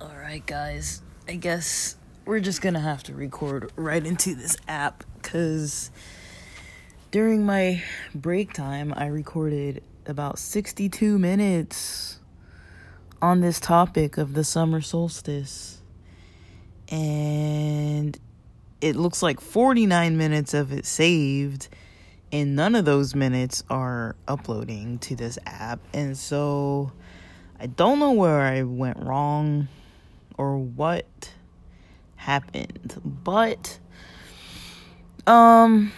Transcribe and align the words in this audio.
Alright, 0.00 0.46
guys, 0.46 1.02
I 1.28 1.36
guess 1.36 1.94
we're 2.24 2.40
just 2.40 2.60
gonna 2.60 2.80
have 2.80 3.04
to 3.04 3.14
record 3.14 3.70
right 3.76 4.04
into 4.04 4.34
this 4.34 4.56
app 4.66 5.04
because 5.22 5.92
during 7.12 7.46
my 7.46 7.84
break 8.16 8.52
time, 8.52 8.92
I 8.96 9.06
recorded 9.06 9.84
about 10.06 10.40
62 10.40 11.20
minutes 11.20 12.18
on 13.22 13.42
this 13.42 13.60
topic 13.60 14.18
of 14.18 14.34
the 14.34 14.42
summer 14.42 14.80
solstice. 14.80 15.80
And 16.88 18.18
it 18.84 18.96
looks 18.96 19.22
like 19.22 19.40
49 19.40 20.18
minutes 20.18 20.52
of 20.52 20.70
it 20.70 20.84
saved, 20.84 21.68
and 22.30 22.54
none 22.54 22.74
of 22.74 22.84
those 22.84 23.14
minutes 23.14 23.64
are 23.70 24.14
uploading 24.28 24.98
to 24.98 25.16
this 25.16 25.38
app. 25.46 25.80
And 25.94 26.18
so 26.18 26.92
I 27.58 27.66
don't 27.66 27.98
know 27.98 28.12
where 28.12 28.42
I 28.42 28.62
went 28.62 28.98
wrong 28.98 29.68
or 30.36 30.58
what 30.58 31.32
happened, 32.16 33.00
but 33.02 33.78
um 35.26 35.90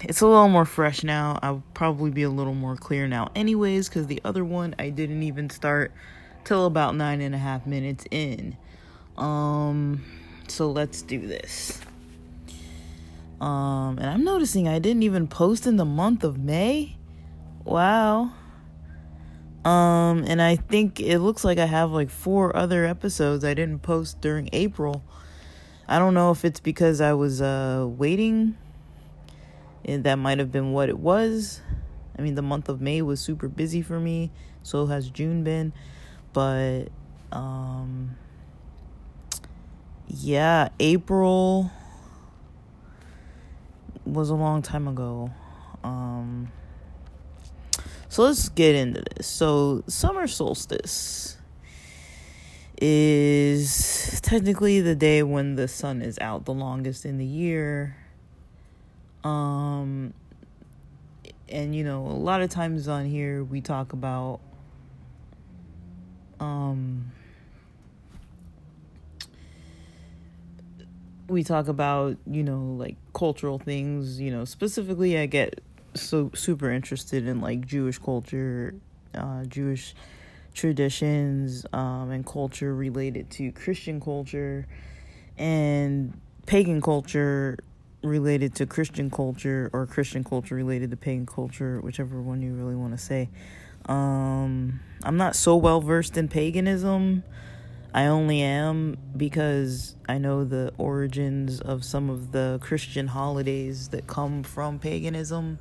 it's 0.00 0.22
a 0.22 0.26
little 0.26 0.48
more 0.48 0.64
fresh 0.64 1.04
now. 1.04 1.38
I'll 1.42 1.62
probably 1.74 2.10
be 2.10 2.22
a 2.22 2.30
little 2.30 2.54
more 2.54 2.76
clear 2.76 3.06
now, 3.06 3.30
anyways, 3.36 3.90
because 3.90 4.06
the 4.06 4.22
other 4.24 4.42
one 4.42 4.74
I 4.78 4.88
didn't 4.88 5.22
even 5.22 5.50
start 5.50 5.92
till 6.44 6.64
about 6.64 6.96
nine 6.96 7.20
and 7.20 7.34
a 7.34 7.38
half 7.38 7.66
minutes 7.66 8.06
in. 8.10 8.56
Um, 9.18 10.02
so 10.48 10.70
let's 10.72 11.02
do 11.02 11.20
this. 11.20 11.78
Um, 13.42 13.98
and 13.98 14.06
I'm 14.06 14.22
noticing 14.22 14.68
I 14.68 14.78
didn't 14.78 15.02
even 15.02 15.26
post 15.26 15.66
in 15.66 15.76
the 15.76 15.84
month 15.84 16.22
of 16.22 16.38
May. 16.38 16.96
Wow. 17.64 18.32
Um, 19.64 20.24
and 20.28 20.40
I 20.40 20.54
think 20.54 21.00
it 21.00 21.18
looks 21.18 21.44
like 21.44 21.58
I 21.58 21.66
have 21.66 21.90
like 21.90 22.08
four 22.08 22.56
other 22.56 22.84
episodes 22.84 23.44
I 23.44 23.54
didn't 23.54 23.80
post 23.80 24.20
during 24.20 24.48
April. 24.52 25.02
I 25.88 25.98
don't 25.98 26.14
know 26.14 26.30
if 26.30 26.44
it's 26.44 26.60
because 26.60 27.00
I 27.00 27.14
was 27.14 27.42
uh 27.42 27.84
waiting 27.88 28.56
and 29.84 30.04
that 30.04 30.16
might 30.16 30.38
have 30.38 30.52
been 30.52 30.72
what 30.72 30.88
it 30.88 30.98
was. 30.98 31.60
I 32.16 32.22
mean, 32.22 32.36
the 32.36 32.42
month 32.42 32.68
of 32.68 32.80
May 32.80 33.02
was 33.02 33.20
super 33.20 33.48
busy 33.48 33.82
for 33.82 33.98
me, 33.98 34.30
so 34.62 34.86
has 34.86 35.10
June 35.10 35.42
been. 35.42 35.72
But, 36.32 36.84
um, 37.32 38.16
yeah, 40.06 40.68
April 40.78 41.72
was 44.04 44.30
a 44.30 44.34
long 44.34 44.62
time 44.62 44.88
ago. 44.88 45.30
Um, 45.84 46.50
so 48.08 48.22
let's 48.22 48.48
get 48.48 48.74
into 48.74 49.04
this. 49.16 49.26
So, 49.26 49.84
summer 49.86 50.26
solstice 50.26 51.36
is 52.80 54.20
technically 54.22 54.80
the 54.80 54.94
day 54.94 55.22
when 55.22 55.54
the 55.54 55.68
sun 55.68 56.02
is 56.02 56.18
out 56.18 56.44
the 56.44 56.54
longest 56.54 57.04
in 57.04 57.18
the 57.18 57.24
year 57.24 57.96
um, 59.24 60.14
and 61.48 61.74
you 61.74 61.84
know, 61.84 62.06
a 62.06 62.18
lot 62.18 62.42
of 62.42 62.50
times 62.50 62.88
on 62.88 63.06
here 63.06 63.44
we 63.44 63.60
talk 63.60 63.92
about 63.92 64.40
um 66.40 67.12
we 71.28 71.44
talk 71.44 71.68
about, 71.68 72.16
you 72.26 72.42
know, 72.42 72.74
like 72.78 72.96
cultural 73.14 73.58
things, 73.58 74.20
you 74.20 74.30
know, 74.30 74.44
specifically 74.44 75.18
I 75.18 75.26
get 75.26 75.60
so 75.94 76.30
super 76.34 76.70
interested 76.70 77.26
in 77.26 77.40
like 77.40 77.66
Jewish 77.66 77.98
culture, 77.98 78.74
uh 79.14 79.44
Jewish 79.44 79.94
traditions 80.54 81.64
um 81.72 82.10
and 82.10 82.26
culture 82.26 82.74
related 82.74 83.30
to 83.30 83.52
Christian 83.52 84.00
culture 84.00 84.66
and 85.38 86.12
pagan 86.46 86.80
culture 86.80 87.58
related 88.02 88.54
to 88.56 88.66
Christian 88.66 89.10
culture 89.10 89.70
or 89.72 89.86
Christian 89.86 90.24
culture 90.24 90.54
related 90.54 90.90
to 90.90 90.96
pagan 90.96 91.26
culture, 91.26 91.80
whichever 91.80 92.20
one 92.20 92.42
you 92.42 92.52
really 92.52 92.74
want 92.74 92.92
to 92.92 92.98
say. 92.98 93.28
Um, 93.86 94.80
I'm 95.02 95.16
not 95.16 95.36
so 95.36 95.56
well 95.56 95.80
versed 95.80 96.16
in 96.16 96.28
paganism. 96.28 97.24
I 97.94 98.06
only 98.06 98.40
am 98.40 98.96
because 99.16 99.96
I 100.08 100.18
know 100.18 100.44
the 100.44 100.72
origins 100.78 101.60
of 101.60 101.84
some 101.84 102.08
of 102.08 102.32
the 102.32 102.58
Christian 102.62 103.06
holidays 103.06 103.88
that 103.88 104.06
come 104.06 104.42
from 104.42 104.78
paganism. 104.78 105.58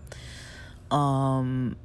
Um, 0.90 1.76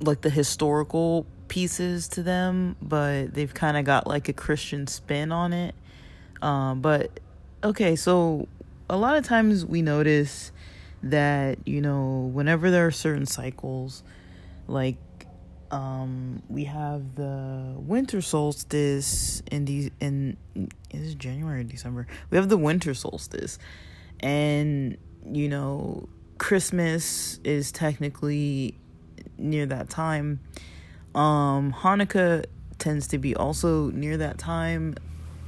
like 0.00 0.20
the 0.20 0.30
historical 0.30 1.26
pieces 1.48 2.08
to 2.08 2.22
them, 2.22 2.76
but 2.80 3.34
they've 3.34 3.52
kind 3.52 3.76
of 3.76 3.84
got 3.84 4.06
like 4.06 4.28
a 4.28 4.32
Christian 4.32 4.86
spin 4.86 5.32
on 5.32 5.52
it. 5.52 5.74
Um, 6.42 6.80
but 6.80 7.20
okay, 7.64 7.96
so 7.96 8.48
a 8.88 8.96
lot 8.96 9.16
of 9.16 9.24
times 9.24 9.64
we 9.64 9.82
notice 9.82 10.52
that 11.02 11.58
you 11.66 11.80
know 11.80 12.30
whenever 12.32 12.70
there 12.70 12.86
are 12.86 12.90
certain 12.90 13.24
cycles 13.24 14.02
like 14.66 14.96
um 15.70 16.42
we 16.48 16.64
have 16.64 17.14
the 17.14 17.74
winter 17.76 18.20
solstice 18.20 19.42
in 19.50 19.64
these 19.64 19.90
in 20.00 20.36
is 20.90 21.14
January 21.14 21.64
December 21.64 22.06
we 22.30 22.36
have 22.36 22.48
the 22.48 22.56
winter 22.56 22.94
solstice 22.94 23.58
and 24.20 24.96
you 25.24 25.48
know 25.48 26.08
Christmas 26.38 27.38
is 27.44 27.72
technically 27.72 28.78
near 29.36 29.66
that 29.66 29.88
time 29.88 30.40
um 31.14 31.72
Hanukkah 31.72 32.44
tends 32.78 33.06
to 33.08 33.18
be 33.18 33.34
also 33.34 33.90
near 33.90 34.16
that 34.16 34.38
time 34.38 34.94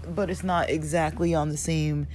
but 0.06 0.30
it's 0.30 0.42
not 0.42 0.70
exactly 0.70 1.34
on 1.34 1.50
the 1.50 1.56
same 1.56 2.06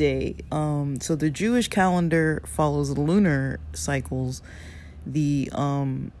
day. 0.00 0.36
Um, 0.50 1.00
so 1.00 1.14
the 1.14 1.30
Jewish 1.30 1.68
calendar 1.68 2.42
follows 2.46 2.96
lunar 2.96 3.60
cycles. 3.72 4.42
The 5.06 5.50
um, 5.52 6.12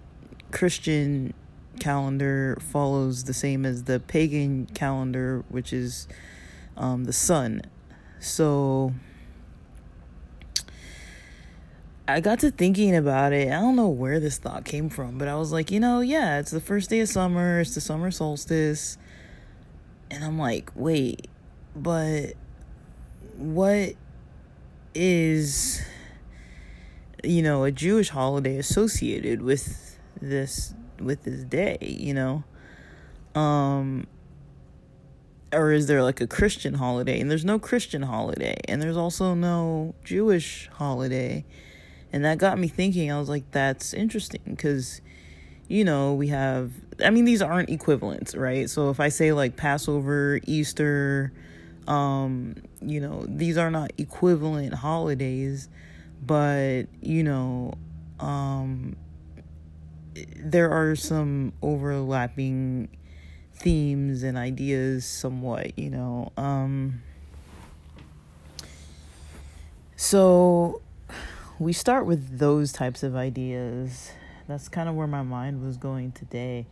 Christian 0.52 1.34
calendar 1.78 2.58
follows 2.60 3.24
the 3.24 3.34
same 3.34 3.64
as 3.64 3.84
the 3.84 4.00
pagan 4.00 4.66
calendar, 4.66 5.44
which 5.48 5.72
is 5.72 6.08
um, 6.76 7.04
the 7.04 7.12
sun. 7.12 7.62
So 8.18 8.92
I 12.06 12.20
got 12.20 12.40
to 12.40 12.50
thinking 12.50 12.94
about 12.96 13.32
it. 13.32 13.48
I 13.48 13.60
don't 13.60 13.76
know 13.76 13.88
where 13.88 14.20
this 14.20 14.38
thought 14.38 14.64
came 14.64 14.88
from, 14.88 15.16
but 15.18 15.28
I 15.28 15.36
was 15.36 15.52
like, 15.52 15.70
you 15.70 15.80
know, 15.80 16.00
yeah, 16.00 16.38
it's 16.38 16.50
the 16.50 16.60
first 16.60 16.90
day 16.90 17.00
of 17.00 17.08
summer, 17.08 17.60
it's 17.60 17.74
the 17.74 17.80
summer 17.80 18.10
solstice. 18.10 18.98
And 20.10 20.24
I'm 20.24 20.38
like, 20.38 20.70
wait, 20.74 21.28
but 21.74 22.34
what 23.36 23.94
is 24.94 25.82
you 27.22 27.42
know 27.42 27.64
a 27.64 27.70
Jewish 27.70 28.08
holiday 28.08 28.56
associated 28.58 29.42
with 29.42 29.89
this 30.20 30.74
with 31.00 31.24
this 31.24 31.44
day, 31.44 31.78
you 31.80 32.14
know? 32.14 32.44
Um 33.34 34.06
or 35.52 35.72
is 35.72 35.86
there 35.86 36.02
like 36.02 36.20
a 36.20 36.26
Christian 36.26 36.74
holiday? 36.74 37.20
And 37.20 37.30
there's 37.30 37.44
no 37.44 37.58
Christian 37.58 38.02
holiday, 38.02 38.56
and 38.68 38.80
there's 38.80 38.96
also 38.96 39.34
no 39.34 39.94
Jewish 40.04 40.68
holiday. 40.74 41.44
And 42.12 42.24
that 42.24 42.38
got 42.38 42.58
me 42.58 42.68
thinking. 42.68 43.10
I 43.10 43.18
was 43.18 43.28
like, 43.28 43.50
that's 43.50 43.94
interesting 43.94 44.42
because, 44.44 45.00
you 45.68 45.84
know, 45.84 46.14
we 46.14 46.28
have, 46.28 46.72
I 47.04 47.10
mean, 47.10 47.24
these 47.24 47.42
aren't 47.42 47.70
equivalents, 47.70 48.34
right? 48.34 48.68
So 48.68 48.90
if 48.90 49.00
I 49.00 49.08
say 49.08 49.32
like 49.32 49.56
Passover, 49.56 50.40
Easter, 50.46 51.32
um, 51.86 52.56
you 52.80 53.00
know, 53.00 53.24
these 53.28 53.58
are 53.58 53.70
not 53.70 53.92
equivalent 53.98 54.74
holidays, 54.74 55.68
but 56.24 56.84
you 57.00 57.22
know, 57.22 57.74
um, 58.18 58.96
there 60.14 60.70
are 60.70 60.96
some 60.96 61.52
overlapping 61.62 62.88
themes 63.54 64.22
and 64.22 64.36
ideas 64.38 65.04
somewhat, 65.04 65.78
you 65.78 65.90
know. 65.90 66.32
Um, 66.36 67.02
so 69.96 70.80
we 71.58 71.72
start 71.72 72.06
with 72.06 72.38
those 72.38 72.72
types 72.72 73.02
of 73.02 73.14
ideas. 73.14 74.12
That's 74.48 74.68
kind 74.68 74.88
of 74.88 74.94
where 74.94 75.06
my 75.06 75.22
mind 75.22 75.62
was 75.62 75.76
going 75.76 76.12
today. 76.12 76.66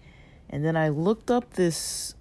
And 0.50 0.64
then 0.64 0.76
I 0.76 0.88
looked 0.88 1.30
up 1.30 1.54
this 1.54 2.14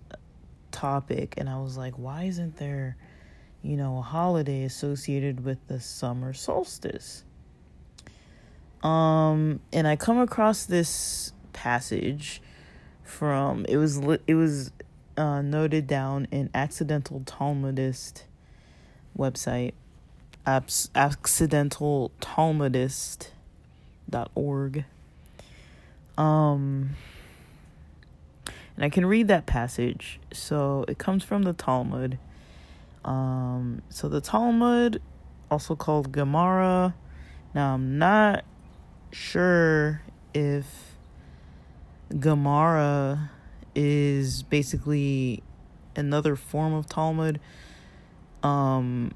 topic 0.72 1.34
and 1.38 1.50
I 1.50 1.60
was 1.60 1.78
like, 1.78 1.94
why 1.96 2.24
isn't 2.24 2.58
there, 2.58 2.98
you 3.64 3.78
know, 3.78 4.00
a 4.00 4.02
holiday 4.02 4.64
associated 4.64 5.46
with 5.46 5.66
the 5.68 5.80
summer 5.80 6.34
solstice? 6.34 7.24
Um, 8.84 9.60
and 9.74 9.88
I 9.88 9.96
come 9.96 10.20
across 10.20 10.66
this 10.66 11.34
passage 11.54 12.42
from 13.04 13.66
it 13.68 13.78
was 13.78 13.98
it 14.28 14.36
was 14.36 14.72
uh, 15.18 15.42
noted 15.42 15.88
down 15.88 16.28
in 16.32 16.50
Accidental 16.54 17.24
Talmudist 17.26 18.26
website. 19.18 19.74
abs- 20.46 20.90
accidental 20.96 22.12
Talmudist.org. 22.22 24.86
Um, 26.18 26.92
and 28.76 28.86
I 28.86 28.90
can 28.90 29.06
read 29.06 29.28
that 29.28 29.46
passage. 29.46 30.20
So 30.32 30.86
it 30.88 30.98
comes 30.98 31.24
from 31.24 31.44
the 31.44 31.54
Talmud. 31.54 32.18
Um, 33.04 33.82
so 33.90 34.08
the 34.08 34.22
Talmud, 34.22 35.02
also 35.50 35.76
called 35.76 36.12
Gemara. 36.12 36.96
Now 37.54 37.74
I'm 37.74 37.98
not 37.98 38.46
sure 39.12 40.02
if 40.34 40.96
Gemara 42.20 43.32
is 43.76 44.44
basically 44.44 45.44
another 45.96 46.36
form 46.36 46.74
of 46.74 46.88
Talmud. 46.88 47.40
Um, 48.44 49.14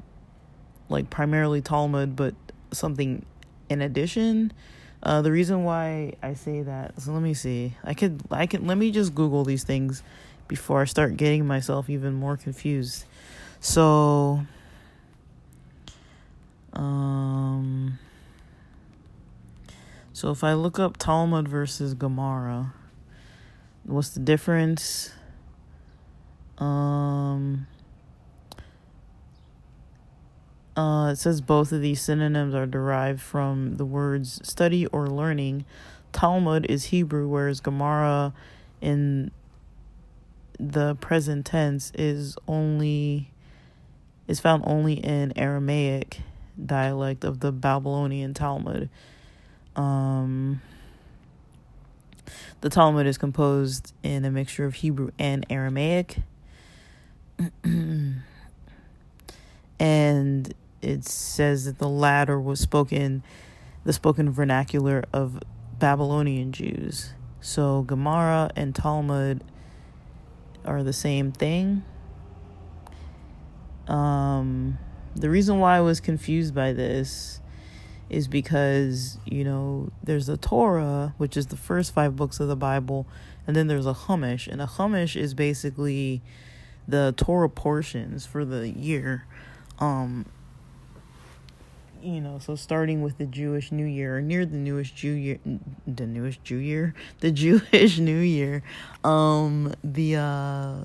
like 0.90 1.10
primarily 1.10 1.62
Talmud, 1.62 2.16
but 2.16 2.36
something 2.72 3.26
in 3.70 3.82
addition. 3.82 4.52
Uh, 5.02 5.22
the 5.22 5.32
reason 5.32 5.64
why 5.64 6.14
I 6.22 6.36
say 6.36 6.62
that, 6.62 7.02
so 7.02 7.12
let 7.12 7.24
me 7.24 7.34
see. 7.34 7.76
I 7.84 7.96
could, 7.96 8.22
I 8.30 8.46
can, 8.46 8.68
let 8.68 8.78
me 8.78 8.92
just 8.92 9.16
Google 9.16 9.44
these 9.44 9.64
things 9.64 10.04
before 10.48 10.82
I 10.82 10.86
start 10.86 11.18
getting 11.18 11.48
myself 11.48 11.90
even 11.90 12.14
more 12.14 12.38
confused. 12.38 13.06
So, 13.62 14.46
um, 16.74 17.98
so 20.22 20.30
if 20.30 20.44
I 20.44 20.54
look 20.54 20.78
up 20.78 20.98
Talmud 20.98 21.48
versus 21.48 21.96
Gemara, 21.96 22.76
what's 23.86 24.10
the 24.10 24.20
difference? 24.20 25.14
Um, 26.60 27.66
uh, 30.78 31.10
it 31.14 31.16
says 31.16 31.42
both 31.42 31.72
of 31.72 31.82
these 31.82 32.04
synonyms 32.04 32.54
are 32.54 32.68
derived 32.68 33.20
from 33.20 33.78
the 33.78 33.84
words 33.84 34.48
study 34.48 34.86
or 34.86 35.08
learning. 35.08 35.66
Talmud 36.12 36.68
is 36.70 36.86
Hebrew, 36.86 37.28
whereas 37.28 37.60
Gemara 37.60 38.32
in 38.80 39.32
the 40.60 40.94
present 41.02 41.48
tense 41.48 41.92
is 41.96 42.38
only 42.48 43.32
is 44.28 44.40
found 44.40 44.66
only 44.68 45.04
in 45.04 45.36
Aramaic 45.36 46.20
dialect 46.64 47.24
of 47.24 47.40
the 47.40 47.52
Babylonian 47.52 48.36
Talmud. 48.36 48.88
Um, 49.76 50.62
the 52.62 52.70
Talmud 52.70 53.08
is 53.08 53.18
composed 53.18 53.94
in 54.04 54.24
a 54.26 54.32
mixture 54.32 54.66
of 54.66 54.76
Hebrew 54.76 55.12
and 55.18 55.46
Aramaic. 55.50 56.18
and 59.80 60.54
it 60.82 61.06
says 61.06 61.66
that 61.66 61.80
the 61.80 61.90
latter 61.90 62.40
was 62.40 62.60
spoken, 62.60 63.24
the 63.84 63.94
spoken 63.94 64.30
vernacular 64.32 65.04
of 65.12 65.40
Babylonian 65.80 66.52
Jews. 66.52 67.14
So 67.40 67.82
Gemara 67.82 68.52
and 68.56 68.76
Talmud 68.76 69.44
are 70.64 70.84
the 70.84 70.94
same 70.94 71.32
thing. 71.32 71.84
Um, 73.88 74.78
the 75.16 75.30
reason 75.30 75.60
why 75.60 75.78
I 75.78 75.82
was 75.82 76.00
confused 76.00 76.54
by 76.54 76.74
this 76.74 77.41
is 78.12 78.28
because, 78.28 79.18
you 79.24 79.46
know, 79.46 79.90
there's 80.04 80.26
the 80.26 80.36
Torah, 80.36 81.16
which 81.18 81.38
is 81.38 81.48
the 81.48 81.56
first 81.56 81.94
five 81.94 82.18
books 82.18 82.42
of 82.42 82.50
the 82.50 82.58
Bible, 82.58 83.08
and 83.48 83.56
then 83.56 83.68
there's 83.68 83.86
a 83.86 83.94
Chumash. 83.94 84.50
And 84.50 84.62
a 84.62 84.66
Chumash 84.66 85.16
is 85.16 85.34
basically 85.34 86.22
the 86.86 87.14
Torah 87.16 87.50
portions 87.50 88.26
for 88.26 88.44
the 88.44 88.68
year. 88.68 89.26
Um, 89.80 90.26
you 92.04 92.20
know, 92.20 92.38
so 92.38 92.56
starting 92.56 93.02
with 93.02 93.18
the 93.18 93.26
Jewish 93.26 93.72
New 93.72 93.86
Year, 93.86 94.20
near 94.20 94.46
the 94.46 94.58
newest 94.58 94.94
Jew 94.94 95.12
year, 95.12 95.40
the 95.88 96.06
newest 96.06 96.44
Jew 96.44 96.58
year, 96.58 96.94
the 97.22 97.32
Jewish 97.32 97.98
New 97.98 98.20
Year, 98.20 98.62
um, 99.06 99.74
the 99.86 100.18
uh, 100.18 100.76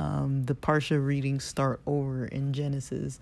um, 0.00 0.44
the 0.46 0.56
parsha 0.56 1.04
readings 1.04 1.44
start 1.44 1.80
over 1.86 2.24
in 2.26 2.52
Genesis, 2.52 3.20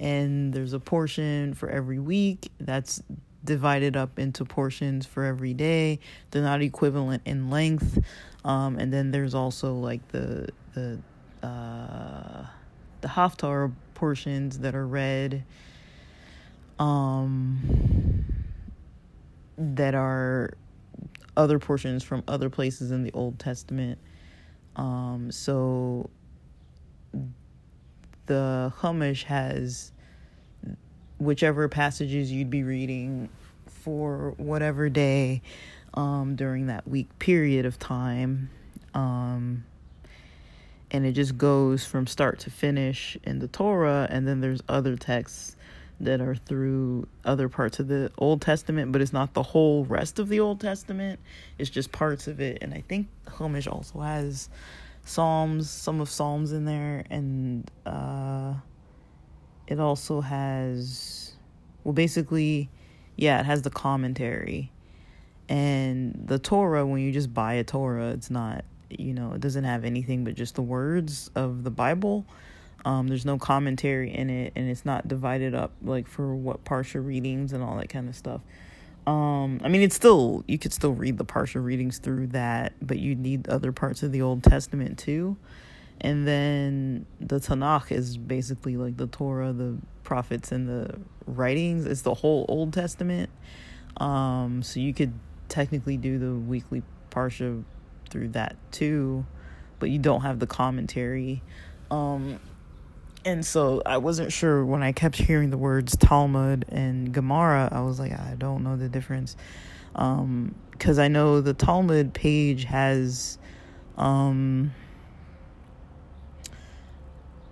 and 0.00 0.52
there's 0.52 0.72
a 0.72 0.80
portion 0.80 1.52
for 1.52 1.68
every 1.68 1.98
week 1.98 2.50
that's 2.58 3.02
divided 3.44 3.96
up 3.96 4.18
into 4.18 4.44
portions 4.44 5.06
for 5.06 5.24
every 5.24 5.54
day. 5.54 6.00
They're 6.30 6.42
not 6.42 6.62
equivalent 6.62 7.22
in 7.26 7.50
length, 7.50 8.02
um, 8.44 8.78
and 8.78 8.92
then 8.92 9.10
there's 9.10 9.34
also 9.34 9.74
like 9.74 10.06
the 10.08 10.48
the 10.74 10.98
uh, 11.46 12.46
the 13.02 13.08
Haftarah 13.08 13.72
portions 13.94 14.60
that 14.60 14.74
are 14.74 14.86
read 14.86 15.44
um, 16.78 18.24
that 19.58 19.94
are 19.94 20.54
other 21.36 21.58
portions 21.58 22.02
from 22.02 22.22
other 22.26 22.48
places 22.48 22.90
in 22.90 23.02
the 23.02 23.12
Old 23.12 23.38
Testament. 23.38 23.98
Um, 24.76 25.30
so 25.30 26.08
the 28.30 28.72
Chumash 28.78 29.24
has 29.24 29.90
whichever 31.18 31.68
passages 31.68 32.30
you'd 32.30 32.48
be 32.48 32.62
reading 32.62 33.28
for 33.66 34.34
whatever 34.36 34.88
day 34.88 35.42
um, 35.94 36.36
during 36.36 36.68
that 36.68 36.86
week 36.86 37.08
period 37.18 37.66
of 37.66 37.76
time. 37.80 38.48
Um, 38.94 39.64
and 40.92 41.04
it 41.04 41.12
just 41.12 41.38
goes 41.38 41.84
from 41.84 42.06
start 42.06 42.38
to 42.40 42.50
finish 42.50 43.18
in 43.24 43.40
the 43.40 43.48
Torah, 43.48 44.06
and 44.08 44.28
then 44.28 44.40
there's 44.40 44.60
other 44.68 44.94
texts 44.94 45.56
that 45.98 46.20
are 46.20 46.36
through 46.36 47.08
other 47.24 47.48
parts 47.48 47.80
of 47.80 47.88
the 47.88 48.12
Old 48.16 48.42
Testament, 48.42 48.92
but 48.92 49.02
it's 49.02 49.12
not 49.12 49.34
the 49.34 49.42
whole 49.42 49.84
rest 49.86 50.20
of 50.20 50.28
the 50.28 50.38
Old 50.38 50.60
Testament. 50.60 51.18
It's 51.58 51.68
just 51.68 51.90
parts 51.90 52.28
of 52.28 52.40
it. 52.40 52.58
And 52.62 52.72
I 52.74 52.84
think 52.88 53.08
Chumash 53.26 53.70
also 53.70 53.98
has 53.98 54.48
Psalms, 55.10 55.68
some 55.68 56.00
of 56.00 56.08
Psalms 56.08 56.52
in 56.52 56.64
there, 56.66 57.04
and 57.10 57.68
uh, 57.84 58.54
it 59.66 59.80
also 59.80 60.20
has, 60.20 61.32
well, 61.82 61.92
basically, 61.92 62.70
yeah, 63.16 63.40
it 63.40 63.46
has 63.46 63.62
the 63.62 63.70
commentary. 63.70 64.70
And 65.48 66.14
the 66.26 66.38
Torah, 66.38 66.86
when 66.86 67.00
you 67.00 67.10
just 67.10 67.34
buy 67.34 67.54
a 67.54 67.64
Torah, 67.64 68.10
it's 68.10 68.30
not, 68.30 68.64
you 68.88 69.12
know, 69.12 69.32
it 69.32 69.40
doesn't 69.40 69.64
have 69.64 69.84
anything 69.84 70.22
but 70.22 70.36
just 70.36 70.54
the 70.54 70.62
words 70.62 71.28
of 71.34 71.64
the 71.64 71.70
Bible. 71.70 72.24
Um, 72.84 73.08
there's 73.08 73.26
no 73.26 73.36
commentary 73.36 74.14
in 74.14 74.30
it, 74.30 74.52
and 74.54 74.70
it's 74.70 74.84
not 74.84 75.08
divided 75.08 75.56
up 75.56 75.72
like 75.82 76.06
for 76.06 76.36
what 76.36 76.64
parsha 76.64 77.04
readings 77.04 77.52
and 77.52 77.64
all 77.64 77.76
that 77.78 77.88
kind 77.88 78.08
of 78.08 78.14
stuff. 78.14 78.42
Um, 79.10 79.60
I 79.64 79.68
mean, 79.68 79.82
it's 79.82 79.96
still 79.96 80.44
you 80.46 80.56
could 80.56 80.72
still 80.72 80.92
read 80.92 81.18
the 81.18 81.24
parsha 81.24 81.62
readings 81.62 81.98
through 81.98 82.28
that, 82.28 82.74
but 82.80 83.00
you 83.00 83.16
need 83.16 83.48
other 83.48 83.72
parts 83.72 84.04
of 84.04 84.12
the 84.12 84.22
Old 84.22 84.44
Testament 84.44 85.00
too. 85.00 85.36
And 86.00 86.28
then 86.28 87.06
the 87.20 87.40
Tanakh 87.40 87.90
is 87.90 88.16
basically 88.16 88.76
like 88.76 88.96
the 88.96 89.08
Torah, 89.08 89.52
the 89.52 89.78
prophets, 90.04 90.52
and 90.52 90.68
the 90.68 91.00
writings. 91.26 91.86
It's 91.86 92.02
the 92.02 92.14
whole 92.14 92.46
Old 92.48 92.72
Testament. 92.72 93.30
Um, 93.96 94.62
so 94.62 94.78
you 94.78 94.94
could 94.94 95.12
technically 95.48 95.96
do 95.96 96.20
the 96.20 96.32
weekly 96.32 96.84
parsha 97.10 97.64
through 98.10 98.28
that 98.28 98.54
too, 98.70 99.26
but 99.80 99.90
you 99.90 99.98
don't 99.98 100.20
have 100.20 100.38
the 100.38 100.46
commentary. 100.46 101.42
Um, 101.90 102.38
and 103.24 103.44
so 103.44 103.82
I 103.84 103.98
wasn't 103.98 104.32
sure 104.32 104.64
when 104.64 104.82
I 104.82 104.92
kept 104.92 105.16
hearing 105.16 105.50
the 105.50 105.58
words 105.58 105.96
Talmud 105.96 106.64
and 106.68 107.12
Gemara. 107.12 107.68
I 107.70 107.80
was 107.80 107.98
like, 107.98 108.12
I 108.12 108.34
don't 108.38 108.62
know 108.62 108.76
the 108.76 108.88
difference, 108.88 109.36
because 109.92 110.18
um, 110.18 110.54
I 110.98 111.08
know 111.08 111.40
the 111.40 111.54
Talmud 111.54 112.14
page 112.14 112.64
has 112.64 113.38
um, 113.96 114.72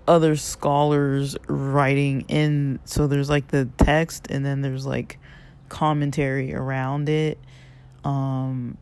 other 0.06 0.36
scholars 0.36 1.36
writing 1.48 2.22
in. 2.28 2.78
So 2.84 3.06
there's 3.06 3.28
like 3.28 3.48
the 3.48 3.68
text, 3.76 4.28
and 4.30 4.44
then 4.44 4.62
there's 4.62 4.86
like 4.86 5.18
commentary 5.68 6.54
around 6.54 7.08
it, 7.08 7.38
um, 8.04 8.78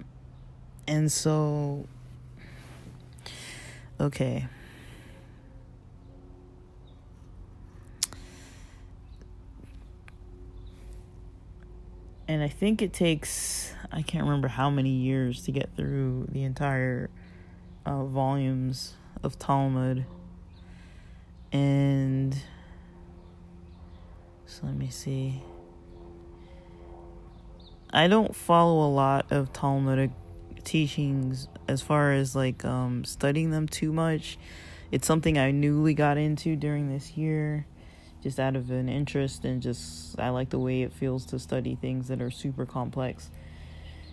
and 0.87 1.11
so 1.11 1.87
okay. 4.01 4.47
And 12.29 12.43
I 12.43 12.49
think 12.49 12.83
it 12.83 12.93
takes 12.93 13.75
I 13.93 14.03
can't 14.03 14.25
remember 14.25 14.49
how 14.49 14.71
many 14.71 14.91
years 14.91 15.43
to 15.45 15.53
get 15.53 15.71
through 15.77 16.27
the 16.31 16.43
entire 16.43 17.11
uh, 17.85 18.05
volumes 18.05 18.95
of 19.23 19.39
Talmud. 19.39 20.05
And 21.53 22.37
so 24.45 24.67
let 24.67 24.75
me 24.75 24.91
see. 24.91 25.43
I 27.91 28.09
don't 28.09 28.35
follow 28.35 28.87
a 28.87 28.91
lot 28.91 29.31
of 29.31 29.53
Talmudic 29.53 30.11
teachings 30.65 31.49
as 31.69 31.81
far 31.81 32.13
as 32.13 32.35
like 32.35 32.65
um, 32.65 33.05
studying 33.05 33.51
them 33.51 33.69
too 33.69 33.93
much. 33.93 34.37
It's 34.91 35.07
something 35.07 35.39
I 35.39 35.53
newly 35.53 35.95
got 35.95 36.19
into 36.19 36.57
during 36.57 36.93
this 36.93 37.17
year 37.17 37.67
just 38.27 38.41
out 38.41 38.57
of 38.57 38.73
an 38.73 38.89
interest 38.89 39.45
and 39.45 39.63
just 39.63 40.19
I 40.19 40.31
like 40.31 40.51
the 40.51 40.59
way 40.59 40.83
it 40.83 40.93
feels 40.93 41.27
to 41.27 41.39
study 41.39 41.79
things 41.81 42.09
that 42.09 42.21
are 42.21 42.31
super 42.31 42.67
complex. 42.67 43.31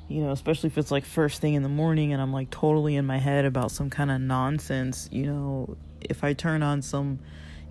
You 0.07 0.21
know, 0.21 0.31
especially 0.31 0.67
if 0.67 0.77
it's 0.77 0.91
like 0.91 1.03
first 1.03 1.41
thing 1.41 1.55
in 1.55 1.63
the 1.63 1.69
morning 1.69 2.13
and 2.13 2.21
I'm 2.21 2.31
like 2.31 2.51
totally 2.51 2.95
in 2.95 3.07
my 3.07 3.17
head 3.17 3.43
about 3.43 3.71
some 3.71 3.89
kind 3.89 4.11
of 4.11 4.21
nonsense, 4.21 5.09
you 5.11 5.25
know, 5.25 5.77
if 5.99 6.23
I 6.23 6.33
turn 6.33 6.61
on 6.61 6.83
some 6.83 7.19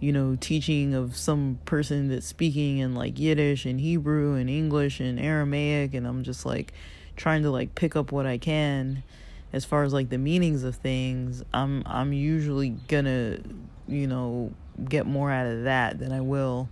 you 0.01 0.13
know, 0.13 0.37
teaching 0.41 0.95
of 0.95 1.17
some 1.17 1.61
person 1.65 2.09
that's 2.09 2.27
speaking 2.27 2.79
in 2.79 2.97
like 2.97 3.21
Yiddish 3.21 3.65
and 3.65 3.79
Hebrew 3.79 4.35
and 4.35 4.51
English 4.51 4.99
and 4.99 5.21
Aramaic 5.21 5.95
and 5.95 6.09
I'm 6.09 6.25
just 6.25 6.45
like 6.45 6.73
trying 7.15 7.45
to 7.45 7.53
like 7.53 7.77
pick 7.77 7.95
up 7.95 8.11
what 8.11 8.27
I 8.27 8.37
can 8.37 9.05
as 9.53 9.65
far 9.65 9.85
as 9.85 9.93
like 9.93 10.09
the 10.09 10.19
meanings 10.19 10.65
of 10.65 10.77
things, 10.77 11.43
I'm 11.53 11.83
I'm 11.87 12.13
usually 12.13 12.71
gonna, 12.71 13.39
you 13.87 14.07
know, 14.07 14.53
get 14.89 15.07
more 15.07 15.31
out 15.31 15.47
of 15.47 15.65
that 15.65 15.99
than 15.99 16.13
I 16.13 16.21
will, 16.21 16.69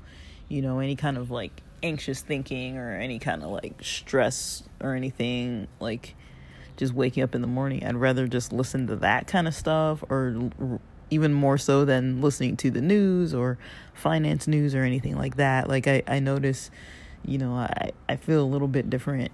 you 0.49 0.63
know, 0.63 0.79
any 0.79 0.97
kind 0.97 1.17
of 1.17 1.31
like 1.31 1.63
anxious 1.83 2.21
thinking 2.21 2.77
or 2.77 2.95
any 2.95 3.19
kind 3.19 3.43
of 3.43 3.51
like 3.51 3.83
stress 3.83 4.63
or 4.81 4.95
anything 4.95 5.67
like 5.79 6.15
just 6.77 6.93
waking 6.93 7.23
up 7.23 7.35
in 7.35 7.41
the 7.41 7.47
morning. 7.47 7.85
I'd 7.85 7.97
rather 7.97 8.27
just 8.27 8.53
listen 8.53 8.87
to 8.89 8.97
that 8.97 9.27
kind 9.27 9.47
of 9.47 9.55
stuff 9.55 10.03
or 10.09 10.51
even 11.11 11.33
more 11.33 11.59
so 11.59 11.85
than 11.85 12.21
listening 12.21 12.57
to 12.59 12.71
the 12.71 12.81
news 12.81 13.35
or 13.35 13.59
finance 13.93 14.47
news 14.47 14.75
or 14.75 14.83
anything 14.83 15.17
like 15.17 15.37
that. 15.37 15.69
Like 15.69 15.87
I 15.87 16.03
I 16.07 16.21
notice, 16.21 16.71
you 17.25 17.39
know, 17.39 17.55
I 17.55 17.91
I 18.09 18.17
feel 18.17 18.43
a 18.43 18.47
little 18.47 18.69
bit 18.69 18.89
different 18.89 19.33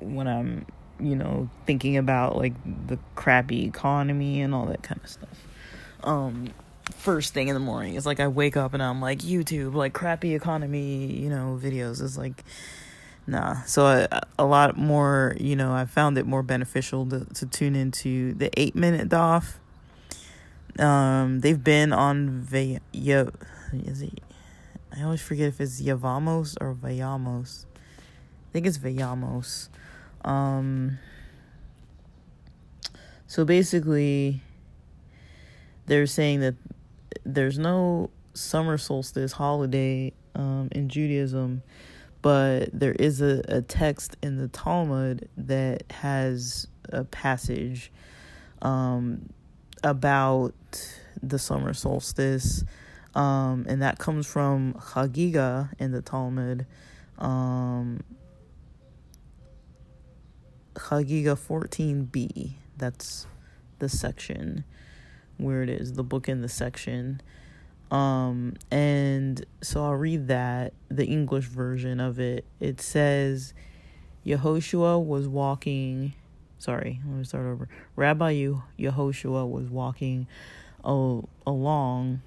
when 0.00 0.28
I'm 0.28 0.66
you 1.00 1.16
know, 1.16 1.48
thinking 1.66 1.96
about 1.96 2.36
like 2.36 2.54
the 2.86 2.98
crappy 3.14 3.64
economy 3.64 4.40
and 4.40 4.54
all 4.54 4.66
that 4.66 4.82
kind 4.82 5.00
of 5.02 5.10
stuff. 5.10 5.46
Um, 6.02 6.48
first 6.92 7.34
thing 7.34 7.48
in 7.48 7.54
the 7.54 7.60
morning, 7.60 7.94
it's 7.94 8.06
like 8.06 8.20
I 8.20 8.28
wake 8.28 8.56
up 8.56 8.74
and 8.74 8.82
I'm 8.82 9.00
like 9.00 9.20
YouTube, 9.20 9.74
like 9.74 9.92
crappy 9.92 10.34
economy, 10.34 11.06
you 11.06 11.28
know, 11.28 11.58
videos. 11.62 12.02
It's 12.02 12.18
like 12.18 12.44
nah. 13.26 13.62
So 13.62 13.86
I, 13.86 14.20
a 14.38 14.44
lot 14.44 14.76
more, 14.76 15.36
you 15.38 15.56
know, 15.56 15.72
I 15.72 15.84
found 15.84 16.18
it 16.18 16.26
more 16.26 16.42
beneficial 16.42 17.06
to 17.06 17.24
to 17.34 17.46
tune 17.46 17.74
into 17.74 18.34
the 18.34 18.50
eight 18.58 18.74
minute 18.74 19.08
Daf. 19.08 19.54
Um, 20.78 21.40
they've 21.40 21.62
been 21.62 21.92
on 21.92 22.40
Via. 22.40 22.80
Is 22.92 24.02
it? 24.02 24.20
I 24.96 25.02
always 25.02 25.20
forget 25.20 25.48
if 25.48 25.60
it's 25.60 25.80
Yavamos 25.80 26.56
or 26.60 26.74
Vayamos. 26.74 27.66
I 28.04 28.52
think 28.52 28.66
it's 28.66 28.78
Vayamos. 28.78 29.68
Um, 30.24 30.98
so 33.26 33.44
basically, 33.44 34.40
they're 35.86 36.06
saying 36.06 36.40
that 36.40 36.54
there's 37.24 37.58
no 37.58 38.10
summer 38.34 38.76
solstice 38.78 39.32
holiday 39.32 40.12
um, 40.34 40.68
in 40.72 40.88
Judaism, 40.88 41.62
but 42.22 42.68
there 42.78 42.92
is 42.92 43.20
a, 43.20 43.42
a 43.48 43.62
text 43.62 44.16
in 44.22 44.38
the 44.38 44.48
Talmud 44.48 45.28
that 45.36 45.84
has 45.90 46.66
a 46.90 47.04
passage 47.04 47.92
um, 48.62 49.28
about 49.82 50.54
the 51.22 51.38
summer 51.38 51.72
solstice. 51.72 52.64
Um, 53.14 53.66
and 53.68 53.80
that 53.82 53.98
comes 53.98 54.26
from 54.26 54.74
Chagiga 54.74 55.70
in 55.78 55.92
the 55.92 56.02
Talmud. 56.02 56.66
Um, 57.18 58.02
Chagiga 60.74 61.38
14b. 61.38 62.54
That's 62.76 63.26
the 63.78 63.88
section 63.88 64.64
where 65.38 65.62
it 65.62 65.68
is, 65.68 65.94
the 65.94 66.04
book 66.04 66.28
in 66.28 66.40
the 66.40 66.48
section. 66.48 67.20
Um, 67.90 68.54
and 68.70 69.44
so 69.60 69.84
I'll 69.84 69.94
read 69.94 70.28
that, 70.28 70.72
the 70.88 71.06
English 71.06 71.46
version 71.46 72.00
of 72.00 72.18
it. 72.18 72.44
It 72.60 72.80
says, 72.80 73.54
Yehoshua 74.26 75.04
was 75.04 75.28
walking, 75.28 76.14
sorry, 76.58 77.00
let 77.06 77.18
me 77.18 77.24
start 77.24 77.46
over. 77.46 77.68
Rabbi 77.94 78.48
Yehoshua 78.78 79.48
was 79.48 79.68
walking 79.68 80.26
oh, 80.82 81.24
along, 81.46 82.22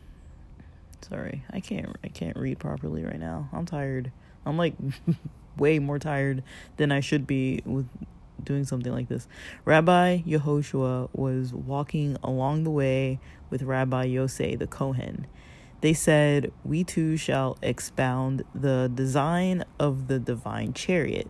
sorry, 1.07 1.43
I 1.51 1.59
can't, 1.59 1.95
I 2.03 2.07
can't 2.07 2.37
read 2.37 2.59
properly 2.59 3.03
right 3.03 3.19
now. 3.19 3.49
I'm 3.51 3.65
tired. 3.65 4.11
I'm 4.45 4.57
like 4.57 4.75
way 5.57 5.79
more 5.79 5.99
tired 5.99 6.43
than 6.77 6.91
I 6.91 6.99
should 6.99 7.27
be 7.27 7.61
with 7.65 7.87
doing 8.43 8.65
something 8.65 8.91
like 8.91 9.07
this. 9.07 9.27
Rabbi 9.65 10.19
Yehoshua 10.19 11.09
was 11.13 11.53
walking 11.53 12.17
along 12.23 12.63
the 12.63 12.71
way 12.71 13.19
with 13.49 13.63
Rabbi 13.63 14.07
Yosei 14.07 14.57
the 14.57 14.67
Kohen. 14.67 15.27
They 15.81 15.93
said, 15.93 16.51
We 16.63 16.83
too 16.83 17.17
shall 17.17 17.57
expound 17.61 18.43
the 18.55 18.91
design 18.93 19.63
of 19.79 20.07
the 20.07 20.19
divine 20.19 20.73
chariot. 20.73 21.29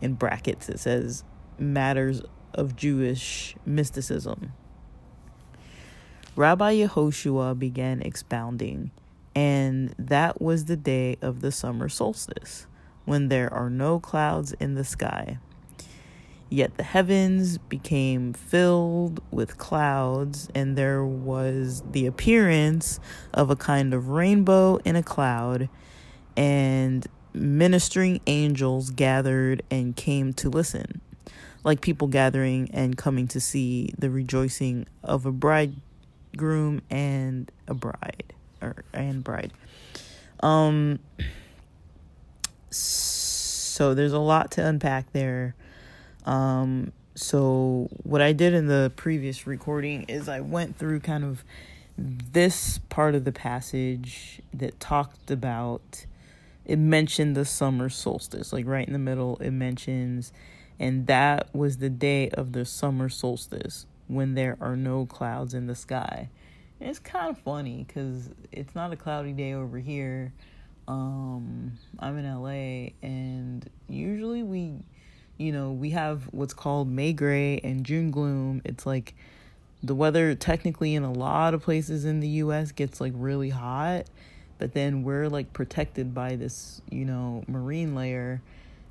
In 0.00 0.14
brackets, 0.14 0.68
it 0.68 0.78
says, 0.78 1.24
Matters 1.58 2.22
of 2.54 2.76
Jewish 2.76 3.54
mysticism. 3.64 4.52
Rabbi 6.36 6.76
Yehoshua 6.76 7.58
began 7.58 8.02
expounding, 8.02 8.90
and 9.34 9.94
that 9.98 10.40
was 10.40 10.66
the 10.66 10.76
day 10.76 11.16
of 11.22 11.40
the 11.40 11.50
summer 11.50 11.88
solstice, 11.88 12.66
when 13.06 13.28
there 13.28 13.52
are 13.52 13.70
no 13.70 13.98
clouds 13.98 14.52
in 14.60 14.74
the 14.74 14.84
sky. 14.84 15.38
Yet 16.48 16.76
the 16.76 16.84
heavens 16.84 17.58
became 17.58 18.32
filled 18.32 19.20
with 19.32 19.58
clouds, 19.58 20.48
and 20.54 20.76
there 20.76 21.04
was 21.04 21.82
the 21.90 22.06
appearance 22.06 23.00
of 23.34 23.50
a 23.50 23.56
kind 23.56 23.92
of 23.92 24.08
rainbow 24.08 24.76
in 24.84 24.94
a 24.94 25.02
cloud, 25.02 25.68
and 26.36 27.04
ministering 27.34 28.20
angels 28.26 28.90
gathered 28.90 29.62
and 29.70 29.96
came 29.96 30.32
to 30.34 30.48
listen, 30.48 31.00
like 31.64 31.80
people 31.80 32.06
gathering 32.06 32.70
and 32.72 32.96
coming 32.96 33.26
to 33.28 33.40
see 33.40 33.92
the 33.98 34.08
rejoicing 34.08 34.86
of 35.02 35.26
a 35.26 35.32
bridegroom 35.32 36.80
and 36.88 37.50
a 37.66 37.74
bride, 37.74 38.32
or 38.62 38.84
and 38.92 39.24
bride. 39.24 39.52
Um. 40.40 41.00
So 42.70 43.94
there's 43.94 44.12
a 44.12 44.18
lot 44.18 44.52
to 44.52 44.64
unpack 44.64 45.12
there 45.12 45.54
um, 46.26 46.92
so, 47.14 47.88
what 48.02 48.20
I 48.20 48.32
did 48.32 48.52
in 48.52 48.66
the 48.66 48.92
previous 48.96 49.46
recording 49.46 50.04
is 50.04 50.28
I 50.28 50.40
went 50.40 50.76
through 50.76 51.00
kind 51.00 51.24
of 51.24 51.44
this 51.96 52.78
part 52.90 53.14
of 53.14 53.24
the 53.24 53.32
passage 53.32 54.42
that 54.52 54.78
talked 54.78 55.30
about 55.30 56.04
it 56.66 56.78
mentioned 56.78 57.36
the 57.36 57.44
summer 57.44 57.88
solstice, 57.88 58.52
like 58.52 58.66
right 58.66 58.86
in 58.86 58.92
the 58.92 58.98
middle, 58.98 59.36
it 59.36 59.52
mentions, 59.52 60.32
and 60.78 61.06
that 61.06 61.54
was 61.54 61.78
the 61.78 61.88
day 61.88 62.28
of 62.30 62.52
the 62.52 62.64
summer 62.64 63.08
solstice 63.08 63.86
when 64.08 64.34
there 64.34 64.58
are 64.60 64.76
no 64.76 65.06
clouds 65.06 65.54
in 65.54 65.68
the 65.68 65.76
sky. 65.76 66.28
And 66.80 66.90
it's 66.90 66.98
kind 66.98 67.30
of 67.30 67.38
funny 67.38 67.84
because 67.86 68.30
it's 68.52 68.74
not 68.74 68.92
a 68.92 68.96
cloudy 68.96 69.32
day 69.32 69.54
over 69.54 69.78
here. 69.78 70.32
Um, 70.88 71.78
I'm 72.00 72.18
in 72.18 72.26
LA, 72.30 72.90
and 73.00 73.68
usually 73.88 74.42
we 74.42 74.74
you 75.38 75.52
know, 75.52 75.70
we 75.70 75.90
have 75.90 76.24
what's 76.32 76.54
called 76.54 76.88
May 76.88 77.12
gray 77.12 77.60
and 77.62 77.84
June 77.84 78.10
gloom. 78.10 78.62
It's 78.64 78.86
like 78.86 79.14
the 79.82 79.94
weather 79.94 80.34
technically 80.34 80.94
in 80.94 81.02
a 81.02 81.12
lot 81.12 81.54
of 81.54 81.62
places 81.62 82.04
in 82.04 82.20
the 82.20 82.28
US 82.28 82.72
gets 82.72 83.00
like 83.00 83.12
really 83.14 83.50
hot, 83.50 84.06
but 84.58 84.72
then 84.72 85.02
we're 85.02 85.28
like 85.28 85.52
protected 85.52 86.14
by 86.14 86.36
this, 86.36 86.80
you 86.90 87.04
know, 87.04 87.44
marine 87.46 87.94
layer. 87.94 88.40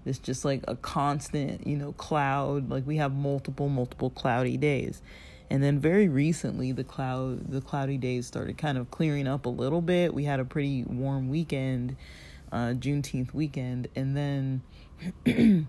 It's 0.06 0.20
just 0.20 0.46
like 0.46 0.64
a 0.68 0.76
constant, 0.76 1.66
you 1.66 1.76
know, 1.76 1.94
cloud. 1.94 2.70
Like 2.70 2.86
we 2.86 2.98
have 2.98 3.14
multiple, 3.14 3.70
multiple 3.70 4.12
cloudy 4.12 4.58
days. 4.58 5.02
And 5.50 5.64
then 5.64 5.80
very 5.80 6.08
recently 6.08 6.72
the 6.72 6.84
cloud 6.84 7.52
the 7.52 7.62
cloudy 7.62 7.98
days 7.98 8.28
started 8.28 8.58
kind 8.58 8.78
of 8.78 8.92
clearing 8.92 9.28
up 9.28 9.46
a 9.46 9.50
little 9.50 9.82
bit. 9.82 10.14
We 10.14 10.26
had 10.26 10.40
a 10.40 10.46
pretty 10.46 10.84
warm 10.84 11.30
weekend, 11.30 11.96
uh 12.52 12.74
Juneteenth 12.78 13.34
weekend, 13.34 13.88
and 13.96 14.16
then 14.16 14.62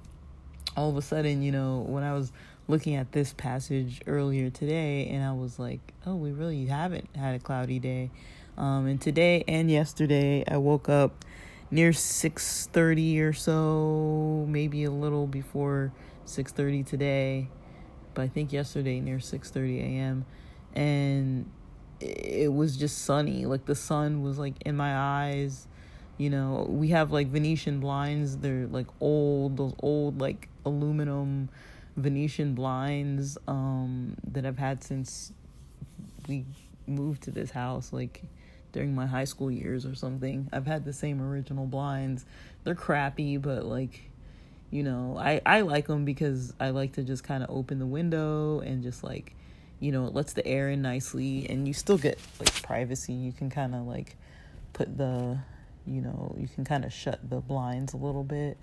all 0.77 0.91
of 0.91 0.97
a 0.97 1.03
sudden, 1.03 1.43
you 1.43 1.53
know, 1.53 1.85
when 1.87 2.05
I 2.05 2.13
was 2.13 2.33
looking 2.69 2.95
at 2.97 3.13
this 3.13 3.33
passage 3.33 4.03
earlier 4.07 4.51
today, 4.51 5.09
and 5.09 5.25
I 5.25 5.33
was 5.33 5.59
like, 5.59 5.81
oh, 6.05 6.17
we 6.17 6.33
really 6.33 6.67
haven't 6.67 7.09
had 7.17 7.35
a 7.35 7.39
cloudy 7.39 7.79
day. 7.79 8.11
Um, 8.59 8.87
and 8.87 9.01
today 9.01 9.45
and 9.47 9.71
yesterday, 9.71 10.45
I 10.47 10.57
woke 10.57 10.89
up 10.89 11.25
near 11.71 11.91
6:30 11.91 13.21
or 13.21 13.33
so, 13.33 14.47
maybe 14.49 14.85
a 14.85 14.91
little 14.91 15.27
before 15.27 15.93
6:30 16.27 16.87
today, 16.87 17.49
but 18.15 18.23
I 18.23 18.29
think 18.29 18.53
yesterday 18.53 19.01
near 19.01 19.19
6:30 19.19 19.81
a.m. 19.81 20.27
and 20.75 21.51
it 22.01 22.53
was 22.53 22.77
just 22.77 22.99
sunny. 22.99 23.47
Like 23.47 23.65
the 23.65 23.75
sun 23.75 24.23
was 24.23 24.39
like 24.39 24.55
in 24.65 24.77
my 24.77 24.97
eyes. 24.97 25.67
You 26.19 26.31
know, 26.31 26.67
we 26.69 26.89
have 26.89 27.13
like 27.13 27.29
Venetian 27.29 27.81
blinds. 27.81 28.39
They're 28.39 28.67
like 28.67 28.87
old, 29.01 29.57
those 29.57 29.75
old 29.81 30.21
like 30.21 30.49
aluminum 30.65 31.51
Venetian 31.97 32.55
blinds 32.55 33.39
um, 33.47 34.17
that 34.33 34.47
I've 34.47 34.59
had 34.59 34.83
since 34.83 35.33
we 36.29 36.45
moved 36.87 37.23
to 37.25 37.31
this 37.31 37.51
house, 37.51 37.93
like 37.93 38.23
during 38.73 38.95
my 38.95 39.07
high 39.07 39.25
school 39.25 39.51
years 39.51 39.87
or 39.87 39.95
something. 39.95 40.49
I've 40.53 40.67
had 40.67 40.85
the 40.85 40.93
same 40.93 41.23
original 41.23 41.67
blinds. 41.67 42.25
They're 42.65 42.75
crappy, 42.75 43.37
but 43.39 43.65
like, 43.65 44.11
you 44.71 44.83
know, 44.83 45.17
I 45.19 45.41
I 45.47 45.61
like 45.63 45.87
them 45.87 46.05
because 46.05 46.53
I 46.61 46.71
like 46.71 46.93
to 46.93 47.03
just 47.03 47.25
kind 47.25 47.43
of 47.43 47.51
open 47.51 47.79
the 47.79 47.87
window 47.87 48.61
and 48.61 48.83
just 48.83 49.03
like, 49.05 49.35
you 49.81 49.93
know, 49.93 50.07
it 50.07 50.15
lets 50.15 50.33
the 50.33 50.47
air 50.47 50.69
in 50.71 50.83
nicely 50.83 51.47
and 51.49 51.67
you 51.67 51.75
still 51.75 51.99
get 51.99 52.19
like 52.39 52.63
privacy. 52.63 53.13
You 53.13 53.33
can 53.33 53.49
kind 53.51 53.75
of 53.75 53.87
like 53.87 54.17
put 54.73 54.97
the, 54.97 55.39
you 55.87 56.01
know, 56.01 56.35
you 56.39 56.49
can 56.49 56.65
kind 56.65 56.85
of 56.85 56.93
shut 56.93 57.29
the 57.29 57.41
blinds 57.41 57.93
a 57.95 57.97
little 57.97 58.25
bit 58.25 58.57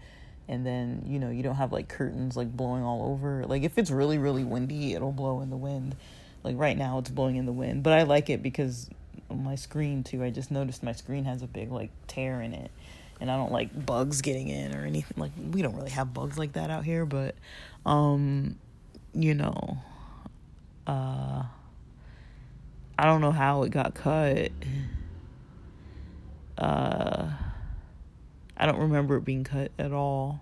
and 0.47 0.65
then, 0.65 1.03
you 1.07 1.19
know, 1.19 1.29
you 1.29 1.41
don't 1.41 1.55
have 1.55 1.71
like 1.71 1.87
curtains 1.87 2.35
like 2.35 2.55
blowing 2.55 2.83
all 2.83 3.11
over. 3.11 3.45
Like 3.45 3.63
if 3.63 3.77
it's 3.77 3.91
really 3.91 4.17
really 4.17 4.43
windy, 4.43 4.93
it'll 4.93 5.11
blow 5.11 5.41
in 5.41 5.49
the 5.49 5.57
wind. 5.57 5.95
Like 6.43 6.57
right 6.57 6.77
now 6.77 6.97
it's 6.99 7.09
blowing 7.09 7.37
in 7.37 7.45
the 7.45 7.53
wind, 7.53 7.83
but 7.83 7.93
I 7.93 8.03
like 8.03 8.29
it 8.29 8.43
because 8.43 8.89
my 9.29 9.55
screen 9.55 10.03
too. 10.03 10.23
I 10.23 10.29
just 10.29 10.51
noticed 10.51 10.83
my 10.83 10.91
screen 10.91 11.25
has 11.25 11.41
a 11.41 11.47
big 11.47 11.71
like 11.71 11.91
tear 12.07 12.41
in 12.41 12.53
it, 12.53 12.71
and 13.21 13.31
I 13.31 13.37
don't 13.37 13.51
like 13.51 13.85
bugs 13.85 14.21
getting 14.21 14.49
in 14.49 14.75
or 14.75 14.85
anything. 14.85 15.15
Like 15.17 15.31
we 15.51 15.61
don't 15.61 15.75
really 15.75 15.91
have 15.91 16.13
bugs 16.13 16.37
like 16.37 16.53
that 16.53 16.69
out 16.69 16.83
here, 16.83 17.05
but 17.05 17.35
um, 17.85 18.57
you 19.13 19.33
know, 19.33 19.77
uh, 20.85 21.43
I 22.99 23.05
don't 23.05 23.21
know 23.21 23.31
how 23.31 23.63
it 23.63 23.71
got 23.71 23.93
cut. 23.93 24.51
Uh, 26.63 27.29
I 28.55 28.65
don't 28.65 28.79
remember 28.79 29.17
it 29.17 29.25
being 29.25 29.43
cut 29.43 29.71
at 29.77 29.91
all. 29.91 30.41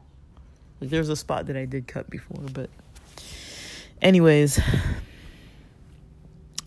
Like 0.79 0.89
there's 0.89 1.09
a 1.09 1.15
spot 1.15 1.47
that 1.47 1.57
I 1.57 1.65
did 1.65 1.87
cut 1.87 2.09
before, 2.09 2.43
but 2.53 2.69
anyways. 4.01 4.59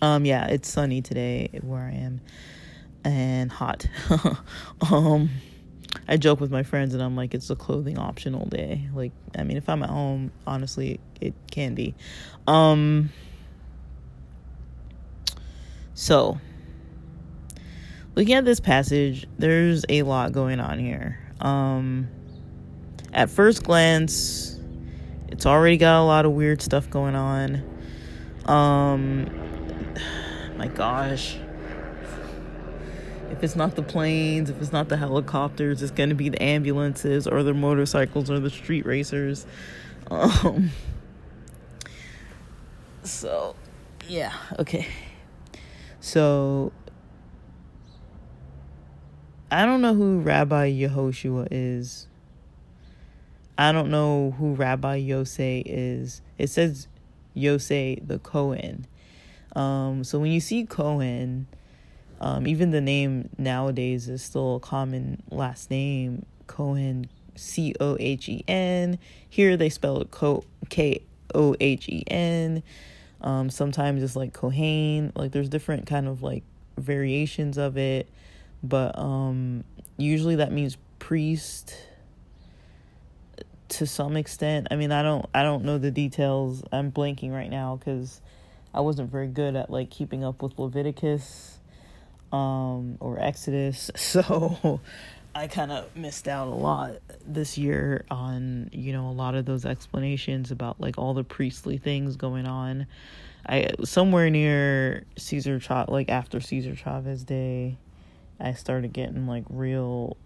Um, 0.02 0.26
yeah, 0.26 0.48
it's 0.48 0.68
sunny 0.68 1.00
today 1.00 1.48
where 1.62 1.80
I 1.80 1.92
am 1.92 2.20
and 3.04 3.50
hot. 3.50 3.86
um, 4.90 5.30
I 6.06 6.18
joke 6.18 6.40
with 6.40 6.50
my 6.50 6.62
friends 6.62 6.92
and 6.92 7.02
I'm 7.02 7.16
like, 7.16 7.32
it's 7.32 7.48
a 7.48 7.56
clothing 7.56 7.98
optional 7.98 8.46
day. 8.46 8.82
Like, 8.92 9.12
I 9.38 9.44
mean, 9.44 9.56
if 9.56 9.66
I'm 9.68 9.82
at 9.82 9.88
home, 9.88 10.30
honestly, 10.46 11.00
it 11.22 11.32
can 11.50 11.74
be. 11.74 11.94
Um, 12.46 13.10
so, 15.94 16.38
looking 18.14 18.34
at 18.34 18.44
this 18.44 18.60
passage, 18.60 19.26
there's 19.38 19.84
a 19.88 20.02
lot 20.02 20.32
going 20.32 20.60
on 20.60 20.78
here. 20.78 21.18
Um, 21.40 22.08
at 23.12 23.30
first 23.30 23.64
glance, 23.64 24.58
it's 25.28 25.46
already 25.46 25.76
got 25.76 26.00
a 26.00 26.04
lot 26.04 26.24
of 26.24 26.32
weird 26.32 26.62
stuff 26.62 26.88
going 26.90 27.14
on. 27.14 27.62
Um, 28.46 29.30
my 30.56 30.68
gosh. 30.68 31.38
If 33.30 33.42
it's 33.42 33.56
not 33.56 33.74
the 33.74 33.82
planes, 33.82 34.48
if 34.48 34.62
it's 34.62 34.70
not 34.70 34.88
the 34.88 34.96
helicopters, 34.96 35.82
it's 35.82 35.90
going 35.90 36.10
to 36.10 36.14
be 36.14 36.28
the 36.28 36.40
ambulances 36.40 37.26
or 37.26 37.42
the 37.42 37.52
motorcycles 37.52 38.30
or 38.30 38.38
the 38.38 38.50
street 38.50 38.86
racers. 38.86 39.44
Um, 40.08 40.70
so, 43.02 43.56
yeah, 44.06 44.32
okay. 44.60 44.86
So, 45.98 46.70
I 49.54 49.66
don't 49.66 49.82
know 49.82 49.94
who 49.94 50.18
Rabbi 50.18 50.72
Yehoshua 50.72 51.46
is. 51.48 52.08
I 53.56 53.70
don't 53.70 53.88
know 53.88 54.34
who 54.36 54.54
Rabbi 54.54 55.00
Yosei 55.00 55.62
is. 55.64 56.22
It 56.38 56.48
says 56.48 56.88
Yosei 57.36 58.04
the 58.04 58.18
Cohen. 58.18 58.84
Um, 59.54 60.02
so 60.02 60.18
when 60.18 60.32
you 60.32 60.40
see 60.40 60.66
Cohen, 60.66 61.46
um, 62.20 62.48
even 62.48 62.72
the 62.72 62.80
name 62.80 63.28
nowadays 63.38 64.08
is 64.08 64.24
still 64.24 64.56
a 64.56 64.60
common 64.60 65.22
last 65.30 65.70
name, 65.70 66.26
Cohen, 66.48 67.08
C 67.36 67.76
O 67.78 67.96
H 68.00 68.28
E 68.28 68.44
N. 68.48 68.98
Here 69.30 69.56
they 69.56 69.68
spell 69.68 70.00
it 70.00 70.12
K 70.68 71.00
O 71.32 71.54
H 71.60 71.88
E 71.88 72.02
N. 72.08 72.64
Um, 73.20 73.50
sometimes 73.50 74.02
it's 74.02 74.16
like 74.16 74.32
Kohen. 74.32 75.12
Like 75.14 75.30
there's 75.30 75.48
different 75.48 75.86
kind 75.86 76.08
of 76.08 76.24
like 76.24 76.42
variations 76.76 77.56
of 77.56 77.76
it, 77.76 78.08
but 78.64 78.98
um, 78.98 79.62
usually 79.96 80.36
that 80.36 80.50
means 80.50 80.76
priest 80.98 81.76
to 83.68 83.86
some 83.86 84.16
extent. 84.16 84.68
I 84.70 84.76
mean, 84.76 84.90
I 84.90 85.02
don't 85.02 85.26
I 85.34 85.42
don't 85.42 85.64
know 85.64 85.78
the 85.78 85.90
details. 85.90 86.62
I'm 86.72 86.90
blanking 86.90 87.32
right 87.32 87.50
now 87.50 87.76
because 87.76 88.20
I 88.72 88.80
wasn't 88.80 89.10
very 89.10 89.28
good 89.28 89.54
at 89.54 89.70
like 89.70 89.90
keeping 89.90 90.24
up 90.24 90.42
with 90.42 90.58
Leviticus 90.58 91.58
um, 92.32 92.96
or 93.00 93.20
Exodus, 93.20 93.90
so 93.96 94.80
I 95.34 95.46
kind 95.48 95.72
of 95.72 95.94
missed 95.96 96.28
out 96.28 96.48
a 96.48 96.54
lot 96.54 96.96
this 97.26 97.58
year 97.58 98.04
on 98.10 98.70
you 98.72 98.92
know 98.92 99.08
a 99.08 99.12
lot 99.12 99.34
of 99.34 99.44
those 99.44 99.64
explanations 99.66 100.50
about 100.50 100.80
like 100.80 100.96
all 100.96 101.12
the 101.12 101.24
priestly 101.24 101.76
things 101.76 102.16
going 102.16 102.46
on. 102.46 102.86
I 103.46 103.72
somewhere 103.84 104.30
near 104.30 105.04
Cesar 105.16 105.60
Chavez, 105.60 105.92
like 105.92 106.08
after 106.08 106.40
Cesar 106.40 106.74
Chavez 106.74 107.24
Day, 107.24 107.76
I 108.40 108.52
started 108.52 108.92
getting 108.92 109.26
like 109.26 109.44
real, 109.48 110.16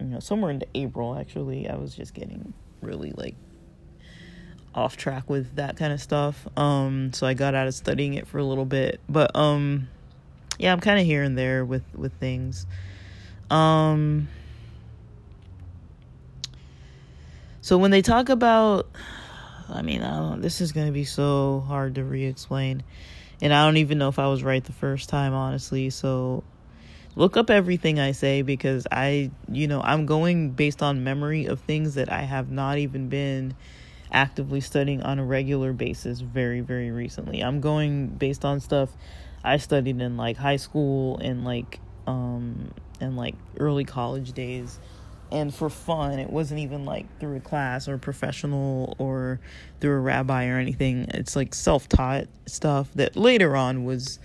you 0.00 0.06
know, 0.06 0.20
somewhere 0.20 0.50
into 0.50 0.66
April 0.74 1.16
actually. 1.18 1.68
I 1.68 1.76
was 1.76 1.94
just 1.94 2.14
getting 2.14 2.52
really 2.80 3.12
like 3.12 3.34
off 4.74 4.96
track 4.96 5.28
with 5.28 5.56
that 5.56 5.76
kind 5.76 5.92
of 5.92 6.00
stuff. 6.00 6.46
Um, 6.56 7.12
so 7.12 7.26
I 7.26 7.34
got 7.34 7.54
out 7.54 7.66
of 7.66 7.74
studying 7.74 8.14
it 8.14 8.26
for 8.26 8.38
a 8.38 8.44
little 8.44 8.64
bit, 8.64 9.00
but 9.08 9.34
um, 9.34 9.88
yeah, 10.58 10.72
I'm 10.72 10.80
kind 10.80 11.00
of 11.00 11.06
here 11.06 11.22
and 11.22 11.36
there 11.36 11.64
with 11.64 11.82
with 11.94 12.12
things. 12.14 12.66
Um, 13.50 14.28
so 17.60 17.78
when 17.78 17.90
they 17.90 18.02
talk 18.02 18.28
about, 18.28 18.88
I 19.68 19.82
mean, 19.82 20.02
I. 20.02 20.36
This 20.38 20.60
is 20.60 20.72
gonna 20.72 20.92
be 20.92 21.04
so 21.04 21.64
hard 21.66 21.96
to 21.96 22.04
re-explain, 22.04 22.84
and 23.42 23.52
I 23.52 23.64
don't 23.64 23.78
even 23.78 23.98
know 23.98 24.08
if 24.08 24.18
I 24.18 24.28
was 24.28 24.44
right 24.44 24.62
the 24.62 24.72
first 24.72 25.08
time, 25.08 25.34
honestly. 25.34 25.90
So 25.90 26.44
look 27.18 27.36
up 27.36 27.50
everything 27.50 27.98
I 27.98 28.12
say 28.12 28.42
because 28.42 28.86
I, 28.92 29.32
you 29.50 29.66
know, 29.66 29.82
I'm 29.82 30.06
going 30.06 30.52
based 30.52 30.84
on 30.84 31.02
memory 31.02 31.46
of 31.46 31.58
things 31.60 31.96
that 31.96 32.12
I 32.12 32.22
have 32.22 32.50
not 32.52 32.78
even 32.78 33.08
been 33.08 33.56
actively 34.12 34.60
studying 34.60 35.02
on 35.02 35.18
a 35.18 35.24
regular 35.24 35.72
basis 35.72 36.20
very 36.20 36.60
very 36.60 36.90
recently. 36.90 37.40
I'm 37.40 37.60
going 37.60 38.06
based 38.06 38.44
on 38.44 38.60
stuff 38.60 38.90
i 39.44 39.56
studied 39.56 40.00
in 40.00 40.16
like 40.16 40.36
high 40.36 40.56
school 40.56 41.18
and 41.18 41.44
like 41.44 41.78
um 42.06 42.72
and 43.00 43.16
like 43.16 43.34
early 43.58 43.84
college 43.84 44.32
days. 44.32 44.78
And 45.30 45.54
for 45.54 45.68
fun 45.68 46.20
it 46.20 46.30
wasn't 46.30 46.60
even 46.60 46.84
like 46.84 47.18
through 47.18 47.36
a 47.36 47.40
class 47.40 47.88
or 47.88 47.98
professional 47.98 48.94
or 48.98 49.40
through 49.80 49.96
a 49.96 50.00
rabbi 50.00 50.46
or 50.46 50.58
anything. 50.58 51.06
It's 51.12 51.34
like 51.34 51.52
self-taught 51.52 52.28
stuff 52.46 52.88
that 52.94 53.16
later 53.16 53.56
on 53.56 53.84
was 53.84 54.20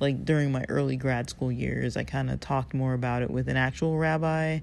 like 0.00 0.24
during 0.24 0.52
my 0.52 0.64
early 0.68 0.96
grad 0.96 1.28
school 1.28 1.50
years 1.50 1.96
i 1.96 2.04
kind 2.04 2.30
of 2.30 2.40
talked 2.40 2.74
more 2.74 2.94
about 2.94 3.22
it 3.22 3.30
with 3.30 3.48
an 3.48 3.56
actual 3.56 3.96
rabbi 3.96 4.58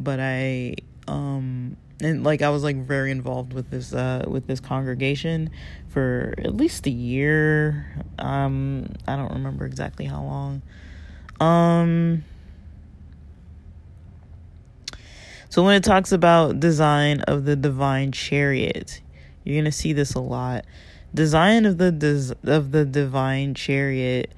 but 0.00 0.20
i 0.20 0.74
um 1.06 1.76
and 2.00 2.22
like 2.22 2.42
I 2.42 2.50
was 2.50 2.62
like 2.62 2.76
very 2.76 3.10
involved 3.10 3.52
with 3.52 3.70
this 3.70 3.92
uh 3.92 4.24
with 4.28 4.46
this 4.46 4.60
congregation 4.60 5.50
for 5.88 6.34
at 6.38 6.54
least 6.54 6.86
a 6.86 6.90
year. 6.90 8.04
Um 8.18 8.90
I 9.06 9.16
don't 9.16 9.32
remember 9.32 9.64
exactly 9.66 10.04
how 10.04 10.22
long. 10.22 10.62
Um 11.40 12.24
So 15.50 15.64
when 15.64 15.74
it 15.74 15.82
talks 15.82 16.12
about 16.12 16.60
design 16.60 17.22
of 17.22 17.46
the 17.46 17.56
divine 17.56 18.12
chariot, 18.12 19.00
you're 19.44 19.54
going 19.54 19.64
to 19.64 19.72
see 19.72 19.94
this 19.94 20.12
a 20.12 20.20
lot. 20.20 20.66
Design 21.14 21.64
of 21.64 21.78
the 21.78 21.90
des- 21.90 22.34
of 22.44 22.70
the 22.70 22.84
divine 22.84 23.54
chariot 23.54 24.30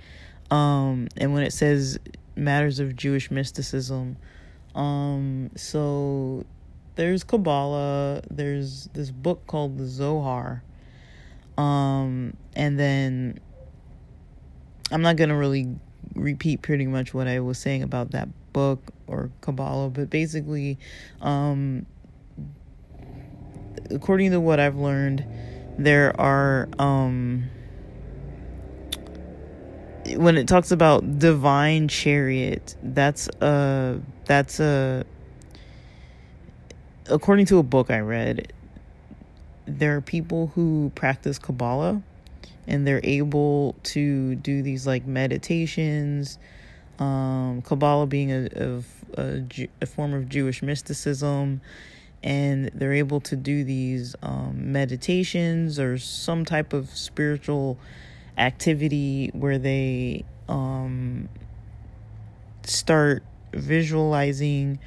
um 0.51 1.09
and 1.17 1.33
when 1.33 1.43
it 1.43 1.53
says 1.53 1.99
matters 2.37 2.79
of 2.79 2.97
Jewish 2.97 3.31
mysticism 3.31 4.17
um 4.75 5.51
so 5.57 6.45
there's 7.01 7.25
Kabbalah, 7.25 8.21
there's 8.31 8.91
this 8.93 9.11
book 9.11 9.47
called 9.47 9.79
the 9.79 9.87
Zohar. 9.87 10.63
Um, 11.57 12.37
and 12.55 12.79
then 12.79 13.41
I'm 14.91 15.01
not 15.01 15.17
going 15.17 15.31
to 15.31 15.35
really 15.35 15.69
repeat 16.15 16.61
pretty 16.61 16.87
much 16.87 17.15
what 17.15 17.27
I 17.27 17.41
was 17.41 17.57
saying 17.57 17.83
about 17.83 18.11
that 18.11 18.29
book 18.53 18.93
or 19.07 19.31
Kabbalah, 19.41 19.89
but 19.89 20.11
basically, 20.11 20.79
um, 21.23 21.87
according 23.91 24.33
to 24.33 24.41
what 24.41 24.61
I've 24.61 24.77
learned, 24.77 25.25
there 25.79 26.19
are, 26.21 26.69
um, 26.79 27.45
when 30.17 30.39
it 30.39 30.49
talks 30.49 30.71
about 30.73 31.19
divine 31.19 31.89
chariot, 31.89 32.77
that's 32.83 33.29
a, 33.41 34.01
that's 34.27 34.61
a, 34.61 35.05
according 37.11 37.47
to 37.47 37.59
a 37.59 37.63
book 37.63 37.91
I 37.91 38.01
read, 38.01 38.53
there 39.67 39.97
are 39.97 40.01
people 40.03 40.49
who 40.55 40.93
practice 40.95 41.39
Kabbalah 41.39 42.03
and 42.67 42.87
they're 42.87 43.01
able 43.05 43.77
to 43.85 44.37
do 44.37 44.63
these 44.63 44.87
like 44.87 45.07
meditations 45.07 46.39
Um, 46.99 47.63
Kabbalah 47.63 48.07
being 48.07 48.31
a, 48.33 48.49
a, 48.57 48.83
a, 49.19 49.69
a, 49.83 49.87
form 49.87 50.15
of 50.15 50.29
Jewish 50.29 50.63
mysticism, 50.63 51.61
and 52.23 52.71
they're 52.75 52.95
able 52.95 53.21
to 53.23 53.37
do 53.37 53.65
these 53.65 54.17
um, 54.23 54.73
meditations 54.73 55.79
or 55.81 55.99
some 55.99 56.45
type 56.45 56.73
of 56.75 56.91
spiritual 56.91 57.79
activity 58.41 59.31
where 59.35 59.59
they 59.59 60.25
um, 60.49 61.29
start 62.65 63.23
visualizing 63.53 64.79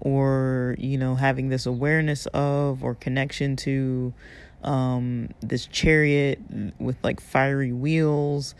or 0.00 0.76
you 0.78 0.98
know 0.98 1.14
having 1.14 1.48
this 1.48 1.66
awareness 1.66 2.26
of 2.26 2.82
or 2.82 2.94
connection 2.94 3.56
to 3.56 4.12
um, 4.64 5.28
this 5.40 5.66
chariot 5.66 6.40
with 6.78 6.96
like 7.04 7.20
fiery 7.20 7.72
wheels. 7.72 8.54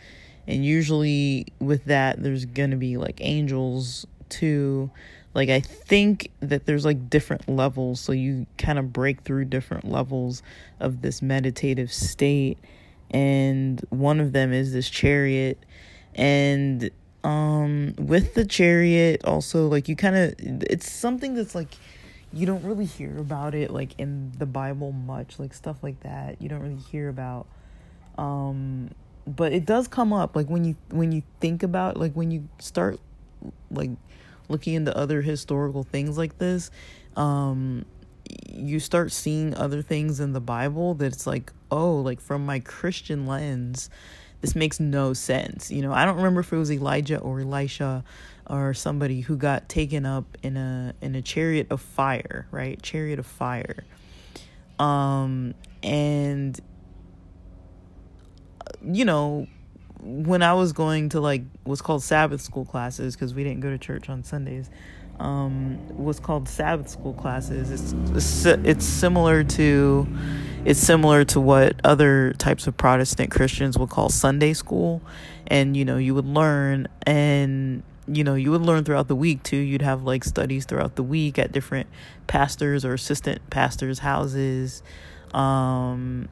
And 0.47 0.65
usually 0.65 1.47
with 1.59 1.85
that 1.85 2.23
there's 2.23 2.45
gonna 2.45 2.77
be 2.77 2.97
like 2.97 3.19
angels 3.21 4.05
too. 4.29 4.89
Like 5.33 5.49
i 5.49 5.59
think 5.59 6.31
that 6.39 6.65
there's 6.65 6.85
like 6.85 7.09
different 7.09 7.49
levels. 7.49 7.99
So 7.99 8.11
you 8.13 8.45
kind 8.57 8.79
of 8.79 8.93
break 8.93 9.21
through 9.21 9.45
different 9.45 9.89
levels 9.89 10.41
of 10.79 11.01
this 11.01 11.21
meditative 11.21 11.91
state 11.91 12.57
and 13.11 13.83
one 13.89 14.19
of 14.19 14.33
them 14.33 14.53
is 14.53 14.73
this 14.73 14.89
chariot. 14.89 15.63
And 16.15 16.89
um 17.23 17.93
with 17.97 18.35
the 18.35 18.45
chariot 18.45 19.23
also 19.25 19.67
like 19.67 19.89
you 19.89 19.95
kind 19.95 20.15
of 20.15 20.35
it's 20.39 20.89
something 20.89 21.33
that's 21.33 21.55
like 21.55 21.75
you 22.31 22.45
don't 22.45 22.63
really 22.63 22.85
hear 22.85 23.17
about 23.17 23.55
it 23.55 23.71
like 23.71 23.97
in 23.97 24.31
the 24.37 24.45
bible 24.45 24.91
much 24.91 25.39
like 25.39 25.53
stuff 25.53 25.77
like 25.83 25.99
that. 26.01 26.41
You 26.41 26.49
don't 26.49 26.61
really 26.61 26.75
hear 26.75 27.09
about 27.09 27.47
um 28.17 28.91
but 29.27 29.51
it 29.51 29.65
does 29.65 29.87
come 29.87 30.13
up 30.13 30.35
like 30.35 30.47
when 30.47 30.63
you 30.63 30.75
when 30.89 31.11
you 31.11 31.21
think 31.39 31.63
about 31.63 31.97
like 31.97 32.13
when 32.13 32.31
you 32.31 32.47
start 32.59 32.99
like 33.69 33.91
looking 34.47 34.73
into 34.73 34.95
other 34.95 35.21
historical 35.21 35.83
things 35.83 36.17
like 36.17 36.37
this 36.37 36.71
um 37.15 37.85
you 38.49 38.79
start 38.79 39.11
seeing 39.11 39.53
other 39.55 39.81
things 39.81 40.19
in 40.19 40.33
the 40.33 40.39
bible 40.39 40.93
that's 40.93 41.27
like 41.27 41.51
oh 41.71 41.95
like 41.97 42.19
from 42.21 42.45
my 42.45 42.59
christian 42.59 43.27
lens 43.27 43.89
this 44.41 44.55
makes 44.55 44.79
no 44.79 45.13
sense. 45.13 45.71
You 45.71 45.81
know, 45.81 45.91
I 45.91 46.05
don't 46.05 46.17
remember 46.17 46.41
if 46.41 46.53
it 46.53 46.57
was 46.57 46.71
Elijah 46.71 47.19
or 47.19 47.39
Elisha 47.39 48.03
or 48.47 48.73
somebody 48.73 49.21
who 49.21 49.35
got 49.35 49.67
taken 49.67 50.05
up 50.05 50.37
in 50.43 50.57
a 50.57 50.93
in 51.01 51.15
a 51.15 51.21
chariot 51.21 51.67
of 51.69 51.81
fire, 51.81 52.47
right? 52.51 52.81
Chariot 52.81 53.19
of 53.19 53.25
fire. 53.25 53.83
Um 54.79 55.55
and 55.81 56.59
you 58.83 59.05
know, 59.05 59.47
when 60.01 60.43
I 60.43 60.53
was 60.53 60.71
going 60.71 61.09
to 61.09 61.19
like 61.19 61.43
what's 61.63 61.81
called 61.81 62.03
Sabbath 62.03 62.41
school 62.41 62.65
classes 62.65 63.15
because 63.15 63.33
we 63.33 63.43
didn't 63.43 63.61
go 63.61 63.71
to 63.71 63.77
church 63.77 64.07
on 64.07 64.23
Sundays, 64.23 64.69
um, 65.19 65.77
what's 65.97 66.19
called 66.19 66.47
Sabbath 66.47 66.89
school 66.89 67.13
classes. 67.13 67.71
It's, 67.71 68.43
it's 68.43 68.85
similar 68.85 69.43
to 69.43 70.07
it's 70.67 70.79
similar 70.81 71.23
to 71.23 71.39
what 71.39 71.79
other 71.85 72.33
types 72.33 72.67
of 72.67 72.75
Protestant 72.75 73.31
Christians 73.31 73.77
would 73.77 73.89
call 73.89 74.09
Sunday 74.09 74.53
school. 74.53 75.01
And, 75.47 75.77
you 75.77 75.85
know, 75.85 75.95
you 75.95 76.13
would 76.13 76.25
learn 76.25 76.89
and, 77.03 77.83
you 78.05 78.25
know, 78.25 78.35
you 78.35 78.51
would 78.51 78.61
learn 78.61 78.83
throughout 78.83 79.07
the 79.07 79.15
week 79.15 79.43
too. 79.43 79.55
You'd 79.55 79.81
have 79.81 80.03
like 80.03 80.25
studies 80.25 80.65
throughout 80.65 80.97
the 80.97 81.03
week 81.03 81.39
at 81.39 81.53
different 81.53 81.87
pastors 82.27 82.83
or 82.83 82.93
assistant 82.95 83.49
pastors' 83.49 83.99
houses. 83.99 84.83
Um, 85.33 86.27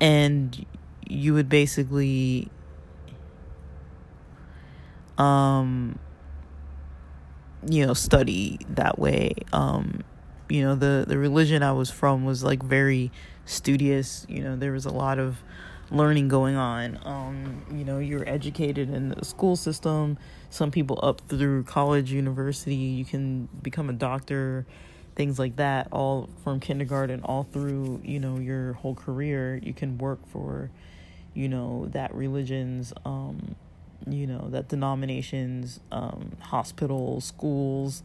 and 0.00 0.64
you 1.08 1.34
would 1.34 1.48
basically, 1.48 2.50
um, 5.18 5.98
you 7.66 7.86
know, 7.86 7.94
study 7.94 8.58
that 8.70 8.98
way. 8.98 9.34
Um, 9.52 10.04
you 10.52 10.62
know 10.62 10.74
the 10.74 11.04
the 11.08 11.16
religion 11.16 11.62
I 11.62 11.72
was 11.72 11.90
from 11.90 12.26
was 12.26 12.44
like 12.44 12.62
very 12.62 13.10
studious. 13.46 14.26
You 14.28 14.42
know 14.42 14.56
there 14.56 14.72
was 14.72 14.84
a 14.84 14.90
lot 14.90 15.18
of 15.18 15.42
learning 15.90 16.28
going 16.28 16.56
on. 16.56 16.98
Um, 17.04 17.62
you 17.72 17.84
know 17.84 17.98
you're 17.98 18.28
educated 18.28 18.90
in 18.90 19.08
the 19.08 19.24
school 19.24 19.56
system. 19.56 20.18
Some 20.50 20.70
people 20.70 21.00
up 21.02 21.22
through 21.22 21.64
college, 21.64 22.12
university. 22.12 22.74
You 22.74 23.06
can 23.06 23.48
become 23.62 23.88
a 23.88 23.94
doctor, 23.94 24.66
things 25.16 25.38
like 25.38 25.56
that. 25.56 25.88
All 25.90 26.28
from 26.44 26.60
kindergarten, 26.60 27.22
all 27.22 27.44
through 27.44 28.02
you 28.04 28.20
know 28.20 28.38
your 28.38 28.74
whole 28.74 28.94
career. 28.94 29.58
You 29.62 29.72
can 29.72 29.96
work 29.96 30.26
for, 30.28 30.70
you 31.32 31.48
know 31.48 31.88
that 31.92 32.14
religion's. 32.14 32.92
Um, 33.06 33.56
you 34.06 34.26
know 34.26 34.48
that 34.50 34.68
denominations 34.68 35.80
um, 35.90 36.32
hospitals 36.40 37.24
schools 37.24 38.02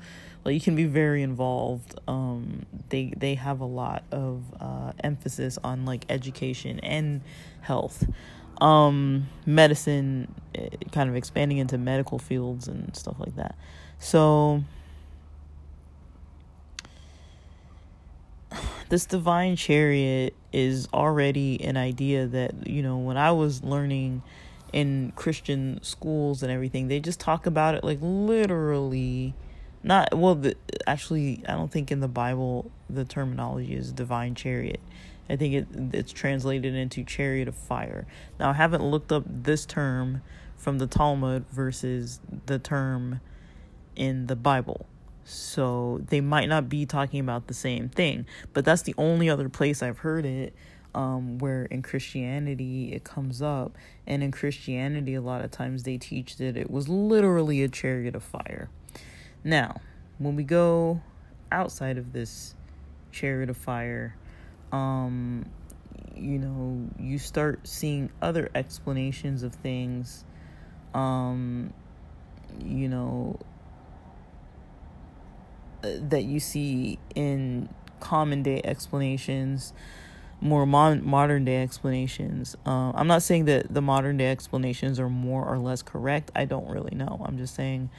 like 0.47 0.53
you 0.53 0.61
can 0.61 0.77
be 0.77 0.85
very 0.85 1.23
involved. 1.23 1.99
Um, 2.07 2.65
they 2.87 3.13
they 3.17 3.35
have 3.35 3.59
a 3.59 3.65
lot 3.65 4.03
of 4.11 4.43
uh, 4.61 4.93
emphasis 5.03 5.59
on 5.61 5.83
like 5.83 6.05
education 6.07 6.79
and 6.79 7.21
health. 7.59 8.07
Um, 8.61 9.27
medicine 9.45 10.33
eh, 10.55 10.69
kind 10.93 11.09
of 11.09 11.17
expanding 11.17 11.57
into 11.57 11.77
medical 11.77 12.17
fields 12.17 12.69
and 12.69 12.95
stuff 12.95 13.19
like 13.19 13.35
that. 13.35 13.55
So 13.99 14.63
this 18.89 19.05
divine 19.05 19.57
chariot 19.57 20.33
is 20.53 20.87
already 20.93 21.61
an 21.61 21.75
idea 21.75 22.25
that 22.25 22.65
you 22.65 22.81
know 22.81 22.97
when 22.97 23.17
i 23.17 23.31
was 23.31 23.61
learning 23.61 24.23
in 24.73 25.13
Christian 25.15 25.79
schools 25.81 26.43
and 26.43 26.51
everything, 26.51 26.87
they 26.87 26.99
just 26.99 27.19
talk 27.19 27.45
about 27.45 27.75
it 27.75 27.83
like 27.83 27.99
literally. 28.01 29.33
Not 29.83 30.17
well. 30.17 30.35
The, 30.35 30.55
actually, 30.85 31.43
I 31.47 31.53
don't 31.53 31.71
think 31.71 31.91
in 31.91 31.99
the 31.99 32.07
Bible 32.07 32.71
the 32.89 33.05
terminology 33.05 33.73
is 33.73 33.91
divine 33.91 34.35
chariot. 34.35 34.81
I 35.29 35.35
think 35.35 35.53
it 35.53 35.67
it's 35.93 36.11
translated 36.11 36.73
into 36.73 37.03
chariot 37.03 37.47
of 37.47 37.55
fire. 37.55 38.07
Now 38.39 38.49
I 38.49 38.53
haven't 38.53 38.83
looked 38.83 39.11
up 39.11 39.23
this 39.27 39.65
term 39.65 40.21
from 40.57 40.79
the 40.79 40.87
Talmud 40.87 41.45
versus 41.49 42.19
the 42.47 42.59
term 42.59 43.21
in 43.95 44.27
the 44.27 44.35
Bible. 44.35 44.87
So 45.23 46.01
they 46.07 46.21
might 46.21 46.47
not 46.47 46.69
be 46.69 46.85
talking 46.85 47.19
about 47.19 47.47
the 47.47 47.53
same 47.53 47.89
thing, 47.89 48.25
but 48.53 48.63
that's 48.63 48.81
the 48.81 48.95
only 48.97 49.29
other 49.29 49.49
place 49.49 49.83
I've 49.83 49.99
heard 49.99 50.25
it 50.25 50.55
um, 50.93 51.37
where 51.37 51.65
in 51.65 51.81
Christianity 51.81 52.93
it 52.93 53.03
comes 53.03 53.41
up. 53.41 53.75
And 54.05 54.23
in 54.23 54.31
Christianity, 54.31 55.13
a 55.13 55.21
lot 55.21 55.43
of 55.43 55.51
times 55.51 55.83
they 55.83 55.97
teach 55.97 56.37
that 56.37 56.57
it 56.57 56.69
was 56.69 56.87
literally 56.89 57.63
a 57.63 57.67
chariot 57.67 58.15
of 58.15 58.23
fire. 58.23 58.69
Now, 59.43 59.81
when 60.17 60.35
we 60.35 60.43
go 60.43 61.01
outside 61.51 61.97
of 61.97 62.13
this 62.13 62.55
chariot 63.11 63.49
of 63.49 63.57
fire, 63.57 64.15
um, 64.71 65.45
you 66.15 66.39
know, 66.39 66.89
you 66.99 67.19
start 67.19 67.67
seeing 67.67 68.09
other 68.21 68.49
explanations 68.55 69.43
of 69.43 69.53
things. 69.53 70.23
Um, 70.93 71.73
you 72.63 72.89
know, 72.89 73.39
uh, 75.83 75.89
that 76.01 76.23
you 76.23 76.39
see 76.39 76.97
in 77.13 77.69
common 77.99 78.41
day 78.43 78.61
explanations 78.63 79.73
more 80.39 80.65
mon- 80.65 81.05
modern 81.05 81.45
day 81.45 81.61
explanations. 81.63 82.55
Uh, 82.65 82.91
I'm 82.93 83.07
not 83.07 83.23
saying 83.23 83.45
that 83.45 83.73
the 83.73 83.81
modern 83.81 84.17
day 84.17 84.29
explanations 84.31 84.99
are 84.99 85.09
more 85.09 85.45
or 85.45 85.57
less 85.57 85.81
correct. 85.81 86.31
I 86.35 86.45
don't 86.45 86.69
really 86.69 86.95
know. 86.95 87.21
I'm 87.25 87.37
just 87.37 87.55
saying. 87.55 87.89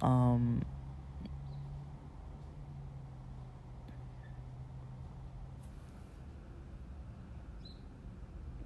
Um, 0.00 0.62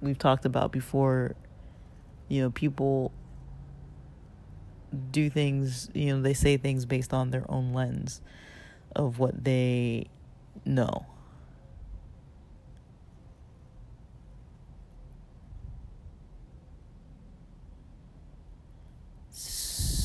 we've 0.01 0.17
talked 0.17 0.45
about 0.45 0.71
before, 0.71 1.35
you 2.27 2.41
know, 2.41 2.49
people 2.49 3.11
do 5.11 5.29
things, 5.29 5.89
you 5.93 6.13
know, 6.13 6.21
they 6.21 6.33
say 6.33 6.57
things 6.57 6.85
based 6.85 7.13
on 7.13 7.31
their 7.31 7.49
own 7.49 7.73
lens 7.73 8.21
of 8.95 9.19
what 9.19 9.43
they 9.43 10.07
know. 10.65 11.05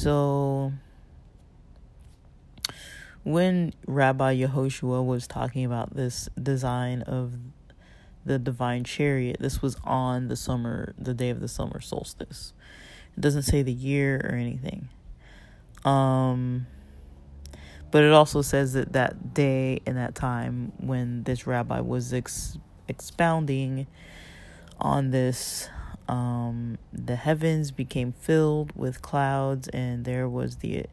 So 0.07 0.73
when 3.25 3.73
Rabbi 3.89 4.37
Yehoshua 4.37 5.05
was 5.05 5.27
talking 5.27 5.65
about 5.65 5.97
this 5.97 6.29
design 6.41 7.03
of 7.03 7.35
the 8.25 8.39
divine 8.39 8.85
chariot, 8.85 9.39
this 9.41 9.61
was 9.61 9.77
on 9.83 10.29
the 10.29 10.37
summer, 10.37 10.95
the 10.97 11.13
day 11.13 11.31
of 11.31 11.41
the 11.41 11.49
summer 11.49 11.81
solstice. 11.81 12.53
It 13.17 13.21
doesn't 13.21 13.43
say 13.43 13.63
the 13.63 13.73
year 13.73 14.21
or 14.23 14.37
anything. 14.37 14.91
Um, 15.85 16.69
but 17.91 18.05
it 18.05 18.13
also 18.13 18.43
says 18.43 18.75
that 18.75 18.93
that 18.93 19.35
day 19.35 19.81
and 19.87 19.97
that 19.97 20.15
time 20.15 20.71
when 20.79 21.25
this 21.25 21.49
rabbi 21.49 21.81
was 21.81 22.15
ex- 22.15 22.59
expounding 22.87 23.89
on 24.79 25.11
this 25.11 25.69
um, 26.09 26.79
the 26.93 27.17
heavens 27.17 27.71
became 27.71 28.13
filled 28.13 28.73
with 28.77 29.03
clouds, 29.03 29.69
and 29.69 30.05
there 30.05 30.29
was 30.29 30.57
the 30.57 30.87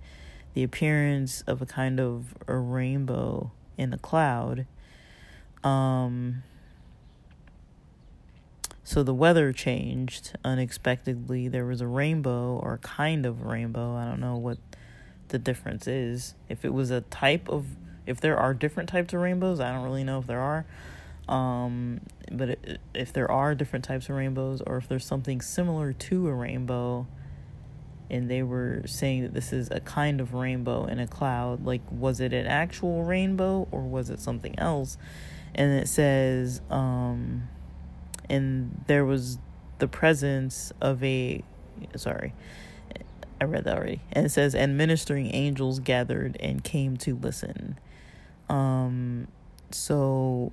the 0.54 0.64
appearance 0.64 1.44
of 1.48 1.62
a 1.62 1.66
kind 1.66 2.00
of 2.00 2.36
a 2.48 2.56
rainbow 2.56 3.52
in 3.78 3.90
the 3.90 3.98
cloud. 3.98 4.68
Um, 5.64 6.44
so 8.84 9.02
the 9.02 9.14
weather 9.14 9.52
changed 9.52 10.36
unexpectedly. 10.44 11.48
There 11.48 11.66
was 11.66 11.82
a 11.82 11.88
rainbow 11.88 12.60
or 12.62 12.74
a 12.74 12.78
kind 12.78 13.26
of 13.26 13.44
rainbow. 13.44 13.96
I 13.96 14.06
don't 14.06 14.20
know 14.20 14.36
what 14.36 14.58
the 15.30 15.40
difference 15.40 15.88
is. 15.88 16.36
If 16.50 16.64
it 16.64 16.74
was 16.74 16.92
a 16.92 17.02
type 17.02 17.50
of, 17.50 17.66
if 18.06 18.20
there 18.20 18.38
are 18.38 18.54
different 18.54 18.90
types 18.90 19.14
of 19.14 19.22
rainbows, 19.22 19.60
I 19.60 19.72
don't 19.72 19.84
really 19.84 20.04
know 20.04 20.20
if 20.20 20.28
there 20.28 20.42
are. 20.42 20.66
Um, 21.28 22.02
but 22.32 22.50
it, 22.50 22.80
if 22.94 23.14
there 23.14 23.32
are 23.32 23.56
different 23.56 23.86
types 23.86 24.10
of 24.10 24.16
rainbows, 24.16 24.62
or 24.66 24.78
if 24.78 24.88
there's 24.88 25.06
something 25.06 25.42
similar 25.42 25.94
to 25.94 26.28
a 26.28 26.34
rainbow, 26.34 27.08
and 28.10 28.30
they 28.30 28.44
were 28.44 28.84
saying 28.86 29.24
that 29.24 29.34
this 29.34 29.54
is 29.54 29.72
a 29.72 29.80
kind 29.80 30.22
of 30.22 30.34
rainbow 30.34 30.86
in 30.86 31.00
a 31.00 31.08
cloud, 31.08 31.66
like 31.66 31.82
was 31.90 32.20
it 32.20 32.34
an 32.34 32.46
actual 32.46 33.04
rainbow 33.04 33.68
or 33.72 33.82
was 33.82 34.10
it 34.10 34.20
something 34.20 34.58
else? 34.60 34.98
And 35.56 35.72
it 35.80 35.88
says, 35.88 36.62
um, 36.70 37.48
and 38.30 38.84
there 38.88 39.06
was 39.06 39.40
the 39.80 39.88
presence 39.88 40.72
of 40.82 41.04
a, 41.04 41.44
sorry, 41.96 42.34
I 43.42 43.46
read 43.46 43.64
that 43.66 43.78
already. 43.78 44.02
And 44.12 44.26
it 44.26 44.30
says, 44.30 44.54
and 44.54 44.78
ministering 44.78 45.34
angels 45.34 45.80
gathered 45.80 46.38
and 46.40 46.64
came 46.64 46.98
to 46.98 47.16
listen. 47.16 47.80
Um, 48.50 49.28
so 49.72 50.52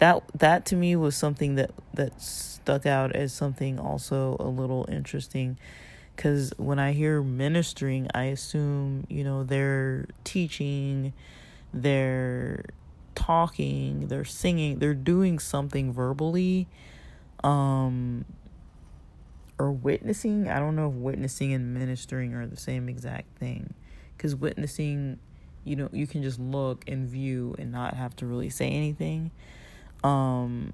that 0.00 0.22
that 0.34 0.64
to 0.66 0.76
me 0.76 0.96
was 0.96 1.14
something 1.14 1.54
that 1.54 1.70
that 1.94 2.20
stuck 2.20 2.86
out 2.86 3.14
as 3.14 3.32
something 3.32 3.78
also 3.78 4.36
a 4.40 4.48
little 4.48 4.86
interesting. 4.88 5.58
Because 6.16 6.52
when 6.56 6.78
I 6.78 6.92
hear 6.92 7.22
ministering, 7.22 8.08
I 8.14 8.24
assume 8.24 9.06
you 9.08 9.22
know 9.22 9.44
they're 9.44 10.06
teaching, 10.24 11.12
they're 11.72 12.64
talking, 13.14 14.08
they're 14.08 14.24
singing, 14.24 14.78
they're 14.78 14.94
doing 14.94 15.38
something 15.38 15.92
verbally, 15.92 16.66
um, 17.44 18.24
or 19.58 19.70
witnessing. 19.70 20.48
I 20.48 20.58
don't 20.58 20.76
know 20.76 20.88
if 20.88 20.94
witnessing 20.94 21.52
and 21.52 21.74
ministering 21.74 22.34
are 22.34 22.46
the 22.46 22.56
same 22.56 22.88
exact 22.88 23.38
thing, 23.38 23.74
because 24.16 24.34
witnessing, 24.34 25.18
you 25.64 25.76
know, 25.76 25.90
you 25.92 26.06
can 26.06 26.22
just 26.22 26.38
look 26.38 26.84
and 26.88 27.06
view 27.06 27.54
and 27.58 27.70
not 27.70 27.94
have 27.94 28.16
to 28.16 28.26
really 28.26 28.50
say 28.50 28.68
anything 28.68 29.30
um, 30.02 30.72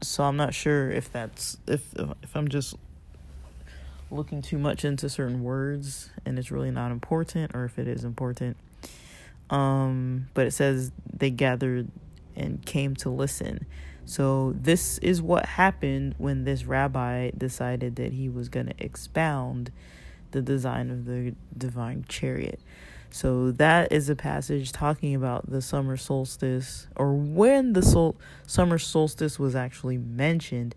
so 0.00 0.24
I'm 0.24 0.36
not 0.36 0.54
sure 0.54 0.90
if 0.90 1.12
that's 1.12 1.58
if 1.66 1.94
if 2.22 2.36
I'm 2.36 2.48
just 2.48 2.76
looking 4.10 4.42
too 4.42 4.58
much 4.58 4.84
into 4.84 5.08
certain 5.08 5.42
words 5.42 6.10
and 6.24 6.38
it's 6.38 6.50
really 6.50 6.70
not 6.70 6.92
important 6.92 7.54
or 7.54 7.64
if 7.64 7.78
it 7.78 7.88
is 7.88 8.04
important. 8.04 8.56
Um, 9.50 10.28
but 10.34 10.46
it 10.46 10.52
says 10.52 10.92
they 11.12 11.30
gathered 11.30 11.88
and 12.36 12.64
came 12.64 12.94
to 12.96 13.10
listen. 13.10 13.66
So 14.06 14.54
this 14.56 14.98
is 14.98 15.22
what 15.22 15.46
happened 15.46 16.14
when 16.18 16.44
this 16.44 16.64
rabbi 16.64 17.30
decided 17.36 17.96
that 17.96 18.12
he 18.12 18.28
was 18.28 18.48
going 18.48 18.66
to 18.66 18.74
expound 18.78 19.72
the 20.32 20.42
design 20.42 20.90
of 20.90 21.06
the 21.06 21.34
divine 21.56 22.04
chariot. 22.08 22.60
So 23.14 23.52
that 23.52 23.92
is 23.92 24.08
a 24.08 24.16
passage 24.16 24.72
talking 24.72 25.14
about 25.14 25.48
the 25.48 25.62
summer 25.62 25.96
solstice 25.96 26.88
or 26.96 27.14
when 27.14 27.72
the 27.72 27.80
sol- 27.80 28.16
summer 28.44 28.76
solstice 28.76 29.38
was 29.38 29.54
actually 29.54 29.98
mentioned. 29.98 30.74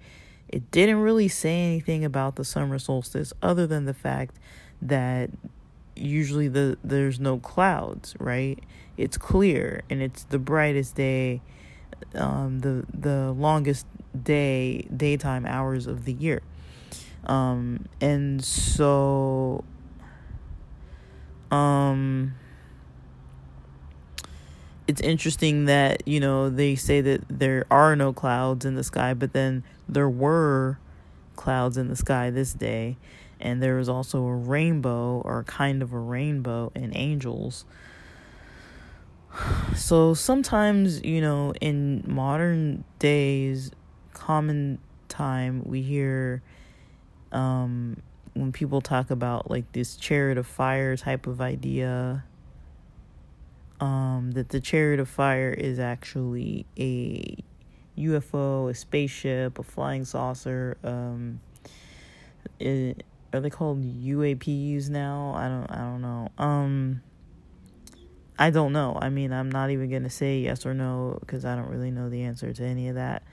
It 0.48 0.70
didn't 0.70 1.00
really 1.00 1.30
say 1.30 1.62
anything 1.62 2.06
about 2.06 2.36
the 2.36 2.46
summer 2.46 2.78
solstice 2.78 3.34
other 3.42 3.66
than 3.66 3.86
the 3.86 3.94
fact 3.96 4.36
that 4.84 5.32
usually 5.96 6.48
the 6.48 6.78
there's 6.84 7.20
no 7.20 7.40
clouds, 7.40 8.16
right? 8.20 8.60
It's 8.98 9.18
clear 9.18 9.82
and 9.90 10.04
it's 10.04 10.22
the 10.26 10.38
brightest 10.38 10.94
day 10.94 11.42
um 12.14 12.60
the 12.60 12.86
the 12.94 13.32
longest 13.32 13.88
day 14.16 14.88
daytime 14.96 15.48
hours 15.48 15.88
of 15.88 16.06
the 16.06 16.14
year. 16.14 16.44
Um 17.26 17.88
and 18.00 18.46
so 18.46 19.64
um, 21.52 22.34
it's 24.88 25.02
interesting 25.02 25.66
that, 25.66 26.08
you 26.08 26.20
know, 26.20 26.50
they 26.50 26.76
say 26.76 27.02
that 27.02 27.22
there 27.30 27.66
are 27.70 27.96
no 27.96 28.14
clouds 28.14 28.66
in 28.66 28.76
the 28.76 28.84
sky, 28.84 29.14
but 29.14 29.34
then 29.34 29.64
there 29.88 30.10
were 30.10 30.80
clouds 31.36 31.78
in 31.78 31.90
the 31.90 31.96
sky 31.96 32.30
this 32.30 32.54
day. 32.54 32.98
And 33.40 33.62
there 33.62 33.76
was 33.76 33.88
also 33.88 34.26
a 34.26 34.36
rainbow, 34.36 35.22
or 35.24 35.44
kind 35.44 35.84
of 35.84 35.94
a 35.94 36.00
rainbow, 36.00 36.72
and 36.76 36.96
angels. 36.96 37.66
So 39.76 40.16
sometimes, 40.16 41.04
you 41.04 41.22
know, 41.22 41.54
in 41.62 42.04
modern 42.08 42.84
days, 42.98 43.70
common 44.14 44.80
time, 45.08 45.62
we 45.66 45.84
hear 45.84 46.42
um, 47.32 48.02
when 48.38 48.52
people 48.52 48.82
talk 48.82 49.10
about 49.10 49.50
like 49.50 49.72
this 49.74 49.96
chariot 49.96 50.38
of 50.38 50.46
fire 50.46 50.96
type 50.96 51.28
of 51.28 51.42
idea 51.42 52.24
um 53.80 54.32
that 54.34 54.50
the 54.50 54.60
chariot 54.60 55.00
of 55.00 55.08
fire 55.08 55.52
is 55.52 55.80
actually 55.80 56.66
a 56.80 57.38
UFO, 57.98 58.70
a 58.70 58.76
spaceship, 58.76 59.58
a 59.58 59.64
flying 59.64 60.06
saucer 60.06 60.78
um 60.84 61.40
it, 62.60 63.04
are 63.34 63.40
they 63.40 63.50
called 63.50 63.84
UAPs 63.84 64.90
now? 64.90 65.34
I 65.36 65.48
don't 65.48 65.72
I 65.72 65.78
don't 65.80 66.02
know. 66.02 66.32
Um 66.38 67.02
I 68.40 68.52
don't 68.52 68.72
know. 68.72 68.98
I 69.02 69.10
mean, 69.10 69.34
I'm 69.34 69.50
not 69.50 69.72
even 69.72 70.04
to 70.04 70.10
say 70.12 70.40
yes 70.40 70.66
or 70.66 70.74
no 70.74 71.20
cuz 71.28 71.44
I 71.44 71.56
don't 71.56 71.70
really 71.70 71.92
know 71.92 72.10
the 72.10 72.24
answer 72.24 72.54
to 72.54 72.64
any 72.64 72.88
of 72.90 72.96
that. 72.96 73.24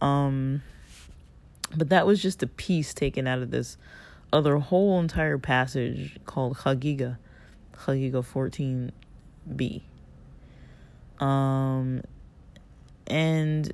Um 0.00 0.62
but 1.76 1.88
that 1.88 2.06
was 2.06 2.20
just 2.20 2.42
a 2.42 2.46
piece 2.46 2.92
taken 2.94 3.26
out 3.26 3.40
of 3.40 3.50
this 3.50 3.76
other 4.32 4.58
whole 4.58 4.98
entire 5.00 5.38
passage 5.38 6.18
called 6.24 6.56
Chagiga, 6.58 7.18
Chagiga 7.74 8.24
14b. 8.24 9.82
Um, 11.24 12.02
and 13.06 13.72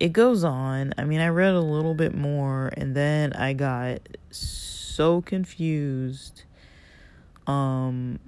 it 0.00 0.12
goes 0.12 0.44
on. 0.44 0.94
I 0.96 1.04
mean, 1.04 1.20
I 1.20 1.28
read 1.28 1.54
a 1.54 1.60
little 1.60 1.94
bit 1.94 2.14
more 2.14 2.72
and 2.76 2.94
then 2.94 3.32
I 3.32 3.52
got 3.52 4.00
so 4.30 5.22
confused 5.22 6.42
um 7.46 8.18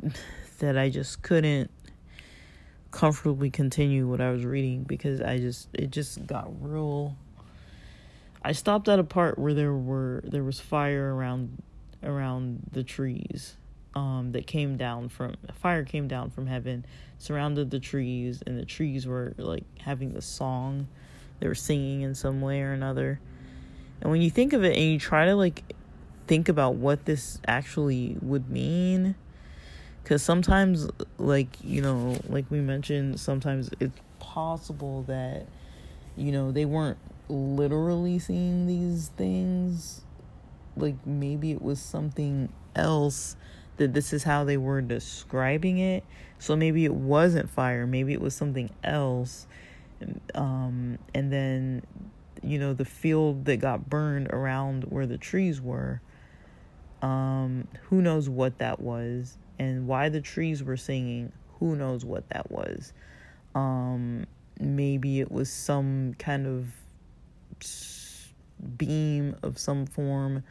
that 0.58 0.78
I 0.78 0.88
just 0.88 1.22
couldn't 1.22 1.70
comfortably 2.90 3.50
continue 3.50 4.06
what 4.06 4.20
I 4.20 4.30
was 4.30 4.44
reading 4.44 4.84
because 4.84 5.20
I 5.20 5.38
just 5.38 5.68
it 5.72 5.90
just 5.90 6.24
got 6.26 6.48
real 6.60 7.16
I 8.44 8.52
stopped 8.52 8.88
at 8.88 8.98
a 8.98 9.04
part 9.04 9.38
where 9.38 9.54
there 9.54 9.72
were 9.72 10.22
there 10.24 10.44
was 10.44 10.60
fire 10.60 11.14
around 11.14 11.62
around 12.02 12.60
the 12.72 12.84
trees 12.84 13.56
um, 13.94 14.32
that 14.32 14.46
came 14.46 14.76
down 14.76 15.08
from 15.08 15.34
fire 15.54 15.82
came 15.82 16.08
down 16.08 16.30
from 16.30 16.46
heaven, 16.46 16.84
surrounded 17.18 17.70
the 17.70 17.80
trees, 17.80 18.42
and 18.46 18.58
the 18.58 18.66
trees 18.66 19.06
were 19.06 19.34
like 19.38 19.64
having 19.80 20.12
the 20.12 20.20
song. 20.20 20.88
They 21.40 21.48
were 21.48 21.54
singing 21.54 22.02
in 22.02 22.14
some 22.14 22.42
way 22.42 22.60
or 22.60 22.72
another. 22.72 23.18
And 24.00 24.10
when 24.10 24.20
you 24.20 24.30
think 24.30 24.52
of 24.52 24.62
it 24.62 24.76
and 24.76 24.84
you 24.84 24.98
try 24.98 25.24
to 25.24 25.34
like 25.34 25.64
think 26.26 26.48
about 26.48 26.74
what 26.74 27.06
this 27.06 27.40
actually 27.46 28.18
would 28.20 28.50
mean, 28.50 29.14
because 30.02 30.22
sometimes, 30.22 30.86
like, 31.18 31.48
you 31.62 31.80
know, 31.80 32.18
like 32.28 32.50
we 32.50 32.60
mentioned, 32.60 33.18
sometimes 33.18 33.70
it's 33.80 33.98
possible 34.18 35.02
that, 35.04 35.46
you 36.16 36.30
know, 36.30 36.52
they 36.52 36.66
weren't 36.66 36.98
literally 37.28 38.18
seeing 38.18 38.66
these 38.66 39.08
things. 39.16 40.02
Like 40.76 41.06
maybe 41.06 41.52
it 41.52 41.62
was 41.62 41.80
something 41.80 42.52
else 42.74 43.36
that 43.76 43.92
this 43.92 44.12
is 44.12 44.22
how 44.22 44.44
they 44.44 44.56
were 44.56 44.80
describing 44.80 45.78
it. 45.78 46.04
So 46.38 46.56
maybe 46.56 46.84
it 46.84 46.94
wasn't 46.94 47.50
fire, 47.50 47.86
maybe 47.86 48.12
it 48.12 48.20
was 48.20 48.34
something 48.34 48.70
else. 48.82 49.46
Um, 50.34 50.98
and 51.14 51.32
then, 51.32 51.82
you 52.42 52.58
know, 52.58 52.74
the 52.74 52.84
field 52.84 53.46
that 53.46 53.56
got 53.56 53.88
burned 53.88 54.28
around 54.30 54.84
where 54.84 55.06
the 55.06 55.18
trees 55.18 55.60
were. 55.60 56.00
Um, 57.02 57.68
who 57.84 58.00
knows 58.00 58.28
what 58.28 58.58
that 58.58 58.80
was 58.80 59.36
and 59.58 59.86
why 59.86 60.08
the 60.08 60.20
trees 60.20 60.62
were 60.62 60.76
singing. 60.76 61.32
Who 61.60 61.76
knows 61.76 62.04
what 62.04 62.28
that 62.30 62.50
was. 62.50 62.92
Um, 63.54 64.26
maybe 64.58 65.20
it 65.20 65.30
was 65.30 65.50
some 65.50 66.14
kind 66.18 66.46
of 66.46 66.68
beam 68.76 69.36
of 69.42 69.58
some 69.58 69.86
form, 69.86 70.42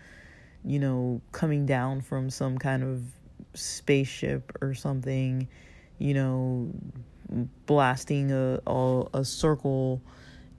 you 0.64 0.80
know, 0.80 1.22
coming 1.32 1.66
down 1.66 2.02
from 2.02 2.30
some 2.30 2.58
kind 2.58 2.84
of 2.84 3.04
spaceship 3.54 4.52
or 4.62 4.74
something, 4.74 5.48
you 6.00 6.14
know, 6.14 6.70
blasting 7.66 8.32
a 8.32 8.60
a, 8.68 9.04
a 9.14 9.26
circle 9.26 10.02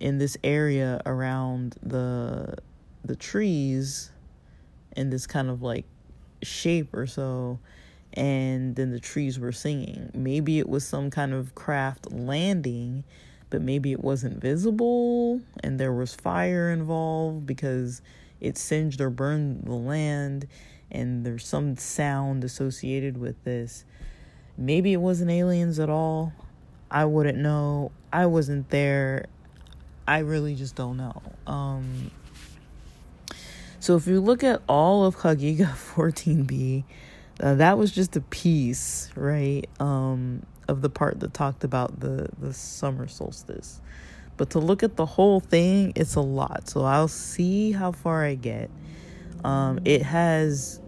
in 0.00 0.18
this 0.18 0.36
area 0.42 1.00
around 1.06 1.76
the 1.82 2.56
the 3.04 3.16
trees 3.16 4.10
in 4.96 5.10
this 5.10 5.26
kind 5.26 5.48
of 5.48 5.62
like 5.62 5.84
shape 6.42 6.94
or 6.94 7.06
so 7.06 7.58
and 8.14 8.76
then 8.76 8.92
the 8.92 9.00
trees 9.00 9.38
were 9.38 9.52
singing. 9.52 10.10
Maybe 10.14 10.58
it 10.58 10.68
was 10.68 10.86
some 10.86 11.10
kind 11.10 11.34
of 11.34 11.54
craft 11.54 12.12
landing 12.12 13.04
but 13.54 13.62
maybe 13.62 13.92
it 13.92 14.02
wasn't 14.02 14.40
visible 14.40 15.40
and 15.62 15.78
there 15.78 15.92
was 15.92 16.12
fire 16.12 16.72
involved 16.72 17.46
because 17.46 18.02
it 18.40 18.58
singed 18.58 19.00
or 19.00 19.10
burned 19.10 19.62
the 19.62 19.74
land 19.74 20.48
and 20.90 21.24
there's 21.24 21.46
some 21.46 21.76
sound 21.76 22.42
associated 22.42 23.16
with 23.16 23.44
this. 23.44 23.84
Maybe 24.58 24.92
it 24.92 24.96
wasn't 24.96 25.30
aliens 25.30 25.78
at 25.78 25.88
all. 25.88 26.32
I 26.90 27.04
wouldn't 27.04 27.38
know. 27.38 27.92
I 28.12 28.26
wasn't 28.26 28.70
there. 28.70 29.26
I 30.08 30.18
really 30.18 30.56
just 30.56 30.74
don't 30.74 30.96
know. 30.96 31.22
Um, 31.46 32.10
so 33.78 33.94
if 33.94 34.08
you 34.08 34.20
look 34.20 34.42
at 34.42 34.62
all 34.68 35.04
of 35.04 35.18
Chagiga 35.18 35.66
14b, 35.94 36.82
uh, 37.38 37.54
that 37.54 37.78
was 37.78 37.92
just 37.92 38.16
a 38.16 38.20
piece, 38.20 39.12
right, 39.14 39.68
um, 39.78 40.42
of 40.68 40.82
the 40.82 40.90
part 40.90 41.20
that 41.20 41.34
talked 41.34 41.64
about 41.64 42.00
the, 42.00 42.28
the 42.38 42.52
summer 42.52 43.06
solstice. 43.08 43.80
But 44.36 44.50
to 44.50 44.58
look 44.58 44.82
at 44.82 44.96
the 44.96 45.06
whole 45.06 45.40
thing, 45.40 45.92
it's 45.94 46.16
a 46.16 46.20
lot. 46.20 46.68
So 46.68 46.82
I'll 46.84 47.08
see 47.08 47.72
how 47.72 47.92
far 47.92 48.24
I 48.24 48.34
get. 48.34 48.70
Um, 49.44 49.80
it 49.84 50.02
has 50.02 50.80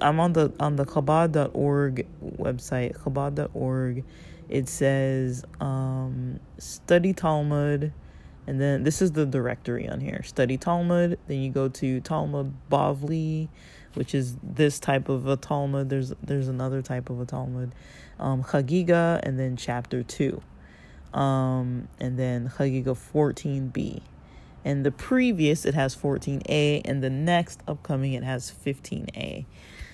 I'm 0.00 0.20
on 0.20 0.32
the 0.32 0.52
on 0.60 0.76
the 0.76 0.84
Chabad.org 0.84 2.06
website, 2.36 2.96
Chabad.org. 2.98 4.04
It 4.48 4.68
says 4.68 5.44
um, 5.60 6.40
study 6.58 7.12
Talmud, 7.12 7.92
and 8.46 8.60
then 8.60 8.84
this 8.84 9.00
is 9.02 9.12
the 9.12 9.26
directory 9.26 9.88
on 9.88 10.00
here. 10.00 10.22
Study 10.22 10.56
Talmud. 10.56 11.18
Then 11.26 11.40
you 11.40 11.50
go 11.50 11.68
to 11.68 12.00
Talmud 12.00 12.54
Bavli, 12.70 13.48
which 13.94 14.14
is 14.14 14.36
this 14.42 14.78
type 14.78 15.08
of 15.08 15.26
a 15.26 15.36
Talmud. 15.36 15.88
There's 15.88 16.12
there's 16.22 16.48
another 16.48 16.82
type 16.82 17.10
of 17.10 17.20
a 17.20 17.24
Talmud. 17.24 17.74
Um, 18.18 18.42
Chagiga, 18.42 19.20
and 19.22 19.38
then 19.38 19.56
chapter 19.56 20.02
two. 20.02 20.42
Um, 21.12 21.88
and 22.00 22.18
then 22.18 22.48
Chagiga 22.48 22.96
14b. 22.96 24.02
And 24.64 24.84
the 24.84 24.90
previous 24.90 25.66
it 25.66 25.74
has 25.74 25.94
14a, 25.94 26.82
and 26.84 27.02
the 27.02 27.10
next 27.10 27.60
upcoming 27.68 28.14
it 28.14 28.24
has 28.24 28.52
15a. 28.64 29.44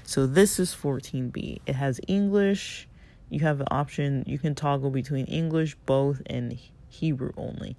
So 0.04 0.26
this 0.26 0.58
is 0.58 0.74
14b. 0.74 1.60
It 1.66 1.74
has 1.74 2.00
English. 2.06 2.88
You 3.28 3.40
have 3.40 3.60
an 3.60 3.66
option. 3.70 4.24
You 4.26 4.38
can 4.38 4.54
toggle 4.54 4.90
between 4.90 5.26
English, 5.26 5.76
both, 5.86 6.22
and 6.26 6.56
Hebrew 6.88 7.32
only. 7.36 7.76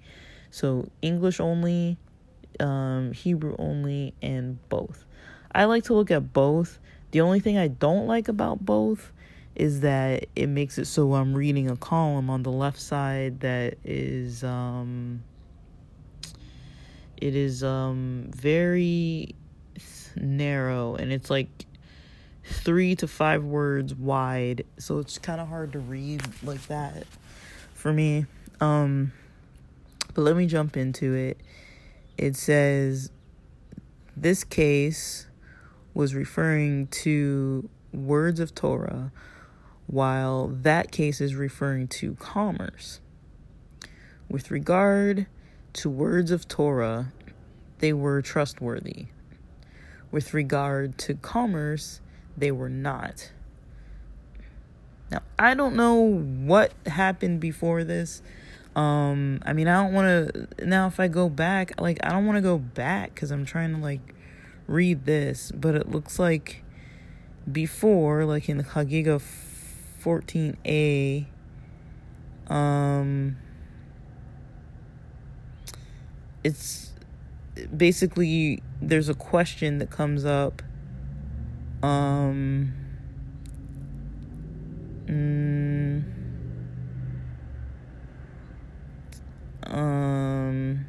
So 0.50 0.88
English 1.00 1.40
only, 1.40 1.96
um, 2.60 3.12
Hebrew 3.12 3.56
only, 3.58 4.14
and 4.22 4.58
both. 4.68 5.04
I 5.54 5.64
like 5.64 5.84
to 5.84 5.94
look 5.94 6.10
at 6.10 6.32
both. 6.32 6.78
The 7.10 7.20
only 7.20 7.40
thing 7.40 7.58
I 7.58 7.68
don't 7.68 8.06
like 8.06 8.28
about 8.28 8.64
both 8.64 9.12
is 9.54 9.80
that 9.80 10.26
it 10.34 10.48
makes 10.48 10.78
it 10.78 10.86
so 10.86 11.14
I'm 11.14 11.34
reading 11.34 11.70
a 11.70 11.76
column 11.76 12.30
on 12.30 12.42
the 12.42 12.50
left 12.50 12.80
side 12.80 13.40
that 13.40 13.78
is 13.84 14.42
um 14.42 15.22
it 17.16 17.34
is 17.34 17.62
um 17.62 18.30
very 18.34 19.34
narrow 20.16 20.94
and 20.94 21.12
it's 21.12 21.30
like 21.30 21.66
3 22.44 22.96
to 22.96 23.06
5 23.06 23.44
words 23.44 23.94
wide 23.94 24.64
so 24.78 24.98
it's 24.98 25.18
kind 25.18 25.40
of 25.40 25.48
hard 25.48 25.72
to 25.72 25.78
read 25.78 26.22
like 26.42 26.66
that 26.66 27.06
for 27.74 27.92
me 27.92 28.26
um 28.60 29.12
but 30.14 30.22
let 30.22 30.36
me 30.36 30.46
jump 30.46 30.76
into 30.76 31.14
it. 31.14 31.40
It 32.18 32.36
says 32.36 33.10
this 34.16 34.44
case 34.44 35.26
was 35.94 36.14
referring 36.14 36.88
to 36.88 37.68
words 37.92 38.40
of 38.40 38.54
Torah, 38.54 39.10
while 39.92 40.48
that 40.48 40.90
case 40.90 41.20
is 41.20 41.36
referring 41.36 41.86
to 41.86 42.16
commerce. 42.16 42.98
With 44.28 44.50
regard 44.50 45.26
to 45.74 45.88
words 45.88 46.32
of 46.32 46.48
Torah, 46.48 47.12
they 47.78 47.92
were 47.92 48.20
trustworthy. 48.20 49.06
With 50.10 50.34
regard 50.34 50.98
to 50.98 51.14
commerce, 51.14 52.00
they 52.36 52.50
were 52.50 52.68
not. 52.68 53.30
Now, 55.12 55.20
I 55.38 55.54
don't 55.54 55.76
know 55.76 56.00
what 56.00 56.72
happened 56.86 57.40
before 57.40 57.84
this 57.84 58.22
um, 58.74 59.40
I 59.44 59.52
mean, 59.52 59.68
I 59.68 59.82
don't 59.82 59.92
want 59.92 60.32
to 60.58 60.66
now. 60.66 60.86
If 60.86 60.98
I 60.98 61.08
go 61.08 61.28
back, 61.28 61.78
like 61.80 61.98
I 62.02 62.08
don't 62.10 62.24
want 62.24 62.36
to 62.36 62.42
go 62.42 62.56
back 62.56 63.14
because 63.14 63.30
I'm 63.30 63.44
trying 63.44 63.74
to 63.74 63.80
like 63.80 64.14
read 64.66 65.04
this, 65.04 65.52
but 65.54 65.74
it 65.74 65.90
looks 65.90 66.18
like 66.18 66.64
before, 67.50 68.24
like 68.24 68.48
in 68.48 68.56
the 68.56 68.64
Chagiga 68.64 69.20
14a, 70.02 71.26
um, 72.48 73.36
it's 76.44 76.92
basically 77.76 78.62
there's 78.80 79.08
a 79.08 79.14
question 79.14 79.78
that 79.78 79.90
comes 79.90 80.24
up. 80.24 80.62
Um. 81.82 82.74
Mm, 85.06 86.04
um 89.66 90.86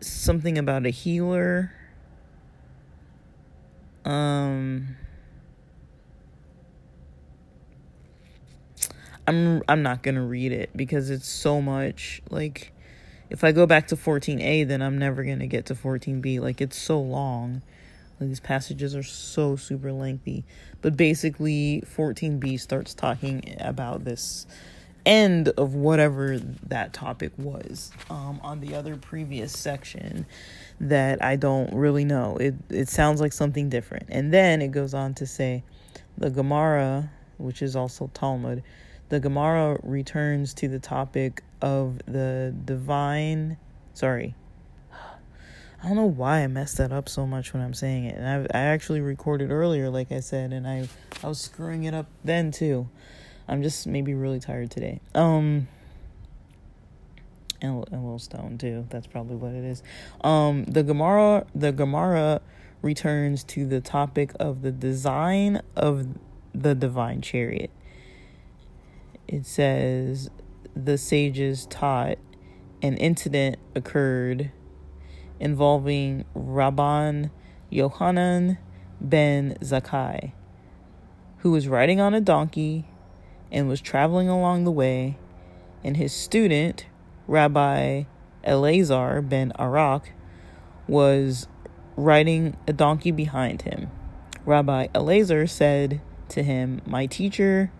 something 0.00 0.58
about 0.58 0.86
a 0.86 0.90
healer 0.90 1.72
um 4.06 4.96
I'm 9.26 9.62
I'm 9.68 9.82
not 9.82 10.02
going 10.02 10.14
to 10.14 10.22
read 10.22 10.52
it 10.52 10.70
because 10.76 11.10
it's 11.10 11.28
so 11.28 11.60
much. 11.60 12.22
Like 12.30 12.72
if 13.28 13.42
I 13.42 13.50
go 13.50 13.66
back 13.66 13.88
to 13.88 13.96
14a 13.96 14.66
then 14.66 14.80
I'm 14.80 14.98
never 14.98 15.24
going 15.24 15.40
to 15.40 15.48
get 15.48 15.66
to 15.66 15.74
14b 15.74 16.40
like 16.40 16.60
it's 16.60 16.76
so 16.76 17.00
long. 17.00 17.62
Like 18.20 18.28
these 18.28 18.40
passages 18.40 18.94
are 18.94 19.02
so 19.02 19.56
super 19.56 19.92
lengthy. 19.92 20.44
But 20.80 20.96
basically 20.96 21.82
14b 21.84 22.60
starts 22.60 22.94
talking 22.94 23.56
about 23.58 24.04
this 24.04 24.46
end 25.06 25.48
of 25.50 25.74
whatever 25.74 26.38
that 26.38 26.92
topic 26.92 27.32
was 27.38 27.92
um, 28.10 28.40
on 28.42 28.60
the 28.60 28.74
other 28.74 28.96
previous 28.96 29.56
section 29.56 30.26
that 30.80 31.22
I 31.24 31.36
don't 31.36 31.72
really 31.72 32.04
know. 32.04 32.36
It 32.36 32.54
it 32.68 32.88
sounds 32.88 33.20
like 33.20 33.32
something 33.32 33.70
different. 33.70 34.06
And 34.10 34.34
then 34.34 34.60
it 34.60 34.72
goes 34.72 34.92
on 34.92 35.14
to 35.14 35.26
say 35.26 35.62
the 36.18 36.28
Gemara, 36.28 37.10
which 37.38 37.62
is 37.62 37.76
also 37.76 38.10
Talmud, 38.12 38.62
the 39.08 39.20
Gemara 39.20 39.78
returns 39.82 40.52
to 40.54 40.68
the 40.68 40.80
topic 40.80 41.42
of 41.62 41.98
the 42.06 42.54
divine 42.64 43.56
sorry, 43.94 44.34
I 45.82 45.88
don't 45.88 45.96
know 45.96 46.04
why 46.04 46.40
I 46.40 46.46
messed 46.48 46.78
that 46.78 46.92
up 46.92 47.08
so 47.08 47.26
much 47.26 47.54
when 47.54 47.62
I'm 47.62 47.74
saying 47.74 48.06
it. 48.06 48.16
And 48.18 48.26
I 48.26 48.58
I 48.58 48.62
actually 48.62 49.00
recorded 49.00 49.50
earlier, 49.50 49.88
like 49.88 50.10
I 50.10 50.20
said, 50.20 50.52
and 50.52 50.66
I 50.66 50.88
I 51.22 51.28
was 51.28 51.40
screwing 51.40 51.84
it 51.84 51.94
up 51.94 52.06
then 52.24 52.50
too. 52.50 52.88
I'm 53.48 53.62
just 53.62 53.86
maybe 53.86 54.14
really 54.14 54.40
tired 54.40 54.70
today. 54.70 55.00
Um, 55.14 55.68
and 57.60 57.72
a, 57.72 57.96
little 57.96 58.18
stone 58.18 58.58
too. 58.58 58.86
That's 58.90 59.06
probably 59.06 59.36
what 59.36 59.52
it 59.52 59.64
is. 59.64 59.82
Um, 60.22 60.64
the 60.64 60.82
Gemara 60.82 61.46
the 61.54 61.72
Gemara 61.72 62.40
returns 62.82 63.42
to 63.44 63.66
the 63.66 63.80
topic 63.80 64.32
of 64.38 64.62
the 64.62 64.72
design 64.72 65.62
of 65.74 66.06
the 66.54 66.74
divine 66.74 67.20
chariot. 67.20 67.70
It 69.26 69.46
says 69.46 70.30
the 70.74 70.98
sages 70.98 71.66
taught 71.66 72.18
an 72.82 72.96
incident 72.98 73.56
occurred 73.74 74.52
involving 75.40 76.24
Rabban 76.34 77.30
Yohanan 77.70 78.58
ben 79.00 79.56
Zakkai, 79.60 80.32
who 81.38 81.50
was 81.50 81.68
riding 81.68 82.00
on 82.00 82.14
a 82.14 82.20
donkey 82.20 82.86
and 83.50 83.68
was 83.68 83.80
traveling 83.80 84.28
along 84.28 84.64
the 84.64 84.70
way, 84.70 85.18
and 85.84 85.96
his 85.96 86.12
student, 86.12 86.86
Rabbi 87.26 88.04
Eleazar 88.44 89.22
ben 89.22 89.52
Arak, 89.58 90.12
was 90.88 91.48
riding 91.96 92.56
a 92.66 92.72
donkey 92.72 93.10
behind 93.10 93.62
him. 93.62 93.90
Rabbi 94.44 94.88
Eleazar 94.94 95.46
said 95.46 96.00
to 96.28 96.42
him, 96.42 96.80
My 96.86 97.06
teacher, 97.06 97.72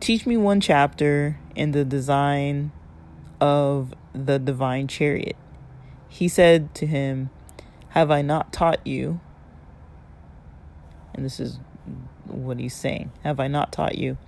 teach 0.00 0.26
me 0.26 0.36
one 0.36 0.60
chapter 0.60 1.38
in 1.54 1.72
the 1.72 1.84
design 1.84 2.72
of 3.40 3.94
the 4.12 4.38
divine 4.38 4.88
chariot. 4.88 5.36
He 6.08 6.28
said 6.28 6.74
to 6.76 6.86
him, 6.86 7.30
Have 7.90 8.10
I 8.10 8.22
not 8.22 8.52
taught 8.52 8.84
you? 8.86 9.20
And 11.14 11.24
this 11.24 11.40
is 11.40 11.58
what 12.26 12.58
he's 12.58 12.74
saying 12.74 13.10
Have 13.24 13.40
I 13.40 13.48
not 13.48 13.72
taught 13.72 13.98
you? 13.98 14.18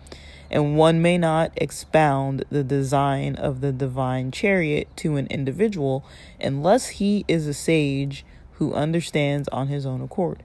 And 0.51 0.77
one 0.77 1.01
may 1.01 1.17
not 1.17 1.53
expound 1.57 2.45
the 2.51 2.65
design 2.65 3.37
of 3.37 3.61
the 3.61 3.73
divine 3.73 4.31
chariot 4.31 4.89
to 4.97 5.17
an 5.17 5.27
individual 5.29 6.05
unless 6.41 6.89
he 6.89 7.25
is 7.29 7.47
a 7.47 7.55
sage 7.55 8.25
who 8.55 8.75
understands 8.75 9.49
on 9.49 9.69
his 9.69 9.87
own 9.87 10.01
accord. 10.01 10.43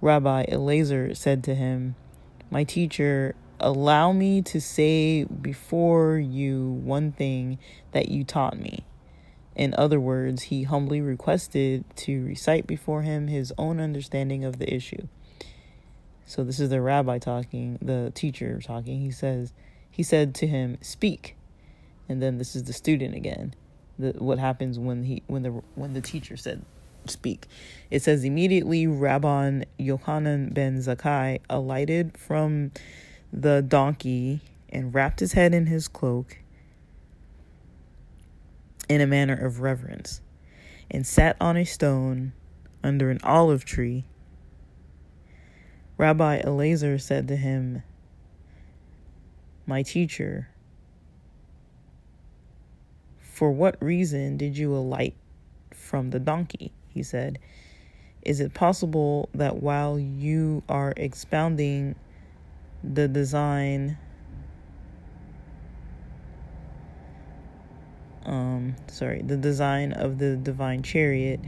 Rabbi 0.00 0.46
Elazar 0.46 1.16
said 1.16 1.42
to 1.44 1.54
him, 1.54 1.94
My 2.50 2.64
teacher, 2.64 3.34
allow 3.60 4.12
me 4.12 4.42
to 4.42 4.60
say 4.60 5.24
before 5.24 6.18
you 6.18 6.80
one 6.84 7.12
thing 7.12 7.58
that 7.92 8.08
you 8.08 8.24
taught 8.24 8.58
me. 8.58 8.84
In 9.56 9.74
other 9.76 9.98
words, 9.98 10.42
he 10.44 10.62
humbly 10.62 11.00
requested 11.00 11.84
to 11.96 12.24
recite 12.24 12.66
before 12.66 13.02
him 13.02 13.26
his 13.26 13.52
own 13.58 13.80
understanding 13.80 14.44
of 14.44 14.60
the 14.60 14.72
issue. 14.72 15.08
So 16.28 16.44
this 16.44 16.60
is 16.60 16.68
the 16.68 16.82
rabbi 16.82 17.16
talking, 17.18 17.78
the 17.80 18.12
teacher 18.14 18.60
talking. 18.62 19.00
He 19.00 19.10
says, 19.10 19.54
he 19.90 20.02
said 20.02 20.34
to 20.34 20.46
him, 20.46 20.76
"Speak," 20.82 21.36
and 22.06 22.20
then 22.20 22.36
this 22.36 22.54
is 22.54 22.64
the 22.64 22.74
student 22.74 23.14
again. 23.14 23.54
The, 23.98 24.10
what 24.18 24.38
happens 24.38 24.78
when 24.78 25.04
he 25.04 25.22
when 25.26 25.42
the 25.42 25.62
when 25.74 25.94
the 25.94 26.02
teacher 26.02 26.36
said, 26.36 26.66
"Speak"? 27.06 27.46
It 27.90 28.02
says 28.02 28.24
immediately 28.24 28.86
Rabban 28.86 29.64
Yohanan 29.78 30.50
ben 30.50 30.76
Zakkai 30.76 31.40
alighted 31.48 32.18
from 32.18 32.72
the 33.32 33.62
donkey 33.62 34.42
and 34.68 34.94
wrapped 34.94 35.20
his 35.20 35.32
head 35.32 35.54
in 35.54 35.64
his 35.64 35.88
cloak 35.88 36.40
in 38.86 39.00
a 39.00 39.06
manner 39.06 39.46
of 39.46 39.60
reverence, 39.60 40.20
and 40.90 41.06
sat 41.06 41.38
on 41.40 41.56
a 41.56 41.64
stone 41.64 42.34
under 42.84 43.10
an 43.10 43.18
olive 43.22 43.64
tree 43.64 44.04
Rabbi 45.98 46.42
Elazar 46.42 47.00
said 47.00 47.26
to 47.26 47.36
him, 47.36 47.82
My 49.66 49.82
teacher, 49.82 50.48
for 53.18 53.50
what 53.50 53.82
reason 53.82 54.36
did 54.36 54.56
you 54.56 54.74
alight 54.74 55.16
from 55.72 56.10
the 56.10 56.20
donkey? 56.20 56.72
He 56.88 57.02
said, 57.02 57.40
Is 58.22 58.38
it 58.38 58.54
possible 58.54 59.28
that 59.34 59.60
while 59.60 59.98
you 59.98 60.62
are 60.68 60.94
expounding 60.96 61.96
the 62.84 63.08
design, 63.08 63.98
um, 68.24 68.76
sorry, 68.86 69.22
the 69.22 69.36
design 69.36 69.92
of 69.94 70.18
the 70.18 70.36
divine 70.36 70.84
chariot 70.84 71.40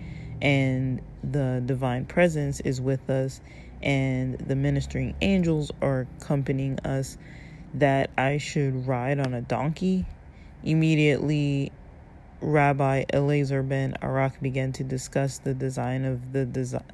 and 0.42 1.01
the 1.22 1.62
divine 1.64 2.05
presence 2.05 2.59
is 2.61 2.80
with 2.80 3.09
us 3.09 3.40
and 3.83 4.39
the 4.39 4.57
ministering 4.57 5.14
angels 5.20 5.70
are 5.81 6.07
accompanying 6.20 6.78
us 6.81 7.16
that 7.74 8.11
I 8.18 8.39
should 8.39 8.87
ride 8.87 9.20
on 9.20 9.33
a 9.35 9.41
donkey. 9.41 10.07
Immediately, 10.62 11.72
Rabbi 12.41 13.05
Elazar 13.12 13.66
ben 13.66 13.97
Arak 14.03 14.41
began 14.41 14.72
to 14.72 14.85
discuss 14.85 15.39
the 15.39 15.55
design 15.55 16.05
of 16.05 16.33
the 16.33 16.45
design, 16.45 16.85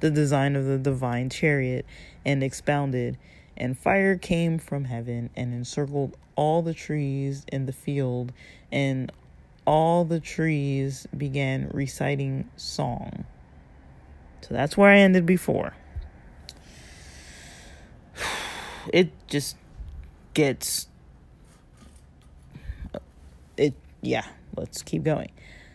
the 0.00 0.10
design 0.10 0.56
of 0.56 0.64
the 0.64 0.78
divine 0.78 1.30
chariot, 1.30 1.86
and 2.24 2.42
expounded. 2.42 3.18
And 3.56 3.78
fire 3.78 4.16
came 4.16 4.58
from 4.58 4.84
heaven 4.84 5.30
and 5.36 5.54
encircled 5.54 6.16
all 6.34 6.62
the 6.62 6.74
trees 6.74 7.44
in 7.52 7.66
the 7.66 7.72
field, 7.72 8.32
and 8.72 9.12
all 9.64 10.04
the 10.04 10.18
trees 10.18 11.06
began 11.16 11.70
reciting 11.72 12.48
song. 12.56 13.24
So 14.40 14.54
that's 14.54 14.76
where 14.76 14.90
I 14.90 14.98
ended 14.98 15.24
before 15.24 15.74
it 18.92 19.10
just 19.28 19.56
gets 20.34 20.88
it 23.56 23.74
yeah 24.02 24.26
let's 24.56 24.82
keep 24.82 25.02
going. 25.02 25.30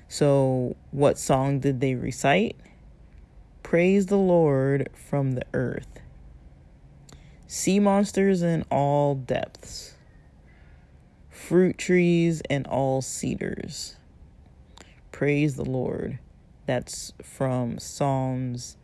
So 0.08 0.76
what 0.92 1.18
song 1.18 1.60
did 1.60 1.82
they 1.82 1.96
recite? 1.96 2.56
Praise 3.64 4.08
the 4.08 4.18
lord 4.18 4.90
from 4.94 5.34
the 5.34 5.46
earth. 5.54 6.00
Sea 7.48 7.80
monsters 7.80 8.42
in 8.42 8.64
all 8.72 9.16
depths. 9.16 9.96
Fruit 11.30 11.78
trees 11.78 12.42
and 12.50 12.66
all 12.68 13.02
cedars. 13.02 13.96
Praise 15.12 15.56
the 15.56 15.66
lord. 15.66 16.20
That's 16.66 17.14
from 17.24 17.80
psalms 17.80 18.78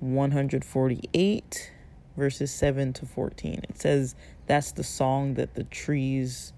148 0.00 1.72
verses 2.20 2.52
7 2.52 2.92
to 2.92 3.06
14. 3.06 3.62
It 3.66 3.80
says 3.80 4.14
that's 4.46 4.72
the 4.72 4.84
song 4.84 5.34
that 5.34 5.54
the 5.54 5.64
trees 5.64 6.52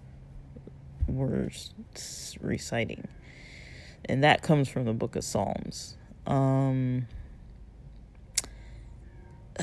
were 1.06 1.48
reciting. 2.40 3.06
And 4.04 4.24
that 4.24 4.42
comes 4.42 4.68
from 4.68 4.86
the 4.86 4.92
book 4.92 5.14
of 5.14 5.22
Psalms. 5.22 5.96
Um, 6.26 7.06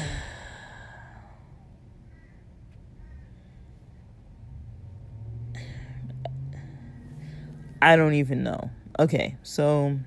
I 7.81 7.97
don't 7.97 8.13
even 8.13 8.43
know. 8.43 8.69
Okay, 8.97 9.35
so 9.43 9.99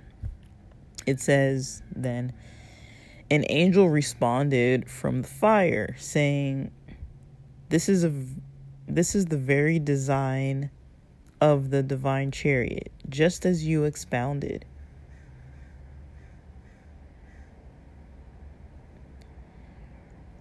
it 1.06 1.20
says 1.20 1.82
then 1.94 2.32
an 3.32 3.46
angel 3.48 3.88
responded 3.88 4.90
from 4.90 5.22
the 5.22 5.28
fire 5.28 5.96
saying 5.98 6.70
this 7.70 7.88
is 7.88 8.04
a 8.04 8.12
this 8.86 9.14
is 9.14 9.24
the 9.24 9.38
very 9.38 9.78
design 9.78 10.70
of 11.40 11.70
the 11.70 11.82
divine 11.82 12.30
chariot 12.30 12.92
just 13.08 13.46
as 13.46 13.64
you 13.64 13.84
expounded. 13.84 14.66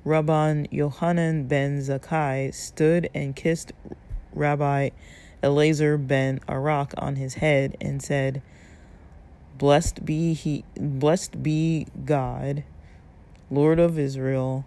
Rabban 0.06 0.68
Yohanan 0.70 1.48
ben 1.48 1.80
Zakkai 1.80 2.54
stood 2.54 3.10
and 3.14 3.34
kissed 3.34 3.72
Rabbi 4.34 4.89
Elazar 5.42 6.06
ben 6.06 6.42
Arak 6.50 6.94
on 6.98 7.16
his 7.16 7.36
head 7.36 7.78
and 7.80 8.04
said, 8.04 8.42
"Blessed 9.58 10.04
be 10.04 10.34
he, 10.34 10.66
blessed 10.76 11.42
be 11.42 11.88
God, 12.04 12.66
Lord 13.52 13.80
of 13.80 13.99
Israel, 13.99 14.66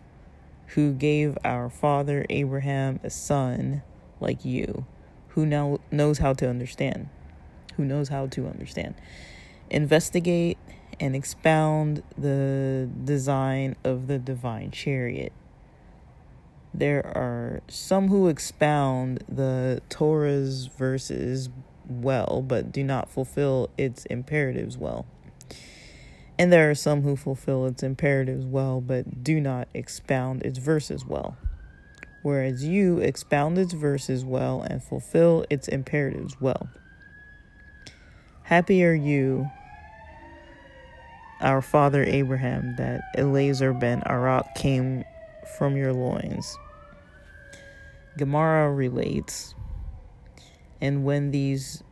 who 0.68 0.92
gave 0.92 1.38
our 1.42 1.70
father 1.70 2.26
Abraham 2.28 3.00
a 3.02 3.08
son 3.08 3.82
like 4.20 4.44
you, 4.44 4.84
who 5.28 5.46
now 5.46 5.78
knows 5.90 6.18
how 6.18 6.34
to 6.34 6.48
understand, 6.48 7.08
who 7.76 7.84
knows 7.84 8.10
how 8.10 8.26
to 8.26 8.46
understand. 8.46 8.94
Investigate 9.70 10.58
and 11.00 11.16
expound 11.16 12.02
the 12.18 12.88
design 13.04 13.74
of 13.84 14.06
the 14.06 14.18
divine 14.18 14.70
chariot. 14.70 15.32
There 16.74 17.06
are 17.06 17.62
some 17.68 18.08
who 18.08 18.28
expound 18.28 19.24
the 19.26 19.80
Torah's 19.88 20.66
verses 20.66 21.48
well, 21.88 22.44
but 22.46 22.70
do 22.70 22.84
not 22.84 23.08
fulfill 23.08 23.70
its 23.78 24.04
imperatives 24.06 24.76
well. 24.76 25.06
And 26.38 26.52
there 26.52 26.68
are 26.70 26.74
some 26.74 27.02
who 27.02 27.14
fulfill 27.14 27.66
its 27.66 27.82
imperatives 27.82 28.44
well, 28.44 28.80
but 28.80 29.22
do 29.22 29.40
not 29.40 29.68
expound 29.72 30.42
its 30.42 30.58
verses 30.58 31.04
well. 31.04 31.36
Whereas 32.22 32.64
you 32.64 32.98
expound 32.98 33.58
its 33.58 33.72
verses 33.72 34.24
well 34.24 34.62
and 34.62 34.82
fulfill 34.82 35.44
its 35.48 35.68
imperatives 35.68 36.40
well. 36.40 36.68
Happy 38.42 38.84
are 38.84 38.94
you, 38.94 39.48
our 41.40 41.62
father 41.62 42.02
Abraham, 42.02 42.74
that 42.76 43.02
Elazar 43.16 43.78
ben 43.78 44.02
Arak 44.04 44.54
came 44.54 45.04
from 45.56 45.76
your 45.76 45.92
loins. 45.92 46.56
Gemara 48.16 48.72
relates, 48.72 49.54
and 50.80 51.04
when 51.04 51.30
these 51.30 51.82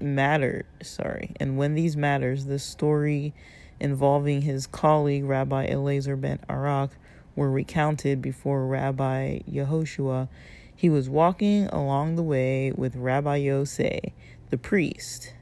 matter, 0.00 0.64
sorry, 0.82 1.32
and 1.38 1.56
when 1.56 1.74
these 1.74 1.96
matters, 1.96 2.46
the 2.46 2.58
story 2.58 3.34
involving 3.80 4.42
his 4.42 4.66
colleague 4.66 5.24
Rabbi 5.24 5.68
Elazar 5.68 6.20
ben 6.20 6.38
Arak 6.48 6.90
were 7.34 7.50
recounted 7.50 8.20
before 8.20 8.66
Rabbi 8.66 9.40
Yehoshua. 9.50 10.28
He 10.74 10.90
was 10.90 11.08
walking 11.08 11.66
along 11.68 12.16
the 12.16 12.22
way 12.22 12.72
with 12.72 12.96
Rabbi 12.96 13.40
Yosei, 13.40 14.12
the 14.50 14.58
priest. 14.58 15.34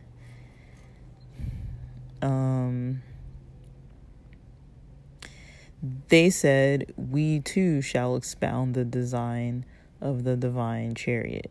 Um, 2.22 3.02
they 6.08 6.30
said, 6.30 6.92
We 6.96 7.40
too 7.40 7.80
shall 7.80 8.16
expound 8.16 8.74
the 8.74 8.84
design 8.84 9.64
of 10.00 10.24
the 10.24 10.36
divine 10.36 10.94
chariot. 10.94 11.50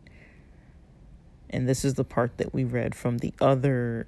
And 1.50 1.68
this 1.68 1.84
is 1.84 1.94
the 1.94 2.04
part 2.04 2.36
that 2.36 2.52
we 2.52 2.64
read 2.64 2.94
from 2.94 3.18
the 3.18 3.32
other 3.40 4.06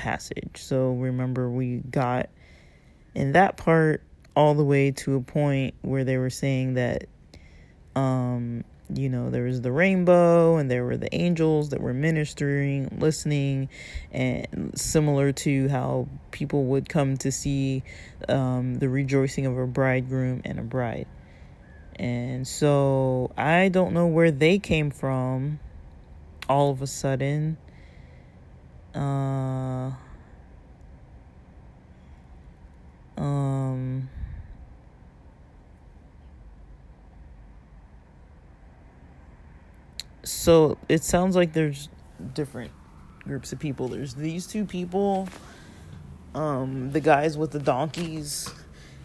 passage. 0.00 0.56
So 0.56 0.92
remember, 0.92 1.50
we 1.50 1.82
got 1.90 2.30
in 3.14 3.32
that 3.32 3.58
part 3.58 4.02
all 4.34 4.54
the 4.54 4.64
way 4.64 4.92
to 4.92 5.16
a 5.16 5.20
point 5.20 5.74
where 5.82 6.04
they 6.04 6.16
were 6.16 6.30
saying 6.30 6.74
that 6.74 7.04
um, 7.94 8.64
you 8.94 9.08
know, 9.08 9.30
there 9.30 9.44
was 9.44 9.60
the 9.60 9.70
rainbow 9.70 10.56
and 10.56 10.70
there 10.70 10.84
were 10.84 10.96
the 10.96 11.14
angels 11.14 11.68
that 11.70 11.80
were 11.80 11.94
ministering, 11.94 12.96
listening, 12.98 13.68
and 14.10 14.72
similar 14.74 15.32
to 15.32 15.68
how 15.68 16.08
people 16.30 16.64
would 16.64 16.88
come 16.88 17.16
to 17.18 17.30
see 17.30 17.82
um, 18.28 18.78
the 18.78 18.88
rejoicing 18.88 19.46
of 19.46 19.56
a 19.58 19.66
bridegroom 19.66 20.42
and 20.44 20.58
a 20.58 20.62
bride. 20.62 21.06
And 21.96 22.48
so 22.48 23.30
I 23.36 23.68
don't 23.68 23.92
know 23.92 24.06
where 24.06 24.30
they 24.30 24.58
came 24.58 24.90
from 24.90 25.60
all 26.48 26.70
of 26.70 26.82
a 26.82 26.86
sudden. 26.86 27.58
Uh, 28.94 29.92
um, 33.16 34.08
so 40.24 40.76
it 40.88 41.04
sounds 41.04 41.36
like 41.36 41.52
there's 41.52 41.88
different 42.34 42.72
groups 43.24 43.52
of 43.52 43.58
people. 43.58 43.88
There's 43.88 44.14
these 44.14 44.46
two 44.46 44.64
people, 44.64 45.28
um, 46.34 46.90
the 46.90 47.00
guys 47.00 47.38
with 47.38 47.52
the 47.52 47.60
donkeys, 47.60 48.52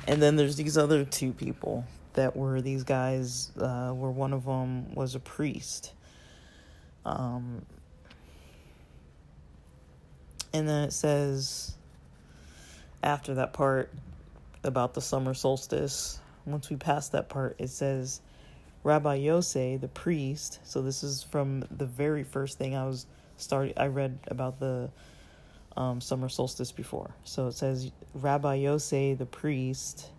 and 0.07 0.21
then 0.21 0.35
there's 0.35 0.55
these 0.55 0.77
other 0.77 1.05
two 1.05 1.31
people 1.31 1.85
that 2.13 2.35
were 2.35 2.61
these 2.61 2.83
guys. 2.83 3.51
Uh, 3.59 3.91
where 3.91 4.11
one 4.11 4.33
of 4.33 4.45
them 4.45 4.95
was 4.95 5.13
a 5.13 5.19
priest. 5.19 5.93
Um, 7.05 7.65
and 10.55 10.69
then 10.69 10.83
it 10.85 10.93
says 10.93 11.75
after 13.03 13.33
that 13.33 13.51
part 13.51 13.91
about 14.63 14.93
the 14.93 15.01
summer 15.01 15.33
solstice. 15.33 16.19
Once 16.45 16.69
we 16.69 16.77
pass 16.77 17.09
that 17.09 17.27
part, 17.27 17.57
it 17.59 17.69
says 17.69 18.21
Rabbi 18.83 19.19
Yose, 19.19 19.81
the 19.81 19.89
priest. 19.89 20.59
So 20.63 20.81
this 20.81 21.03
is 21.03 21.23
from 21.23 21.65
the 21.71 21.85
very 21.85 22.23
first 22.23 22.57
thing 22.57 22.73
I 22.73 22.85
was 22.85 23.05
started. 23.35 23.77
I 23.77 23.87
read 23.87 24.17
about 24.27 24.61
the 24.61 24.89
um, 25.75 25.99
summer 25.99 26.29
solstice 26.29 26.71
before. 26.71 27.13
So 27.25 27.47
it 27.47 27.53
says 27.53 27.91
Rabbi 28.13 28.59
Yose, 28.59 29.17
the 29.17 29.25
priest. 29.25 30.09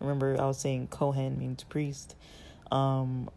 Remember, 0.00 0.40
I 0.40 0.46
was 0.46 0.58
saying 0.58 0.86
Kohen 0.86 1.38
means 1.38 1.64
priest. 1.64 2.16
Um, 2.70 3.28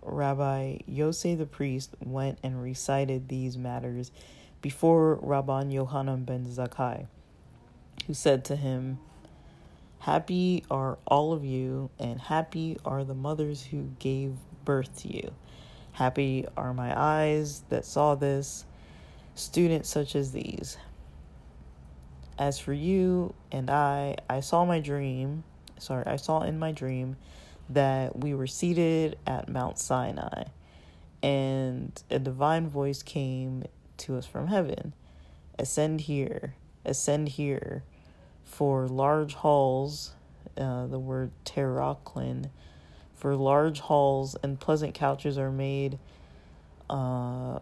Rabbi 0.00 0.78
Yose 0.90 1.36
the 1.36 1.44
priest 1.44 1.94
went 2.00 2.38
and 2.42 2.62
recited 2.62 3.28
these 3.28 3.58
matters 3.58 4.10
before 4.60 5.18
Rabban 5.22 5.72
Yohanan 5.72 6.24
ben 6.24 6.44
Zakkai, 6.46 7.06
who 8.06 8.14
said 8.14 8.44
to 8.46 8.56
him, 8.56 8.98
Happy 10.00 10.64
are 10.70 10.98
all 11.06 11.32
of 11.32 11.44
you, 11.44 11.90
and 11.98 12.20
happy 12.20 12.78
are 12.84 13.04
the 13.04 13.14
mothers 13.14 13.64
who 13.64 13.90
gave 13.98 14.34
birth 14.64 15.02
to 15.02 15.14
you. 15.14 15.32
Happy 15.92 16.46
are 16.56 16.72
my 16.72 16.98
eyes 16.98 17.62
that 17.68 17.84
saw 17.84 18.14
this, 18.14 18.64
students 19.34 19.88
such 19.88 20.14
as 20.14 20.32
these. 20.32 20.76
As 22.38 22.58
for 22.58 22.72
you 22.72 23.34
and 23.50 23.68
I, 23.68 24.16
I 24.30 24.40
saw 24.40 24.64
my 24.64 24.78
dream, 24.78 25.42
sorry, 25.78 26.06
I 26.06 26.16
saw 26.16 26.42
in 26.42 26.58
my 26.58 26.70
dream 26.70 27.16
that 27.70 28.16
we 28.18 28.34
were 28.34 28.46
seated 28.46 29.18
at 29.26 29.48
Mount 29.48 29.78
Sinai, 29.78 30.44
and 31.22 32.00
a 32.10 32.18
divine 32.18 32.68
voice 32.68 33.02
came 33.02 33.64
to 33.98 34.16
us 34.16 34.26
from 34.26 34.48
heaven 34.48 34.92
Ascend 35.58 36.02
here, 36.02 36.54
ascend 36.84 37.30
here 37.30 37.82
for 38.44 38.86
large 38.86 39.34
halls, 39.34 40.14
uh, 40.56 40.86
the 40.86 41.00
word 41.00 41.32
terraklin, 41.44 42.50
for 43.16 43.34
large 43.34 43.80
halls 43.80 44.36
and 44.42 44.60
pleasant 44.60 44.94
couches 44.94 45.36
are 45.36 45.50
made 45.50 45.98
uh, 46.88 47.58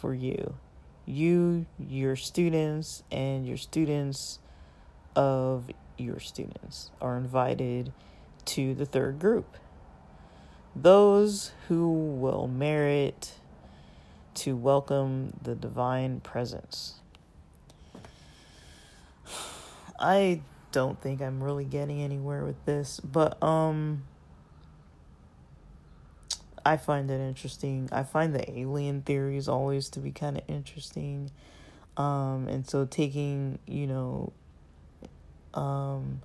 for 0.00 0.14
you. 0.14 0.54
You, 1.04 1.66
your 1.78 2.16
students, 2.16 3.02
and 3.12 3.46
your 3.46 3.58
students 3.58 4.38
of 5.14 5.70
your 5.98 6.18
students 6.18 6.90
are 7.02 7.18
invited 7.18 7.92
to 8.46 8.74
the 8.74 8.86
third 8.86 9.18
group. 9.18 9.58
Those 10.74 11.52
who 11.68 11.90
will 11.90 12.48
merit 12.48 13.34
to 14.34 14.56
welcome 14.56 15.32
the 15.42 15.54
divine 15.54 16.20
presence. 16.20 16.94
I 19.98 20.40
don't 20.72 21.00
think 21.00 21.22
I'm 21.22 21.42
really 21.42 21.64
getting 21.64 22.02
anywhere 22.02 22.44
with 22.44 22.64
this, 22.64 23.00
but 23.00 23.42
um 23.42 24.04
I 26.66 26.78
find 26.78 27.10
it 27.10 27.20
interesting. 27.20 27.88
I 27.92 28.02
find 28.04 28.34
the 28.34 28.58
alien 28.58 29.02
theories 29.02 29.48
always 29.48 29.90
to 29.90 30.00
be 30.00 30.10
kind 30.10 30.36
of 30.36 30.42
interesting. 30.48 31.30
Um 31.96 32.48
and 32.48 32.68
so 32.68 32.86
taking, 32.86 33.58
you 33.66 33.86
know, 33.86 34.32
um 35.54 36.22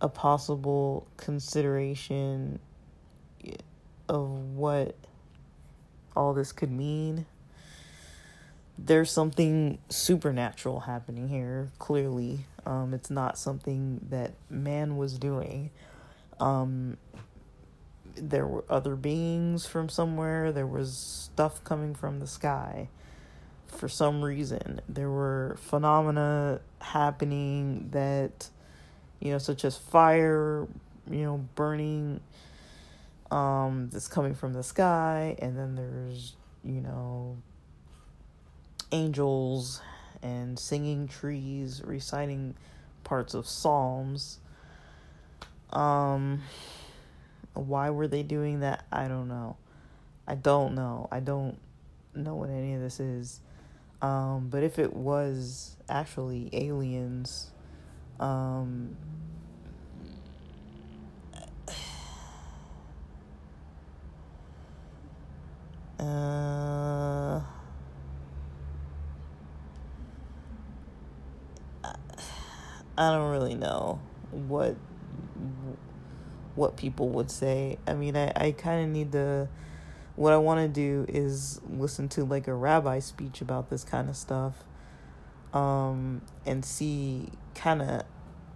a 0.00 0.08
possible 0.08 1.06
consideration 1.16 2.58
of 4.08 4.28
what 4.54 4.94
all 6.20 6.34
this 6.34 6.52
could 6.52 6.70
mean. 6.70 7.24
There's 8.76 9.10
something 9.10 9.78
supernatural 9.88 10.80
happening 10.80 11.28
here 11.28 11.70
clearly. 11.78 12.40
Um, 12.66 12.92
it's 12.92 13.10
not 13.10 13.38
something 13.38 14.06
that 14.10 14.32
man 14.50 14.98
was 14.98 15.18
doing. 15.18 15.70
Um, 16.38 16.98
there 18.14 18.46
were 18.46 18.64
other 18.68 18.96
beings 18.96 19.66
from 19.66 19.88
somewhere. 19.88 20.52
There 20.52 20.66
was 20.66 20.94
stuff 20.94 21.64
coming 21.64 21.94
from 21.94 22.20
the 22.20 22.26
sky. 22.26 22.88
For 23.66 23.88
some 23.88 24.22
reason 24.22 24.82
there 24.88 25.10
were 25.10 25.56
phenomena 25.58 26.60
happening 26.80 27.88
that 27.92 28.50
you 29.20 29.30
know 29.32 29.38
such 29.38 29.64
as 29.64 29.76
fire 29.76 30.66
you 31.08 31.22
know 31.22 31.46
burning 31.54 32.20
um 33.30 33.88
that's 33.92 34.08
coming 34.08 34.34
from 34.34 34.52
the 34.52 34.62
sky 34.62 35.36
and 35.38 35.56
then 35.56 35.76
there's 35.76 36.34
you 36.64 36.80
know 36.80 37.36
angels 38.92 39.80
and 40.22 40.58
singing 40.58 41.08
trees, 41.08 41.82
reciting 41.84 42.54
parts 43.04 43.34
of 43.34 43.46
psalms. 43.46 44.38
Um 45.72 46.42
why 47.54 47.90
were 47.90 48.08
they 48.08 48.22
doing 48.22 48.60
that? 48.60 48.84
I 48.92 49.08
don't 49.08 49.28
know. 49.28 49.56
I 50.26 50.34
don't 50.34 50.74
know. 50.74 51.08
I 51.10 51.20
don't 51.20 51.58
know 52.14 52.34
what 52.34 52.50
any 52.50 52.74
of 52.74 52.80
this 52.80 53.00
is. 53.00 53.40
Um 54.02 54.48
but 54.50 54.62
if 54.62 54.78
it 54.78 54.94
was 54.94 55.76
actually 55.88 56.50
aliens 56.52 57.50
um 58.18 58.96
uh 66.00 67.40
I 73.00 73.12
don't 73.12 73.30
really 73.30 73.54
know 73.54 73.98
what 74.30 74.76
what 76.54 76.76
people 76.76 77.08
would 77.08 77.30
say. 77.30 77.78
I 77.86 77.94
mean, 77.94 78.14
I, 78.14 78.30
I 78.36 78.52
kind 78.52 78.84
of 78.84 78.90
need 78.90 79.12
to. 79.12 79.48
What 80.16 80.34
I 80.34 80.36
want 80.36 80.60
to 80.60 80.68
do 80.68 81.06
is 81.08 81.62
listen 81.70 82.10
to 82.10 82.24
like 82.24 82.46
a 82.46 82.52
rabbi 82.52 82.98
speech 82.98 83.40
about 83.40 83.70
this 83.70 83.84
kind 83.84 84.10
of 84.10 84.16
stuff, 84.16 84.64
um, 85.54 86.20
and 86.44 86.64
see 86.64 87.30
kind 87.54 87.80
of. 87.80 88.04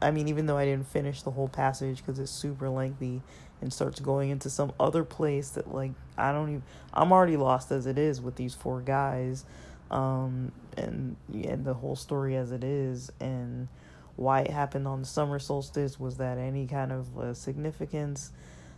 I 0.04 0.10
mean, 0.10 0.28
even 0.28 0.46
though 0.46 0.58
I 0.58 0.66
didn't 0.66 0.86
finish 0.86 1.22
the 1.22 1.30
whole 1.30 1.48
passage 1.48 1.98
because 1.98 2.18
it's 2.18 2.30
super 2.30 2.68
lengthy 2.68 3.22
and 3.60 3.72
starts 3.72 4.00
going 4.00 4.30
into 4.30 4.50
some 4.50 4.72
other 4.78 5.02
place 5.02 5.50
that 5.50 5.72
like 5.72 5.92
I 6.18 6.32
don't 6.32 6.48
even. 6.50 6.62
I'm 6.92 7.12
already 7.12 7.36
lost 7.36 7.72
as 7.72 7.86
it 7.86 7.98
is 7.98 8.20
with 8.20 8.36
these 8.36 8.54
four 8.54 8.80
guys, 8.80 9.44
um, 9.90 10.52
and 10.76 11.16
yeah, 11.32 11.56
the 11.56 11.74
whole 11.74 11.96
story 11.96 12.36
as 12.36 12.52
it 12.52 12.62
is, 12.62 13.10
and 13.18 13.68
why 14.16 14.42
it 14.42 14.50
happened 14.50 14.86
on 14.86 15.00
the 15.00 15.06
summer 15.06 15.38
solstice 15.38 15.98
was 15.98 16.18
that 16.18 16.38
any 16.38 16.66
kind 16.66 16.92
of 16.92 17.18
uh, 17.18 17.34
significance 17.34 18.30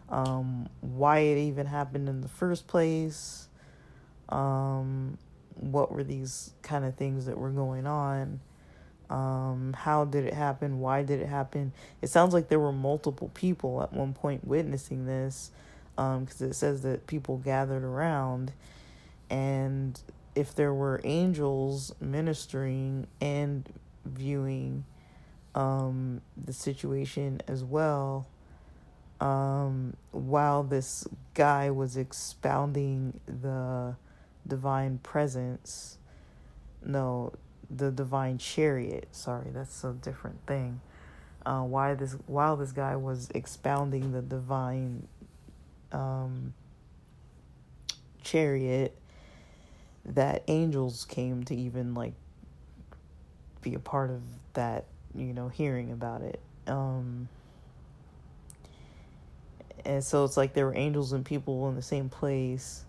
um, 0.08 0.68
why 0.80 1.18
it 1.18 1.38
even 1.38 1.66
happened 1.66 2.08
in 2.08 2.20
the 2.20 2.28
first 2.28 2.66
place 2.66 3.48
um, 4.28 5.18
what 5.54 5.92
were 5.92 6.04
these 6.04 6.52
kind 6.62 6.84
of 6.84 6.94
things 6.94 7.26
that 7.26 7.36
were 7.36 7.50
going 7.50 7.86
on 7.86 8.40
um, 9.10 9.74
how 9.78 10.04
did 10.04 10.24
it 10.26 10.34
happen 10.34 10.80
why 10.80 11.02
did 11.02 11.20
it 11.20 11.26
happen 11.28 11.72
it 12.02 12.08
sounds 12.08 12.34
like 12.34 12.48
there 12.48 12.60
were 12.60 12.72
multiple 12.72 13.30
people 13.34 13.82
at 13.82 13.92
one 13.92 14.12
point 14.14 14.46
witnessing 14.46 15.06
this 15.06 15.50
Um, 15.98 16.24
because 16.24 16.42
it 16.42 16.54
says 16.54 16.82
that 16.82 17.06
people 17.06 17.38
gathered 17.38 17.84
around 17.84 18.52
and 19.30 20.00
if 20.34 20.54
there 20.54 20.74
were 20.74 21.00
angels 21.04 21.94
ministering 22.00 23.06
and 23.20 23.68
viewing 24.04 24.84
um, 25.54 26.20
the 26.36 26.52
situation 26.52 27.40
as 27.48 27.64
well. 27.64 28.26
um, 29.20 29.96
while 30.12 30.62
this 30.62 31.06
guy 31.34 31.70
was 31.70 31.96
expounding 31.96 33.20
the 33.26 33.96
divine 34.46 34.98
presence, 34.98 35.98
no, 36.84 37.32
the 37.70 37.90
divine 37.90 38.38
chariot. 38.38 39.08
Sorry, 39.12 39.50
that's 39.52 39.84
a 39.84 39.92
different 39.92 40.38
thing. 40.46 40.80
Uh, 41.44 41.62
why 41.62 41.94
this 41.94 42.16
while 42.26 42.56
this 42.56 42.72
guy 42.72 42.96
was 42.96 43.30
expounding 43.34 44.12
the 44.12 44.22
divine 44.22 45.06
um, 45.92 46.54
chariot, 48.22 48.96
that 50.04 50.42
angels 50.48 51.04
came 51.04 51.44
to 51.44 51.54
even 51.54 51.94
like 51.94 52.14
be 53.62 53.74
a 53.74 53.78
part 53.78 54.10
of 54.10 54.22
that, 54.54 54.86
you 55.14 55.32
know, 55.32 55.48
hearing 55.48 55.92
about 55.92 56.22
it. 56.22 56.40
Um, 56.66 57.28
and 59.84 60.02
so 60.02 60.24
it's 60.24 60.36
like 60.36 60.52
there 60.52 60.66
were 60.66 60.76
angels 60.76 61.12
and 61.12 61.24
people 61.24 61.68
in 61.68 61.76
the 61.76 61.82
same 61.82 62.08
place 62.08 62.85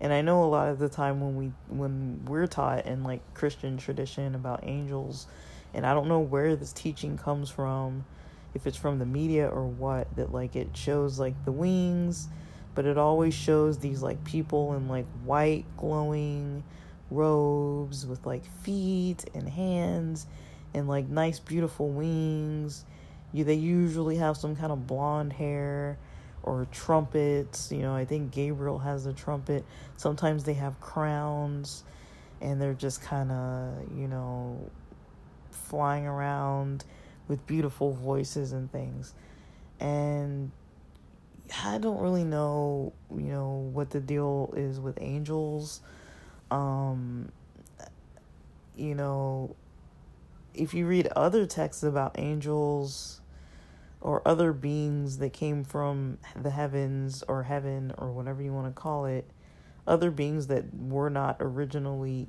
and 0.00 0.12
i 0.12 0.20
know 0.20 0.44
a 0.44 0.46
lot 0.46 0.68
of 0.68 0.78
the 0.78 0.88
time 0.88 1.20
when 1.20 1.36
we 1.36 1.52
when 1.68 2.24
we're 2.26 2.46
taught 2.46 2.86
in 2.86 3.02
like 3.02 3.20
christian 3.34 3.76
tradition 3.76 4.34
about 4.34 4.60
angels 4.62 5.26
and 5.74 5.86
i 5.86 5.94
don't 5.94 6.08
know 6.08 6.20
where 6.20 6.56
this 6.56 6.72
teaching 6.72 7.16
comes 7.16 7.50
from 7.50 8.04
if 8.54 8.66
it's 8.66 8.76
from 8.76 8.98
the 8.98 9.06
media 9.06 9.46
or 9.48 9.66
what 9.66 10.14
that 10.16 10.32
like 10.32 10.56
it 10.56 10.68
shows 10.76 11.18
like 11.18 11.34
the 11.44 11.52
wings 11.52 12.28
but 12.74 12.84
it 12.84 12.98
always 12.98 13.32
shows 13.32 13.78
these 13.78 14.02
like 14.02 14.22
people 14.24 14.74
in 14.74 14.86
like 14.86 15.06
white 15.24 15.64
glowing 15.78 16.62
robes 17.10 18.06
with 18.06 18.24
like 18.26 18.44
feet 18.62 19.24
and 19.34 19.48
hands 19.48 20.26
and 20.74 20.88
like 20.88 21.08
nice 21.08 21.38
beautiful 21.38 21.88
wings. 21.88 22.84
You 23.32 23.44
they 23.44 23.54
usually 23.54 24.16
have 24.16 24.36
some 24.36 24.56
kind 24.56 24.70
of 24.70 24.86
blonde 24.86 25.32
hair 25.32 25.98
or 26.46 26.66
trumpets. 26.72 27.70
You 27.70 27.82
know, 27.82 27.94
I 27.94 28.06
think 28.06 28.30
Gabriel 28.30 28.78
has 28.78 29.04
a 29.04 29.12
trumpet. 29.12 29.64
Sometimes 29.96 30.44
they 30.44 30.54
have 30.54 30.80
crowns 30.80 31.84
and 32.40 32.60
they're 32.60 32.74
just 32.74 33.02
kind 33.02 33.30
of, 33.30 33.74
you 33.94 34.08
know, 34.08 34.70
flying 35.50 36.06
around 36.06 36.84
with 37.28 37.46
beautiful 37.46 37.92
voices 37.92 38.52
and 38.52 38.70
things. 38.70 39.12
And 39.80 40.52
I 41.64 41.78
don't 41.78 42.00
really 42.00 42.24
know, 42.24 42.92
you 43.14 43.32
know, 43.32 43.70
what 43.72 43.90
the 43.90 44.00
deal 44.00 44.54
is 44.56 44.80
with 44.80 44.98
angels. 45.00 45.80
Um, 46.50 47.30
you 48.76 48.94
know, 48.94 49.56
if 50.54 50.74
you 50.74 50.86
read 50.86 51.08
other 51.08 51.46
texts 51.46 51.82
about 51.82 52.18
angels, 52.18 53.20
or 54.00 54.22
other 54.26 54.52
beings 54.52 55.18
that 55.18 55.32
came 55.32 55.64
from 55.64 56.18
the 56.40 56.50
heavens 56.50 57.24
or 57.28 57.44
heaven 57.44 57.92
or 57.98 58.12
whatever 58.12 58.42
you 58.42 58.52
want 58.52 58.66
to 58.66 58.80
call 58.80 59.06
it, 59.06 59.28
other 59.86 60.10
beings 60.10 60.48
that 60.48 60.64
were 60.74 61.10
not 61.10 61.36
originally 61.40 62.28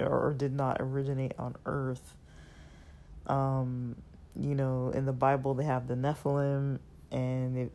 or 0.00 0.34
did 0.36 0.52
not 0.52 0.78
originate 0.80 1.32
on 1.38 1.56
earth. 1.66 2.16
Um, 3.26 3.96
you 4.38 4.54
know, 4.54 4.90
in 4.90 5.06
the 5.06 5.12
Bible 5.12 5.54
they 5.54 5.64
have 5.64 5.88
the 5.88 5.94
Nephilim, 5.94 6.78
and 7.10 7.56
it, 7.56 7.72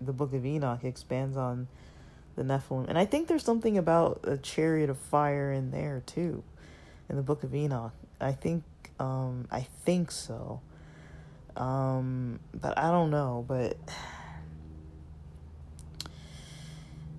the 0.00 0.12
Book 0.12 0.32
of 0.34 0.44
Enoch 0.44 0.84
expands 0.84 1.36
on 1.36 1.68
the 2.36 2.42
Nephilim, 2.42 2.88
and 2.88 2.98
I 2.98 3.04
think 3.04 3.28
there's 3.28 3.44
something 3.44 3.78
about 3.78 4.20
a 4.24 4.36
chariot 4.36 4.90
of 4.90 4.98
fire 4.98 5.52
in 5.52 5.70
there 5.70 6.02
too, 6.04 6.42
in 7.08 7.16
the 7.16 7.22
Book 7.22 7.44
of 7.44 7.54
Enoch. 7.54 7.92
I 8.20 8.32
think, 8.32 8.64
um, 8.98 9.48
I 9.50 9.62
think 9.84 10.10
so. 10.10 10.60
Um, 11.56 12.40
but 12.54 12.78
I 12.78 12.90
don't 12.90 13.10
know, 13.10 13.44
but 13.46 13.76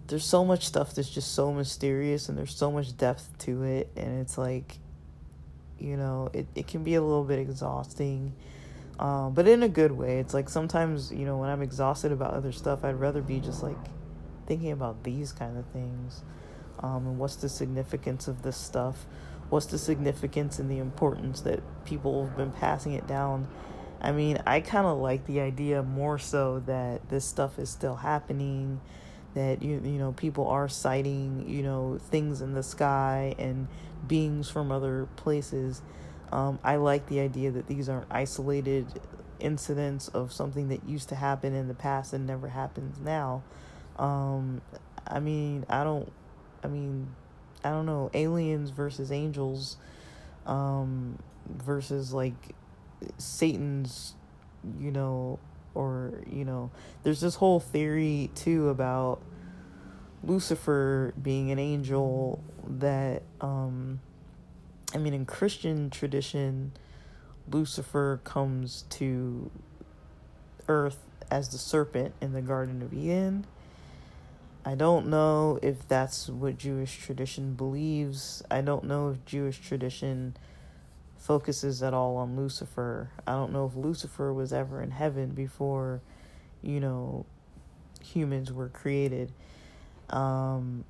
there's 0.07 0.25
so 0.25 0.43
much 0.43 0.65
stuff 0.65 0.93
that's 0.93 1.09
just 1.09 1.33
so 1.33 1.53
mysterious 1.53 2.29
and 2.29 2.37
there's 2.37 2.55
so 2.55 2.71
much 2.71 2.95
depth 2.97 3.37
to 3.39 3.63
it 3.63 3.89
and 3.95 4.19
it's 4.19 4.37
like 4.37 4.77
you 5.81 5.97
know, 5.97 6.29
it, 6.31 6.45
it 6.55 6.67
can 6.67 6.83
be 6.83 6.95
a 6.95 7.01
little 7.01 7.23
bit 7.23 7.39
exhausting. 7.39 8.33
Um, 8.99 9.33
but 9.33 9.47
in 9.47 9.63
a 9.63 9.69
good 9.69 9.91
way. 9.91 10.19
It's 10.19 10.33
like 10.33 10.47
sometimes, 10.47 11.11
you 11.11 11.25
know, 11.25 11.37
when 11.37 11.49
I'm 11.49 11.61
exhausted 11.61 12.11
about 12.11 12.33
other 12.33 12.51
stuff, 12.51 12.83
I'd 12.83 12.99
rather 12.99 13.21
be 13.21 13.39
just 13.39 13.63
like 13.63 13.77
thinking 14.45 14.71
about 14.71 15.03
these 15.03 15.31
kind 15.31 15.57
of 15.57 15.65
things. 15.67 16.21
Um, 16.79 17.07
and 17.07 17.17
what's 17.17 17.35
the 17.35 17.49
significance 17.49 18.27
of 18.27 18.43
this 18.43 18.57
stuff? 18.57 19.05
What's 19.49 19.65
the 19.65 19.79
significance 19.79 20.59
and 20.59 20.69
the 20.69 20.77
importance 20.77 21.41
that 21.41 21.61
people 21.83 22.25
have 22.25 22.37
been 22.37 22.51
passing 22.51 22.93
it 22.93 23.07
down 23.07 23.47
I 24.01 24.11
mean, 24.11 24.39
I 24.47 24.61
kind 24.61 24.87
of 24.87 24.97
like 24.97 25.27
the 25.27 25.41
idea 25.41 25.83
more 25.83 26.17
so 26.17 26.63
that 26.65 27.07
this 27.09 27.23
stuff 27.23 27.59
is 27.59 27.69
still 27.69 27.95
happening, 27.95 28.81
that 29.35 29.61
you 29.61 29.79
you 29.83 29.99
know 29.99 30.11
people 30.11 30.47
are 30.47 30.67
sighting 30.67 31.45
you 31.47 31.61
know 31.61 31.99
things 32.09 32.41
in 32.41 32.53
the 32.53 32.63
sky 32.63 33.35
and 33.37 33.67
beings 34.07 34.49
from 34.49 34.71
other 34.71 35.07
places. 35.17 35.81
Um, 36.31 36.59
I 36.63 36.77
like 36.77 37.07
the 37.07 37.19
idea 37.19 37.51
that 37.51 37.67
these 37.67 37.89
aren't 37.89 38.07
isolated 38.09 38.87
incidents 39.39 40.07
of 40.09 40.31
something 40.31 40.69
that 40.69 40.87
used 40.87 41.09
to 41.09 41.15
happen 41.15 41.53
in 41.53 41.67
the 41.67 41.73
past 41.73 42.13
and 42.13 42.25
never 42.25 42.47
happens 42.47 42.99
now. 42.99 43.43
Um, 43.97 44.61
I 45.05 45.19
mean, 45.19 45.65
I 45.69 45.83
don't. 45.83 46.11
I 46.63 46.67
mean, 46.67 47.13
I 47.63 47.69
don't 47.69 47.85
know. 47.85 48.09
Aliens 48.15 48.71
versus 48.71 49.11
angels, 49.11 49.77
um, 50.47 51.19
versus 51.47 52.13
like 52.13 52.55
Satan's, 53.17 54.15
you 54.79 54.91
know, 54.91 55.39
or, 55.73 56.21
you 56.29 56.45
know, 56.45 56.71
there's 57.03 57.21
this 57.21 57.35
whole 57.35 57.59
theory 57.59 58.29
too 58.35 58.69
about 58.69 59.21
Lucifer 60.23 61.13
being 61.21 61.51
an 61.51 61.59
angel 61.59 62.43
that, 62.67 63.23
um, 63.39 63.99
I 64.93 64.97
mean, 64.97 65.13
in 65.13 65.25
Christian 65.25 65.89
tradition, 65.89 66.73
Lucifer 67.49 68.19
comes 68.23 68.83
to 68.89 69.49
earth 70.67 70.99
as 71.29 71.49
the 71.49 71.57
serpent 71.57 72.13
in 72.21 72.33
the 72.33 72.41
Garden 72.41 72.81
of 72.81 72.93
Eden. 72.93 73.45
I 74.63 74.75
don't 74.75 75.07
know 75.07 75.57
if 75.63 75.87
that's 75.87 76.29
what 76.29 76.57
Jewish 76.57 76.97
tradition 76.99 77.55
believes. 77.55 78.43
I 78.51 78.61
don't 78.61 78.83
know 78.83 79.09
if 79.09 79.25
Jewish 79.25 79.59
tradition 79.59 80.35
focuses 81.21 81.83
at 81.83 81.93
all 81.93 82.17
on 82.17 82.35
Lucifer. 82.35 83.11
I 83.27 83.33
don't 83.33 83.53
know 83.53 83.65
if 83.65 83.75
Lucifer 83.75 84.33
was 84.33 84.51
ever 84.51 84.81
in 84.81 84.89
heaven 84.91 85.29
before, 85.29 86.01
you 86.63 86.79
know, 86.79 87.25
humans 88.03 88.51
were 88.51 88.69
created. 88.69 89.31
Um, 90.09 90.83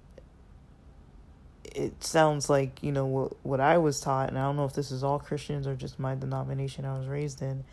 it 1.75 2.03
sounds 2.03 2.49
like, 2.49 2.81
you 2.81 2.93
know, 2.93 3.05
what, 3.05 3.45
what 3.45 3.59
I 3.59 3.77
was 3.77 3.99
taught, 3.99 4.29
and 4.29 4.39
I 4.39 4.43
don't 4.43 4.55
know 4.55 4.65
if 4.65 4.73
this 4.73 4.91
is 4.91 5.03
all 5.03 5.19
Christians 5.19 5.67
or 5.67 5.75
just 5.75 5.99
my 5.99 6.15
denomination 6.15 6.85
I 6.85 6.97
was 6.97 7.07
raised 7.07 7.41
in, 7.41 7.65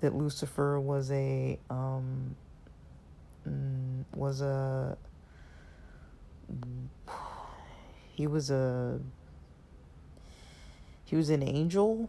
that 0.00 0.14
Lucifer 0.14 0.80
was 0.80 1.12
a, 1.12 1.58
um, 1.70 2.34
mm, 3.48 4.04
was 4.14 4.40
a, 4.40 4.98
he 8.14 8.26
was 8.26 8.50
a 8.50 8.98
he 11.10 11.16
was 11.16 11.28
an 11.28 11.42
angel 11.42 12.08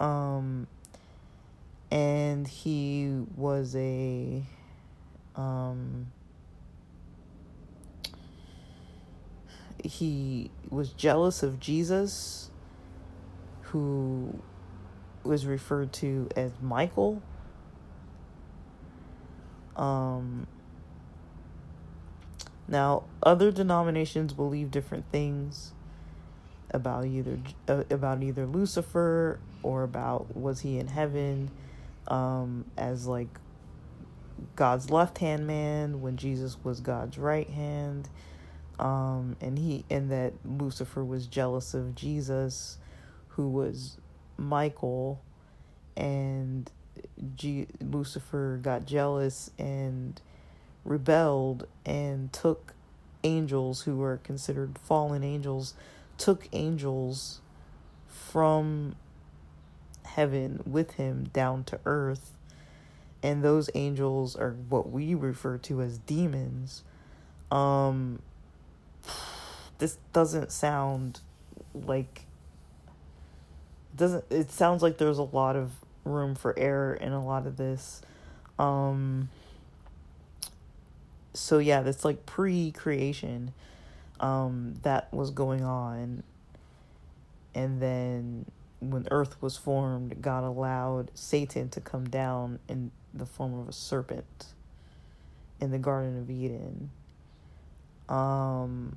um 0.00 0.66
and 1.92 2.48
he 2.48 3.08
was 3.36 3.76
a 3.76 4.42
um 5.36 6.08
he 9.84 10.50
was 10.70 10.90
jealous 10.90 11.44
of 11.44 11.60
Jesus 11.60 12.50
who 13.62 14.42
was 15.22 15.46
referred 15.46 15.92
to 15.92 16.28
as 16.34 16.50
Michael. 16.60 17.22
Um 19.76 20.48
now 22.66 23.04
other 23.22 23.52
denominations 23.52 24.32
believe 24.32 24.72
different 24.72 25.04
things 25.12 25.74
about 26.72 27.06
either 27.06 27.38
uh, 27.68 27.84
about 27.90 28.22
either 28.22 28.46
Lucifer 28.46 29.38
or 29.62 29.82
about 29.82 30.36
was 30.36 30.60
he 30.60 30.78
in 30.78 30.88
heaven 30.88 31.50
um, 32.08 32.64
as 32.76 33.06
like 33.06 33.28
God's 34.56 34.90
left 34.90 35.18
hand 35.18 35.46
man 35.46 36.00
when 36.00 36.16
Jesus 36.16 36.56
was 36.62 36.80
God's 36.80 37.18
right 37.18 37.48
hand. 37.48 38.08
Um, 38.78 39.36
and 39.40 39.58
he 39.58 39.84
and 39.90 40.10
that 40.10 40.32
Lucifer 40.44 41.04
was 41.04 41.26
jealous 41.26 41.74
of 41.74 41.94
Jesus 41.94 42.78
who 43.28 43.48
was 43.48 43.98
Michael 44.38 45.20
and 45.96 46.70
G- 47.36 47.66
Lucifer 47.80 48.58
got 48.62 48.86
jealous 48.86 49.50
and 49.58 50.20
rebelled 50.84 51.66
and 51.84 52.32
took 52.32 52.72
angels 53.22 53.82
who 53.82 53.96
were 53.96 54.18
considered 54.18 54.78
fallen 54.78 55.22
angels 55.22 55.74
took 56.20 56.48
angels 56.52 57.40
from 58.06 58.94
heaven 60.04 60.62
with 60.66 60.92
him 60.92 61.30
down 61.32 61.64
to 61.64 61.80
earth 61.86 62.34
and 63.22 63.42
those 63.42 63.68
angels 63.74 64.36
are 64.36 64.56
what 64.68 64.90
we 64.90 65.14
refer 65.14 65.58
to 65.58 65.82
as 65.82 65.98
demons. 65.98 66.82
Um, 67.50 68.20
this 69.78 69.98
doesn't 70.12 70.52
sound 70.52 71.20
like 71.74 72.26
doesn't 73.96 74.24
it 74.30 74.50
sounds 74.50 74.82
like 74.82 74.98
there's 74.98 75.18
a 75.18 75.22
lot 75.22 75.56
of 75.56 75.72
room 76.04 76.34
for 76.34 76.56
error 76.58 76.94
in 76.94 77.12
a 77.12 77.24
lot 77.24 77.46
of 77.46 77.56
this 77.56 78.00
um 78.58 79.28
so 81.34 81.58
yeah 81.58 81.82
that's 81.82 82.04
like 82.04 82.24
pre-creation 82.24 83.52
um 84.20 84.74
that 84.82 85.12
was 85.12 85.30
going 85.30 85.64
on 85.64 86.22
and 87.54 87.80
then 87.82 88.44
when 88.80 89.06
earth 89.10 89.40
was 89.42 89.56
formed 89.56 90.22
god 90.22 90.44
allowed 90.44 91.10
satan 91.14 91.68
to 91.68 91.80
come 91.80 92.08
down 92.08 92.58
in 92.68 92.90
the 93.12 93.26
form 93.26 93.58
of 93.58 93.68
a 93.68 93.72
serpent 93.72 94.46
in 95.60 95.70
the 95.70 95.78
garden 95.78 96.18
of 96.18 96.30
eden 96.30 96.90
um 98.08 98.94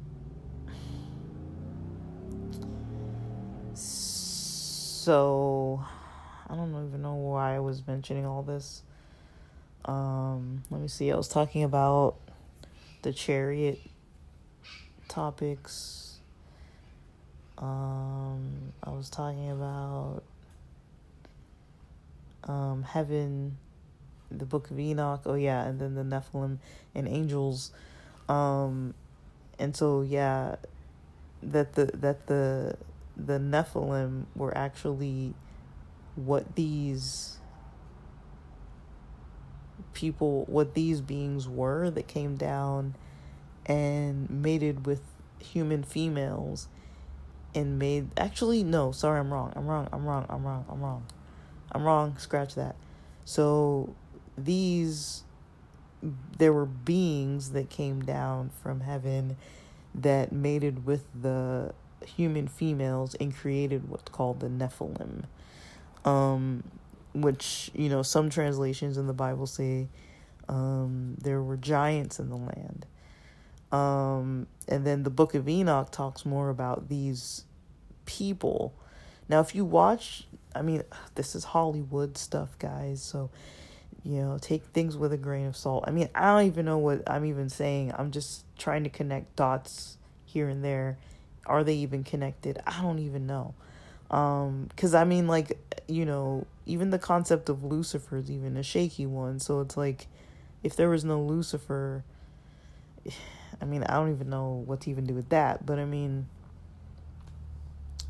so 5.03 5.83
I 6.49 6.55
don't 6.55 6.69
even 6.87 7.01
know 7.01 7.15
why 7.15 7.55
I 7.55 7.59
was 7.59 7.85
mentioning 7.85 8.25
all 8.25 8.41
this. 8.41 8.83
Um, 9.83 10.63
let 10.69 10.79
me 10.79 10.87
see. 10.87 11.11
I 11.11 11.15
was 11.17 11.27
talking 11.27 11.63
about 11.63 12.15
the 13.01 13.11
chariot 13.11 13.81
topics. 15.13 16.17
Um, 17.59 18.73
I 18.83 18.89
was 18.89 19.09
talking 19.09 19.51
about 19.51 20.23
um, 22.45 22.83
heaven, 22.83 23.57
the 24.31 24.45
book 24.45 24.71
of 24.71 24.79
Enoch. 24.79 25.21
Oh 25.25 25.35
yeah, 25.35 25.63
and 25.65 25.79
then 25.79 25.93
the 25.93 26.03
Nephilim 26.03 26.57
and 26.95 27.07
angels. 27.07 27.71
Um, 28.27 28.95
and 29.59 29.75
so 29.75 30.01
yeah, 30.01 30.55
that 31.43 31.73
the 31.73 31.85
that 31.93 32.25
the 32.25 32.75
the 33.15 33.37
Nephilim 33.37 34.25
were 34.35 34.57
actually 34.57 35.35
what 36.15 36.55
these 36.55 37.37
people, 39.93 40.45
what 40.47 40.73
these 40.73 41.01
beings 41.01 41.47
were 41.47 41.91
that 41.91 42.07
came 42.07 42.35
down 42.35 42.95
and 43.65 44.29
mated 44.29 44.85
with 44.85 45.01
human 45.39 45.83
females 45.83 46.67
and 47.55 47.77
made 47.77 48.07
actually 48.17 48.63
no 48.63 48.91
sorry 48.91 49.19
i'm 49.19 49.31
wrong 49.31 49.51
i'm 49.55 49.67
wrong 49.67 49.87
i'm 49.91 50.05
wrong 50.05 50.25
i'm 50.29 50.43
wrong 50.43 50.65
i'm 50.69 50.81
wrong 50.81 51.05
i'm 51.71 51.83
wrong 51.83 52.17
scratch 52.17 52.55
that 52.55 52.75
so 53.25 53.93
these 54.37 55.23
there 56.37 56.51
were 56.51 56.65
beings 56.65 57.51
that 57.51 57.69
came 57.69 58.01
down 58.01 58.49
from 58.61 58.81
heaven 58.81 59.37
that 59.95 60.31
mated 60.31 60.85
with 60.85 61.05
the 61.19 61.73
human 62.05 62.47
females 62.47 63.15
and 63.15 63.35
created 63.35 63.89
what's 63.89 64.09
called 64.11 64.39
the 64.39 64.47
Nephilim. 64.47 65.23
Um, 66.05 66.63
which, 67.13 67.71
you 67.73 67.89
know, 67.89 68.01
some 68.01 68.29
translations 68.29 68.97
in 68.97 69.07
the 69.07 69.13
Bible 69.13 69.47
say 69.47 69.87
um, 70.49 71.15
there 71.21 71.41
were 71.41 71.57
giants 71.57 72.19
in 72.19 72.29
the 72.29 72.35
land. 72.35 72.85
Um, 73.73 74.47
and 74.67 74.85
then 74.85 75.03
the 75.03 75.09
book 75.09 75.33
of 75.33 75.49
Enoch 75.49 75.91
talks 75.91 76.25
more 76.25 76.49
about 76.49 76.89
these 76.89 77.43
people. 78.05 78.73
Now, 79.27 79.39
if 79.39 79.55
you 79.55 79.65
watch, 79.65 80.27
I 80.55 80.61
mean, 80.61 80.83
this 81.15 81.35
is 81.35 81.43
Hollywood 81.43 82.17
stuff, 82.17 82.57
guys. 82.59 83.01
So, 83.01 83.29
you 84.03 84.21
know, 84.21 84.37
take 84.39 84.63
things 84.67 84.95
with 84.95 85.11
a 85.11 85.17
grain 85.17 85.47
of 85.47 85.57
salt. 85.57 85.85
I 85.87 85.91
mean, 85.91 86.09
I 86.13 86.37
don't 86.37 86.47
even 86.47 86.65
know 86.65 86.77
what 86.77 87.09
I'm 87.09 87.25
even 87.25 87.49
saying. 87.49 87.93
I'm 87.97 88.11
just 88.11 88.45
trying 88.57 88.83
to 88.83 88.89
connect 88.89 89.35
dots 89.35 89.97
here 90.25 90.49
and 90.49 90.63
there 90.63 90.97
are 91.45 91.63
they 91.63 91.75
even 91.75 92.03
connected? 92.03 92.61
I 92.65 92.81
don't 92.81 92.99
even 92.99 93.27
know. 93.27 93.53
Um, 94.11 94.69
cause 94.77 94.93
I 94.93 95.03
mean, 95.03 95.27
like, 95.27 95.57
you 95.87 96.05
know, 96.05 96.45
even 96.65 96.89
the 96.89 96.99
concept 96.99 97.49
of 97.49 97.63
Lucifer 97.63 98.17
is 98.17 98.31
even 98.31 98.55
a 98.57 98.63
shaky 98.63 99.05
one. 99.05 99.39
So 99.39 99.59
it's 99.59 99.75
like, 99.75 100.07
if 100.61 100.75
there 100.75 100.89
was 100.89 101.03
no 101.03 101.21
Lucifer, 101.21 102.03
I 103.63 103.65
mean, 103.65 103.83
I 103.83 103.93
don't 103.93 104.11
even 104.11 104.29
know 104.29 104.61
what 104.65 104.81
to 104.81 104.89
even 104.89 105.05
do 105.05 105.13
with 105.13 105.29
that. 105.29 105.65
But 105.65 105.79
I 105.79 105.85
mean, 105.85 106.27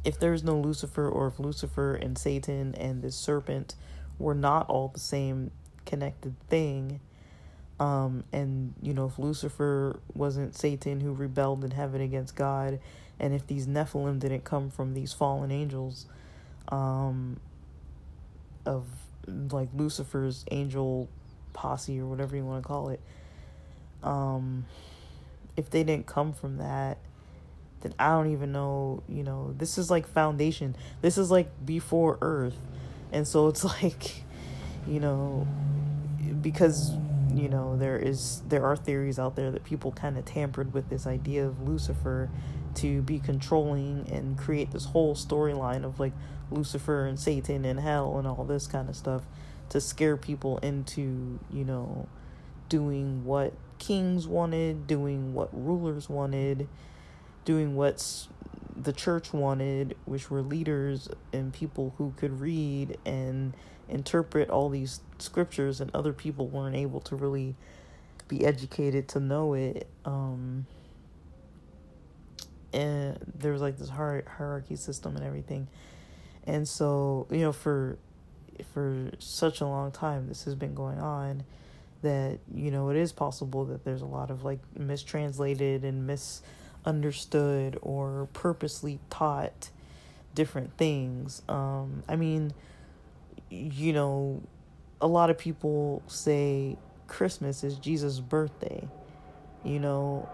if 0.04 0.20
there's 0.20 0.44
no 0.44 0.58
Lucifer, 0.58 1.08
or 1.08 1.28
if 1.28 1.40
Lucifer 1.40 1.94
and 1.94 2.18
Satan 2.18 2.74
and 2.74 3.04
this 3.04 3.16
serpent 3.16 3.76
were 4.18 4.34
not 4.34 4.68
all 4.68 4.88
the 4.88 5.00
same 5.00 5.52
connected 5.86 6.34
thing, 6.50 7.00
um, 7.80 8.24
and 8.34 8.74
you 8.82 8.96
know, 8.96 9.06
if 9.06 9.20
Lucifer 9.20 10.00
wasn't 10.16 10.56
Satan 10.56 11.02
who 11.02 11.14
rebelled 11.14 11.64
in 11.64 11.70
heaven 11.70 12.02
against 12.02 12.36
God, 12.36 12.80
and 13.20 13.36
if 13.36 13.46
these 13.46 13.68
Nephilim 13.68 14.20
didn't 14.20 14.44
come 14.44 14.72
from 14.72 14.96
these 14.96 15.14
fallen 15.14 15.52
angels, 15.52 16.08
um, 16.70 17.40
of 18.66 18.88
like 19.28 19.70
Lucifer's 19.76 20.46
angel 20.50 21.10
posse 21.54 22.00
or 22.00 22.08
whatever 22.08 22.36
you 22.36 22.44
want 22.44 22.64
to 22.64 22.68
call 22.68 22.90
it, 22.90 23.00
um, 24.02 24.66
if 25.56 25.70
they 25.70 25.84
didn't 25.84 26.08
come 26.08 26.34
from 26.34 26.58
that, 26.58 26.98
then 27.82 27.94
I 28.00 28.10
don't 28.10 28.32
even 28.32 28.52
know, 28.52 29.04
you 29.08 29.24
know, 29.24 29.54
this 29.58 29.78
is 29.78 29.92
like 29.92 30.08
foundation. 30.08 30.76
This 31.02 31.18
is 31.18 31.30
like 31.30 31.50
before 31.66 32.18
Earth. 32.22 32.58
And 33.12 33.28
so 33.28 33.48
it's 33.48 33.64
like, 33.84 34.24
you 34.88 35.00
know, 35.00 35.48
because 36.42 36.92
you 37.34 37.50
know 37.50 37.76
there 37.78 37.98
is 37.98 38.44
there 38.48 38.64
are 38.64 38.76
theories 38.76 39.18
out 39.18 39.36
there 39.36 39.50
that 39.50 39.64
people 39.64 39.92
kind 39.92 40.18
of 40.18 40.26
tampered 40.26 40.72
with 40.74 40.90
this 40.90 41.08
idea 41.08 41.46
of 41.46 41.68
Lucifer 41.68 42.30
to 42.76 43.02
be 43.02 43.20
controlling 43.20 44.08
and 44.12 44.38
create 44.38 44.72
this 44.72 44.86
whole 44.86 45.16
storyline 45.16 45.84
of 45.84 46.00
like 46.00 46.14
Lucifer 46.52 47.06
and 47.06 47.20
Satan 47.20 47.66
and 47.66 47.80
hell 47.80 48.18
and 48.18 48.28
all 48.28 48.44
this 48.44 48.68
kind 48.68 48.90
of 48.90 48.96
stuff 48.96 49.24
to 49.70 49.82
scare 49.82 50.18
people 50.18 50.58
into, 50.60 51.40
you 51.52 51.64
know, 51.64 52.08
doing 52.70 53.26
what 53.26 53.54
kings 53.86 54.28
wanted, 54.28 54.88
doing 54.88 55.34
what 55.34 55.50
rulers 55.52 56.10
wanted, 56.10 56.68
doing 57.46 57.76
what 57.76 58.28
the 58.76 58.94
church 58.94 59.34
wanted, 59.34 59.96
which 60.06 60.30
were 60.30 60.42
leaders 60.42 61.10
and 61.32 61.54
people 61.54 61.94
who 61.98 62.14
could 62.18 62.40
read 62.40 62.98
and 63.06 63.54
interpret 63.90 64.50
all 64.50 64.70
these 64.70 65.02
scriptures, 65.20 65.82
and 65.82 65.92
other 65.94 66.14
people 66.14 66.48
weren't 66.48 66.76
able 66.76 67.02
to 67.02 67.16
really 67.16 67.56
be 68.28 68.46
educated 68.46 69.08
to 69.10 69.20
know 69.20 69.54
it. 69.54 69.88
Um, 70.06 70.66
and 72.74 73.18
there 73.36 73.52
was 73.52 73.62
like 73.62 73.78
this 73.78 73.90
hierarchy 73.90 74.76
system 74.76 75.16
and 75.16 75.24
everything 75.24 75.68
and 76.46 76.68
so 76.68 77.28
you 77.30 77.40
know 77.40 77.52
for 77.52 77.98
for 78.74 79.12
such 79.20 79.62
a 79.62 79.66
long 79.66 79.92
time 79.92 80.28
this 80.28 80.44
has 80.46 80.56
been 80.56 80.74
going 80.74 81.00
on 81.00 81.44
that 82.04 82.40
you 82.54 82.72
know 82.72 82.90
it 82.90 82.98
is 82.98 83.12
possible 83.12 83.66
that 83.66 83.84
there's 83.84 84.02
a 84.02 84.06
lot 84.06 84.30
of 84.30 84.44
like 84.44 84.60
mistranslated 84.78 85.84
and 85.84 86.08
misunderstood 86.08 87.78
or 87.82 88.30
purposely 88.34 89.00
taught 89.10 89.70
different 90.36 90.78
things 90.78 91.42
um 91.50 92.04
i 92.08 92.16
mean 92.16 92.54
you 93.50 93.92
know 93.92 94.42
a 95.02 95.08
lot 95.08 95.30
of 95.30 95.38
people 95.38 96.02
say 96.08 96.78
christmas 97.08 97.64
is 97.64 97.78
jesus 97.78 98.20
birthday 98.20 98.88
you 99.64 99.80
know 99.80 100.28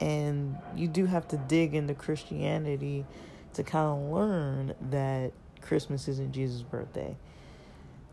and 0.00 0.56
you 0.76 0.88
do 0.88 1.06
have 1.06 1.26
to 1.28 1.36
dig 1.36 1.74
into 1.74 1.94
Christianity 1.94 3.06
to 3.54 3.62
kind 3.62 3.86
of 3.86 4.12
learn 4.12 4.74
that 4.90 5.32
Christmas 5.60 6.08
isn't 6.08 6.32
Jesus' 6.32 6.62
birthday. 6.62 7.16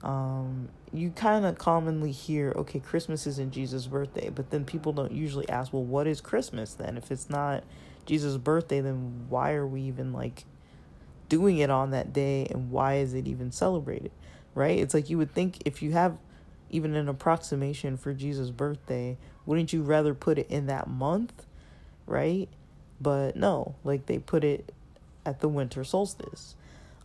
Um, 0.04 0.70
you 0.91 1.12
kind 1.12 1.45
of 1.45 1.58
commonly 1.58 2.12
hear, 2.12 2.54
okay, 2.56 2.80
Christmas 2.80 3.28
isn't 3.28 3.52
Jesus' 3.52 3.88
birthday, 3.88 4.30
but 4.30 4.49
then 4.49 4.66
people 4.66 4.93
don't 4.93 5.12
usually 5.12 5.47
ask, 5.47 5.72
well, 5.72 5.84
what 5.84 6.08
is 6.08 6.22
Christmas 6.22 6.74
then? 6.74 6.97
If 6.97 7.12
it's 7.12 7.30
not 7.30 7.64
Jesus' 8.06 8.38
birthday, 8.38 8.82
then 8.82 9.26
why 9.30 9.54
are 9.54 9.68
we 9.68 9.82
even 9.82 10.12
like 10.12 10.45
doing 11.30 11.60
it 11.60 11.70
on 11.70 11.91
that 11.91 12.14
day 12.14 12.47
and 12.49 12.72
why 12.72 12.95
is 12.95 13.14
it 13.14 13.28
even 13.28 13.52
celebrated? 13.52 14.12
Right? 14.56 14.80
It's 14.80 14.93
like 14.93 15.10
you 15.10 15.18
would 15.18 15.34
think 15.34 15.60
if 15.66 15.82
you 15.82 15.91
have 15.91 16.18
even 16.70 16.95
an 16.95 17.08
approximation 17.08 17.95
for 17.95 18.14
Jesus' 18.14 18.49
birthday, 18.49 19.18
wouldn't 19.45 19.72
you 19.72 19.84
rather 19.84 20.14
put 20.14 20.39
it 20.39 20.47
in 20.49 20.66
that 20.68 20.88
month 20.89 21.45
right? 22.12 22.49
But 22.99 23.36
no, 23.36 23.76
like 23.84 24.06
they 24.06 24.20
put 24.20 24.43
it 24.43 24.74
at 25.26 25.39
the 25.39 25.47
winter 25.47 25.84
solstice. 25.84 26.56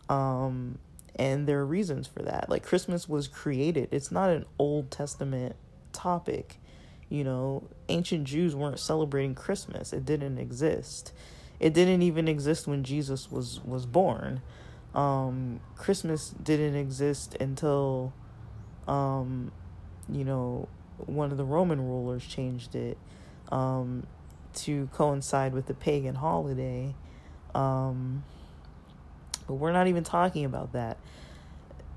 Um, 0.09 0.77
and 1.17 1.47
there 1.47 1.59
are 1.59 1.65
reasons 1.65 2.07
for 2.07 2.21
that. 2.23 2.49
Like 2.49 2.63
Christmas 2.63 3.09
was 3.09 3.27
created, 3.27 3.89
it's 3.91 4.11
not 4.11 4.29
an 4.29 4.45
Old 4.59 4.91
Testament 4.91 5.55
topic. 5.93 6.59
You 7.09 7.23
know, 7.23 7.69
ancient 7.89 8.25
Jews 8.25 8.55
weren't 8.55 8.79
celebrating 8.79 9.35
Christmas. 9.35 9.93
It 9.93 10.05
didn't 10.05 10.37
exist. 10.37 11.13
It 11.59 11.73
didn't 11.73 12.01
even 12.01 12.27
exist 12.27 12.67
when 12.67 12.83
Jesus 12.83 13.31
was 13.31 13.61
was 13.65 13.85
born. 13.85 14.41
Um, 14.95 15.59
Christmas 15.75 16.29
didn't 16.29 16.75
exist 16.75 17.35
until 17.39 18.13
Um, 18.87 19.51
you 20.09 20.23
know, 20.23 20.69
one 20.97 21.31
of 21.31 21.37
the 21.37 21.45
Roman 21.45 21.81
rulers 21.81 22.25
changed 22.25 22.75
it 22.75 22.97
um, 23.51 24.07
to 24.53 24.87
coincide 24.93 25.53
with 25.53 25.65
the 25.67 25.73
pagan 25.73 26.15
holiday. 26.15 26.95
Um, 27.53 28.23
but 29.47 29.55
we're 29.55 29.71
not 29.71 29.87
even 29.87 30.03
talking 30.03 30.45
about 30.45 30.73
that. 30.73 30.97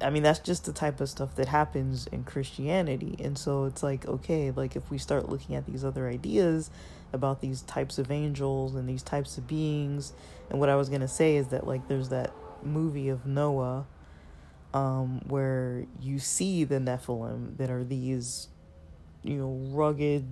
I 0.01 0.09
mean, 0.09 0.23
that's 0.23 0.39
just 0.39 0.65
the 0.65 0.73
type 0.73 1.01
of 1.01 1.11
stuff 1.11 1.35
that 1.37 1.49
happens 1.49 2.07
in 2.07 2.25
Christianity. 2.25 3.17
And 3.23 3.37
so 3.37 3.65
it's 3.65 3.83
like, 3.83 4.07
okay, 4.07 4.51
like 4.51 4.75
if 4.75 4.91
we 4.91 4.97
start 4.97 5.29
looking 5.29 5.57
at 5.57 5.67
these 5.67 5.85
other 5.85 6.09
ideas 6.09 6.71
about 7.13 7.43
these 7.43 7.61
types 7.63 7.99
of 7.99 8.11
angels 8.11 8.75
and 8.75 8.89
these 8.89 9.03
types 9.03 9.37
of 9.37 9.47
beings, 9.47 10.15
and 10.49 10.59
what 10.59 10.71
I 10.71 10.77
was 10.77 10.89
going 10.89 11.03
to 11.03 11.09
say 11.09 11.37
is 11.37 11.49
that, 11.49 11.67
like, 11.67 11.87
there's 11.87 12.09
that 12.09 12.33
movie 12.63 13.09
of 13.09 13.27
Noah 13.27 13.87
um, 14.73 15.21
where 15.27 15.85
you 16.01 16.19
see 16.19 16.65
the 16.65 16.77
Nephilim 16.77 17.57
that 17.59 17.71
are 17.71 17.85
these, 17.85 18.49
you 19.23 19.37
know, 19.37 19.61
rugged 19.71 20.25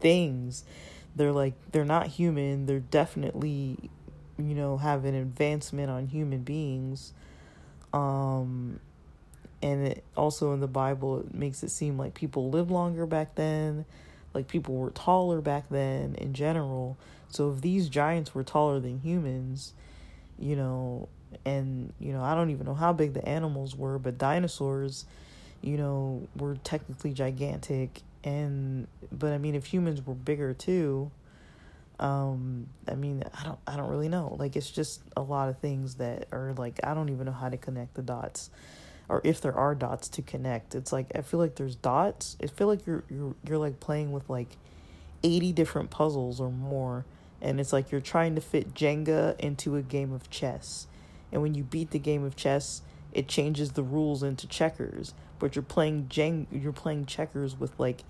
things. 0.00 0.64
They're 1.14 1.32
like, 1.32 1.54
they're 1.72 1.84
not 1.84 2.06
human. 2.06 2.66
They're 2.66 2.80
definitely, 2.80 3.90
you 4.48 4.54
know, 4.54 4.76
have 4.76 5.04
an 5.04 5.14
advancement 5.14 5.90
on 5.90 6.06
human 6.06 6.42
beings 6.42 7.12
um, 7.92 8.80
and 9.62 9.86
it 9.88 10.04
also 10.16 10.52
in 10.54 10.60
the 10.60 10.66
Bible, 10.66 11.20
it 11.20 11.34
makes 11.34 11.62
it 11.62 11.70
seem 11.70 11.98
like 11.98 12.14
people 12.14 12.50
lived 12.50 12.70
longer 12.70 13.06
back 13.06 13.34
then, 13.34 13.84
like 14.34 14.48
people 14.48 14.74
were 14.74 14.90
taller 14.90 15.40
back 15.40 15.64
then 15.70 16.14
in 16.16 16.32
general. 16.32 16.96
So 17.28 17.52
if 17.52 17.60
these 17.60 17.88
giants 17.88 18.34
were 18.34 18.42
taller 18.42 18.80
than 18.80 18.98
humans, 19.00 19.72
you 20.38 20.56
know, 20.56 21.08
and 21.44 21.92
you 22.00 22.12
know, 22.12 22.22
I 22.22 22.34
don't 22.34 22.50
even 22.50 22.66
know 22.66 22.74
how 22.74 22.92
big 22.92 23.14
the 23.14 23.26
animals 23.26 23.76
were, 23.76 23.98
but 23.98 24.18
dinosaurs, 24.18 25.04
you 25.60 25.76
know, 25.76 26.26
were 26.36 26.56
technically 26.64 27.12
gigantic 27.12 28.00
and 28.24 28.86
but 29.10 29.32
I 29.32 29.38
mean 29.38 29.54
if 29.54 29.66
humans 29.66 30.04
were 30.04 30.14
bigger 30.14 30.54
too, 30.54 31.10
um 32.02 32.66
i 32.88 32.94
mean 32.96 33.22
i 33.40 33.44
don't 33.44 33.58
i 33.66 33.76
don't 33.76 33.88
really 33.88 34.08
know. 34.08 34.36
Like 34.38 34.56
it's 34.56 34.70
just 34.70 35.02
a 35.16 35.22
lot 35.22 35.48
of 35.48 35.58
things 35.58 35.94
that 35.94 36.26
are 36.32 36.52
like 36.58 36.80
i 36.82 36.92
don't 36.94 37.08
even 37.08 37.26
know 37.26 37.32
how 37.32 37.48
to 37.48 37.56
connect 37.56 37.94
the 37.94 38.02
dots 38.02 38.50
or 39.08 39.20
if 39.24 39.40
there 39.40 39.54
are 39.54 39.74
dots 39.74 40.08
to 40.10 40.22
connect. 40.22 40.74
It's 40.74 40.92
like 40.92 41.12
i 41.14 41.22
feel 41.22 41.38
like 41.38 41.54
there's 41.54 41.76
dots. 41.76 42.36
I 42.42 42.48
feel 42.48 42.66
like 42.66 42.86
you're 42.86 43.04
you're 43.08 43.36
you're 43.46 43.58
like 43.58 43.78
playing 43.78 44.10
with 44.10 44.28
like 44.28 44.56
80 45.22 45.52
different 45.52 45.90
puzzles 45.90 46.40
or 46.40 46.50
more 46.50 47.06
and 47.40 47.60
it's 47.60 47.72
like 47.72 47.92
you're 47.92 48.00
trying 48.00 48.34
to 48.34 48.40
fit 48.40 48.74
jenga 48.74 49.38
into 49.38 49.76
a 49.76 49.82
game 49.82 50.12
of 50.12 50.28
chess. 50.28 50.88
And 51.30 51.40
when 51.40 51.54
you 51.54 51.62
beat 51.62 51.92
the 51.92 52.00
game 52.00 52.24
of 52.24 52.34
chess 52.34 52.82
it 53.12 53.28
changes 53.28 53.72
the 53.72 53.84
rules 53.84 54.24
into 54.24 54.48
checkers 54.48 55.14
but 55.38 55.54
you're 55.54 55.62
playing 55.62 56.08
jeng 56.08 56.46
you're 56.50 56.72
playing 56.72 57.06
checkers 57.06 57.56
with 57.56 57.78
like 57.78 58.02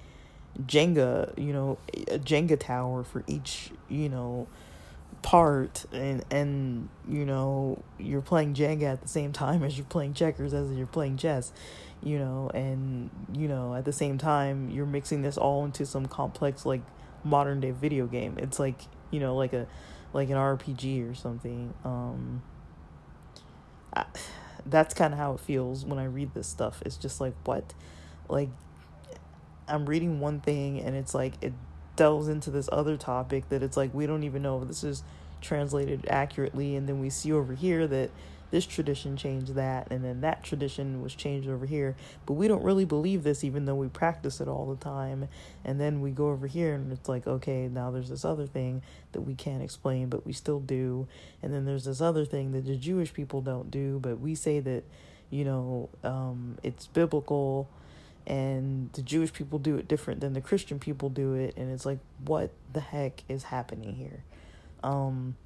Jenga, 0.60 1.36
you 1.38 1.52
know, 1.52 1.78
a 2.08 2.18
Jenga 2.18 2.58
tower 2.58 3.02
for 3.04 3.24
each, 3.26 3.70
you 3.88 4.08
know, 4.08 4.46
part 5.22 5.84
and 5.92 6.24
and 6.30 6.88
you 7.08 7.24
know, 7.24 7.82
you're 7.98 8.20
playing 8.20 8.54
Jenga 8.54 8.84
at 8.84 9.02
the 9.02 9.08
same 9.08 9.32
time 9.32 9.62
as 9.62 9.78
you're 9.78 9.86
playing 9.86 10.14
checkers 10.14 10.52
as 10.52 10.70
you're 10.72 10.86
playing 10.86 11.16
chess, 11.16 11.52
you 12.02 12.18
know, 12.18 12.50
and 12.52 13.10
you 13.32 13.48
know, 13.48 13.74
at 13.74 13.84
the 13.84 13.92
same 13.92 14.18
time 14.18 14.70
you're 14.70 14.86
mixing 14.86 15.22
this 15.22 15.38
all 15.38 15.64
into 15.64 15.86
some 15.86 16.06
complex 16.06 16.66
like 16.66 16.82
modern 17.24 17.60
day 17.60 17.70
video 17.70 18.06
game. 18.06 18.36
It's 18.38 18.58
like, 18.58 18.80
you 19.10 19.20
know, 19.20 19.34
like 19.36 19.52
a 19.52 19.66
like 20.12 20.28
an 20.28 20.36
RPG 20.36 21.10
or 21.10 21.14
something. 21.14 21.72
Um 21.84 22.42
I, 23.94 24.04
that's 24.66 24.94
kind 24.94 25.12
of 25.12 25.18
how 25.18 25.32
it 25.34 25.40
feels 25.40 25.84
when 25.84 25.98
I 25.98 26.04
read 26.04 26.34
this 26.34 26.46
stuff. 26.46 26.82
It's 26.84 26.96
just 26.96 27.20
like 27.20 27.34
what 27.44 27.72
like 28.28 28.50
I'm 29.68 29.86
reading 29.86 30.20
one 30.20 30.40
thing 30.40 30.80
and 30.80 30.96
it's 30.96 31.14
like 31.14 31.34
it 31.40 31.52
delves 31.96 32.28
into 32.28 32.50
this 32.50 32.68
other 32.72 32.96
topic 32.96 33.48
that 33.50 33.62
it's 33.62 33.76
like 33.76 33.92
we 33.92 34.06
don't 34.06 34.24
even 34.24 34.42
know 34.42 34.60
if 34.62 34.68
this 34.68 34.84
is 34.84 35.02
translated 35.40 36.06
accurately. 36.08 36.76
And 36.76 36.88
then 36.88 37.00
we 37.00 37.10
see 37.10 37.32
over 37.32 37.54
here 37.54 37.86
that 37.86 38.10
this 38.50 38.66
tradition 38.66 39.16
changed 39.16 39.54
that 39.54 39.90
and 39.90 40.04
then 40.04 40.20
that 40.20 40.42
tradition 40.42 41.02
was 41.02 41.14
changed 41.14 41.48
over 41.48 41.66
here. 41.66 41.96
But 42.26 42.34
we 42.34 42.48
don't 42.48 42.62
really 42.62 42.84
believe 42.84 43.22
this 43.22 43.44
even 43.44 43.64
though 43.64 43.74
we 43.74 43.88
practice 43.88 44.40
it 44.40 44.48
all 44.48 44.66
the 44.66 44.76
time. 44.76 45.28
And 45.64 45.80
then 45.80 46.00
we 46.00 46.10
go 46.10 46.28
over 46.28 46.46
here 46.46 46.74
and 46.74 46.92
it's 46.92 47.08
like 47.08 47.26
okay 47.26 47.68
now 47.68 47.90
there's 47.90 48.10
this 48.10 48.24
other 48.24 48.46
thing 48.46 48.82
that 49.12 49.22
we 49.22 49.34
can't 49.34 49.62
explain 49.62 50.08
but 50.08 50.26
we 50.26 50.32
still 50.32 50.60
do. 50.60 51.06
And 51.42 51.52
then 51.52 51.64
there's 51.64 51.84
this 51.84 52.00
other 52.00 52.24
thing 52.24 52.52
that 52.52 52.66
the 52.66 52.76
Jewish 52.76 53.12
people 53.12 53.40
don't 53.40 53.70
do 53.70 53.98
but 53.98 54.20
we 54.20 54.34
say 54.34 54.60
that 54.60 54.84
you 55.30 55.44
know 55.44 55.88
um, 56.04 56.58
it's 56.62 56.86
biblical 56.86 57.68
and 58.26 58.92
the 58.92 59.02
Jewish 59.02 59.32
people 59.32 59.58
do 59.58 59.76
it 59.76 59.88
different 59.88 60.20
than 60.20 60.32
the 60.32 60.40
Christian 60.40 60.78
people 60.78 61.08
do 61.08 61.34
it 61.34 61.56
and 61.56 61.72
it's 61.72 61.86
like 61.86 61.98
what 62.24 62.50
the 62.72 62.80
heck 62.80 63.22
is 63.28 63.44
happening 63.44 63.94
here? 63.94 64.22
Um 64.82 65.36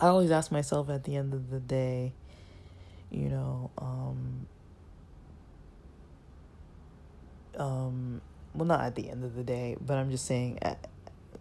I 0.00 0.08
always 0.08 0.30
ask 0.30 0.50
myself 0.50 0.88
at 0.88 1.04
the 1.04 1.16
end 1.16 1.34
of 1.34 1.50
the 1.50 1.60
day 1.60 2.12
you 3.10 3.28
know 3.28 3.70
um 3.78 4.46
um 7.58 8.20
well 8.54 8.66
not 8.66 8.80
at 8.80 8.94
the 8.94 9.10
end 9.10 9.22
of 9.24 9.34
the 9.34 9.44
day 9.44 9.76
but 9.80 9.98
I'm 9.98 10.10
just 10.10 10.24
saying 10.24 10.58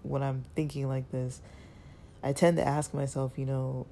when 0.03 0.21
I'm 0.21 0.43
thinking 0.55 0.87
like 0.87 1.09
this 1.11 1.41
I 2.21 2.33
tend 2.33 2.57
to 2.57 2.67
ask 2.67 2.93
myself 2.93 3.37
you 3.37 3.45
know 3.45 3.87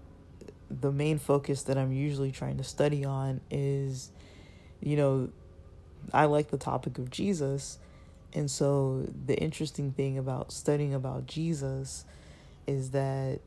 the 0.69 0.91
main 0.91 1.17
focus 1.17 1.63
that 1.63 1.77
I'm 1.77 1.91
usually 1.91 2.31
trying 2.31 2.57
to 2.57 2.63
study 2.63 3.05
on 3.05 3.41
is 3.49 4.11
you 4.81 4.97
know 4.97 5.29
I 6.13 6.25
like 6.25 6.49
the 6.49 6.57
topic 6.57 6.97
of 6.97 7.09
Jesus. 7.09 7.79
And 8.33 8.49
so 8.49 9.07
the 9.25 9.35
interesting 9.35 9.91
thing 9.91 10.17
about 10.17 10.51
studying 10.51 10.93
about 10.93 11.25
Jesus 11.25 12.05
is 12.67 12.91
that, 12.91 13.39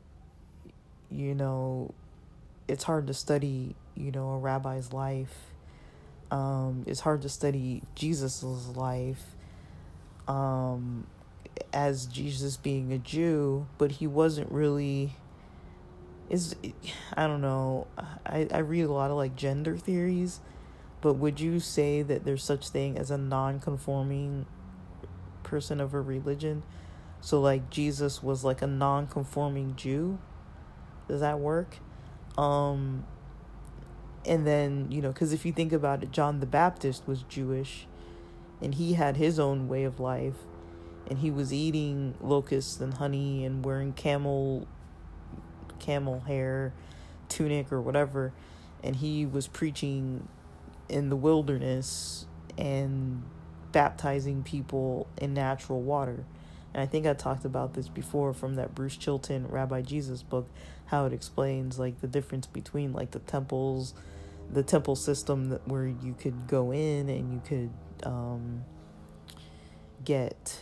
you 1.09 1.33
know, 1.35 1.93
it's 2.67 2.83
hard 2.83 3.07
to 3.07 3.13
study, 3.13 3.75
you 3.95 4.11
know, 4.11 4.31
a 4.31 4.37
rabbi's 4.37 4.91
life. 4.91 5.35
Um, 6.31 6.83
it's 6.87 6.99
hard 6.99 7.21
to 7.21 7.29
study 7.29 7.83
Jesus's 7.95 8.69
life 8.69 9.35
um, 10.27 11.05
as 11.71 12.05
Jesus 12.07 12.57
being 12.57 12.91
a 12.91 12.97
Jew, 12.97 13.67
but 13.77 13.91
he 13.91 14.07
wasn't 14.07 14.51
really 14.51 15.15
is 16.29 16.55
I 17.15 17.27
don't 17.27 17.41
know. 17.41 17.87
I, 18.25 18.47
I 18.51 18.59
read 18.59 18.83
a 18.83 18.91
lot 18.91 19.11
of 19.11 19.17
like 19.17 19.35
gender 19.35 19.77
theories 19.77 20.39
but 21.03 21.15
would 21.15 21.41
you 21.41 21.59
say 21.59 22.01
that 22.01 22.23
there's 22.23 22.41
such 22.41 22.69
thing 22.69 22.97
as 22.97 23.11
a 23.11 23.17
non-conforming 23.17 24.45
person 25.43 25.81
of 25.81 25.93
a 25.93 25.99
religion? 25.99 26.63
So 27.19 27.41
like 27.41 27.69
Jesus 27.69 28.23
was 28.23 28.45
like 28.45 28.61
a 28.61 28.67
non-conforming 28.67 29.75
Jew? 29.75 30.17
Does 31.09 31.19
that 31.19 31.39
work? 31.41 31.75
Um 32.37 33.05
and 34.25 34.47
then, 34.47 34.87
you 34.91 35.01
know, 35.01 35.11
cuz 35.11 35.33
if 35.33 35.45
you 35.45 35.51
think 35.51 35.73
about 35.73 36.03
it, 36.03 36.13
John 36.13 36.39
the 36.39 36.45
Baptist 36.45 37.05
was 37.05 37.23
Jewish 37.23 37.85
and 38.61 38.75
he 38.75 38.93
had 38.93 39.17
his 39.17 39.37
own 39.37 39.67
way 39.67 39.83
of 39.83 39.99
life 39.99 40.45
and 41.09 41.19
he 41.19 41.29
was 41.29 41.51
eating 41.51 42.15
locusts 42.21 42.79
and 42.79 42.93
honey 42.93 43.43
and 43.43 43.65
wearing 43.65 43.91
camel 43.91 44.67
camel 45.79 46.21
hair 46.21 46.71
tunic 47.27 47.73
or 47.73 47.81
whatever 47.81 48.31
and 48.81 48.95
he 48.95 49.25
was 49.25 49.47
preaching 49.47 50.29
in 50.89 51.09
the 51.09 51.15
wilderness 51.15 52.25
and 52.57 53.23
baptizing 53.71 54.43
people 54.43 55.07
in 55.17 55.33
natural 55.33 55.81
water. 55.81 56.23
And 56.73 56.81
I 56.81 56.85
think 56.85 57.05
I 57.05 57.13
talked 57.13 57.45
about 57.45 57.73
this 57.73 57.87
before 57.87 58.33
from 58.33 58.55
that 58.55 58.73
Bruce 58.73 58.97
Chilton 58.97 59.47
Rabbi 59.47 59.81
Jesus 59.81 60.23
book, 60.23 60.49
how 60.85 61.05
it 61.05 61.13
explains 61.13 61.77
like 61.77 62.01
the 62.01 62.07
difference 62.07 62.47
between 62.47 62.93
like 62.93 63.11
the 63.11 63.19
temples, 63.19 63.93
the 64.51 64.63
temple 64.63 64.95
system 64.95 65.49
that 65.49 65.67
where 65.67 65.87
you 65.87 66.15
could 66.17 66.47
go 66.47 66.71
in 66.71 67.09
and 67.09 67.33
you 67.33 67.41
could 67.45 68.07
um, 68.07 68.63
get 70.03 70.59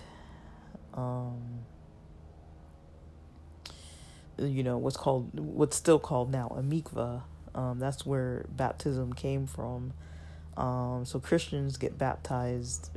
um, 0.93 1.59
you 4.37 4.63
know 4.63 4.77
what's 4.77 4.97
called 4.97 5.29
what's 5.39 5.77
still 5.77 5.99
called 5.99 6.31
now 6.31 6.47
a 6.57 6.61
mikvah. 6.61 7.23
Um, 7.53 7.79
that's 7.79 8.05
where 8.05 8.45
baptism 8.49 9.13
came 9.13 9.45
from 9.45 9.93
um, 10.57 11.05
so 11.05 11.19
Christians 11.19 11.77
get 11.77 11.97
baptized 11.97 12.89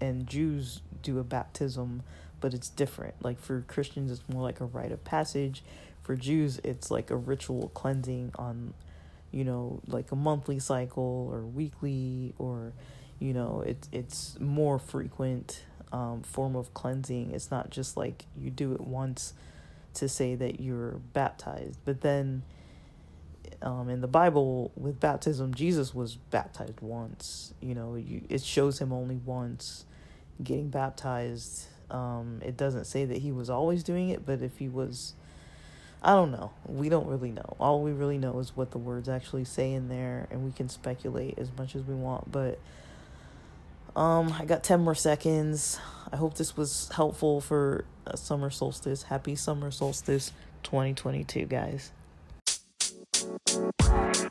and 0.00 0.26
Jews 0.26 0.80
do 1.02 1.18
a 1.18 1.24
baptism, 1.24 2.02
but 2.40 2.54
it's 2.54 2.68
different. 2.68 3.14
Like 3.22 3.40
for 3.40 3.62
Christians, 3.68 4.10
it's 4.10 4.22
more 4.28 4.42
like 4.42 4.60
a 4.60 4.64
rite 4.64 4.92
of 4.92 5.04
passage. 5.04 5.62
For 6.02 6.16
Jews, 6.16 6.60
it's 6.64 6.90
like 6.90 7.10
a 7.10 7.16
ritual 7.16 7.70
cleansing 7.74 8.32
on, 8.36 8.74
you 9.30 9.44
know, 9.44 9.80
like 9.86 10.12
a 10.12 10.16
monthly 10.16 10.58
cycle 10.58 11.30
or 11.32 11.40
weekly 11.42 12.34
or, 12.38 12.72
you 13.18 13.32
know, 13.32 13.62
it's 13.66 13.88
it's 13.92 14.38
more 14.40 14.78
frequent 14.78 15.64
um, 15.92 16.22
form 16.22 16.56
of 16.56 16.74
cleansing. 16.74 17.32
It's 17.32 17.50
not 17.50 17.70
just 17.70 17.96
like 17.96 18.26
you 18.36 18.50
do 18.50 18.72
it 18.72 18.80
once 18.80 19.32
to 19.94 20.08
say 20.08 20.34
that 20.34 20.60
you're 20.60 20.98
baptized, 21.12 21.78
but 21.84 22.00
then 22.00 22.42
um, 23.64 23.88
in 23.88 24.02
the 24.02 24.08
Bible 24.08 24.70
with 24.76 25.00
baptism, 25.00 25.54
Jesus 25.54 25.94
was 25.94 26.16
baptized 26.16 26.80
once. 26.80 27.54
You 27.62 27.74
know, 27.74 27.96
you, 27.96 28.20
it 28.28 28.42
shows 28.42 28.78
him 28.78 28.92
only 28.92 29.16
once 29.16 29.86
getting 30.42 30.68
baptized. 30.68 31.64
Um, 31.90 32.40
it 32.44 32.58
doesn't 32.58 32.84
say 32.84 33.06
that 33.06 33.18
he 33.18 33.32
was 33.32 33.48
always 33.48 33.82
doing 33.82 34.10
it, 34.10 34.26
but 34.26 34.42
if 34.42 34.58
he 34.58 34.68
was, 34.68 35.14
I 36.02 36.12
don't 36.12 36.30
know. 36.30 36.52
We 36.66 36.90
don't 36.90 37.06
really 37.06 37.32
know. 37.32 37.56
All 37.58 37.82
we 37.82 37.92
really 37.92 38.18
know 38.18 38.38
is 38.38 38.54
what 38.54 38.70
the 38.70 38.78
words 38.78 39.08
actually 39.08 39.44
say 39.46 39.72
in 39.72 39.88
there, 39.88 40.28
and 40.30 40.44
we 40.44 40.52
can 40.52 40.68
speculate 40.68 41.38
as 41.38 41.48
much 41.56 41.74
as 41.74 41.84
we 41.84 41.94
want. 41.94 42.30
But 42.30 42.58
um, 43.96 44.30
I 44.38 44.44
got 44.44 44.62
10 44.62 44.80
more 44.80 44.94
seconds. 44.94 45.80
I 46.12 46.16
hope 46.16 46.34
this 46.34 46.54
was 46.54 46.90
helpful 46.94 47.40
for 47.40 47.86
summer 48.14 48.50
solstice. 48.50 49.04
Happy 49.04 49.34
summer 49.34 49.70
solstice 49.70 50.32
2022, 50.64 51.46
guys. 51.46 51.92
Bye. 53.22 54.23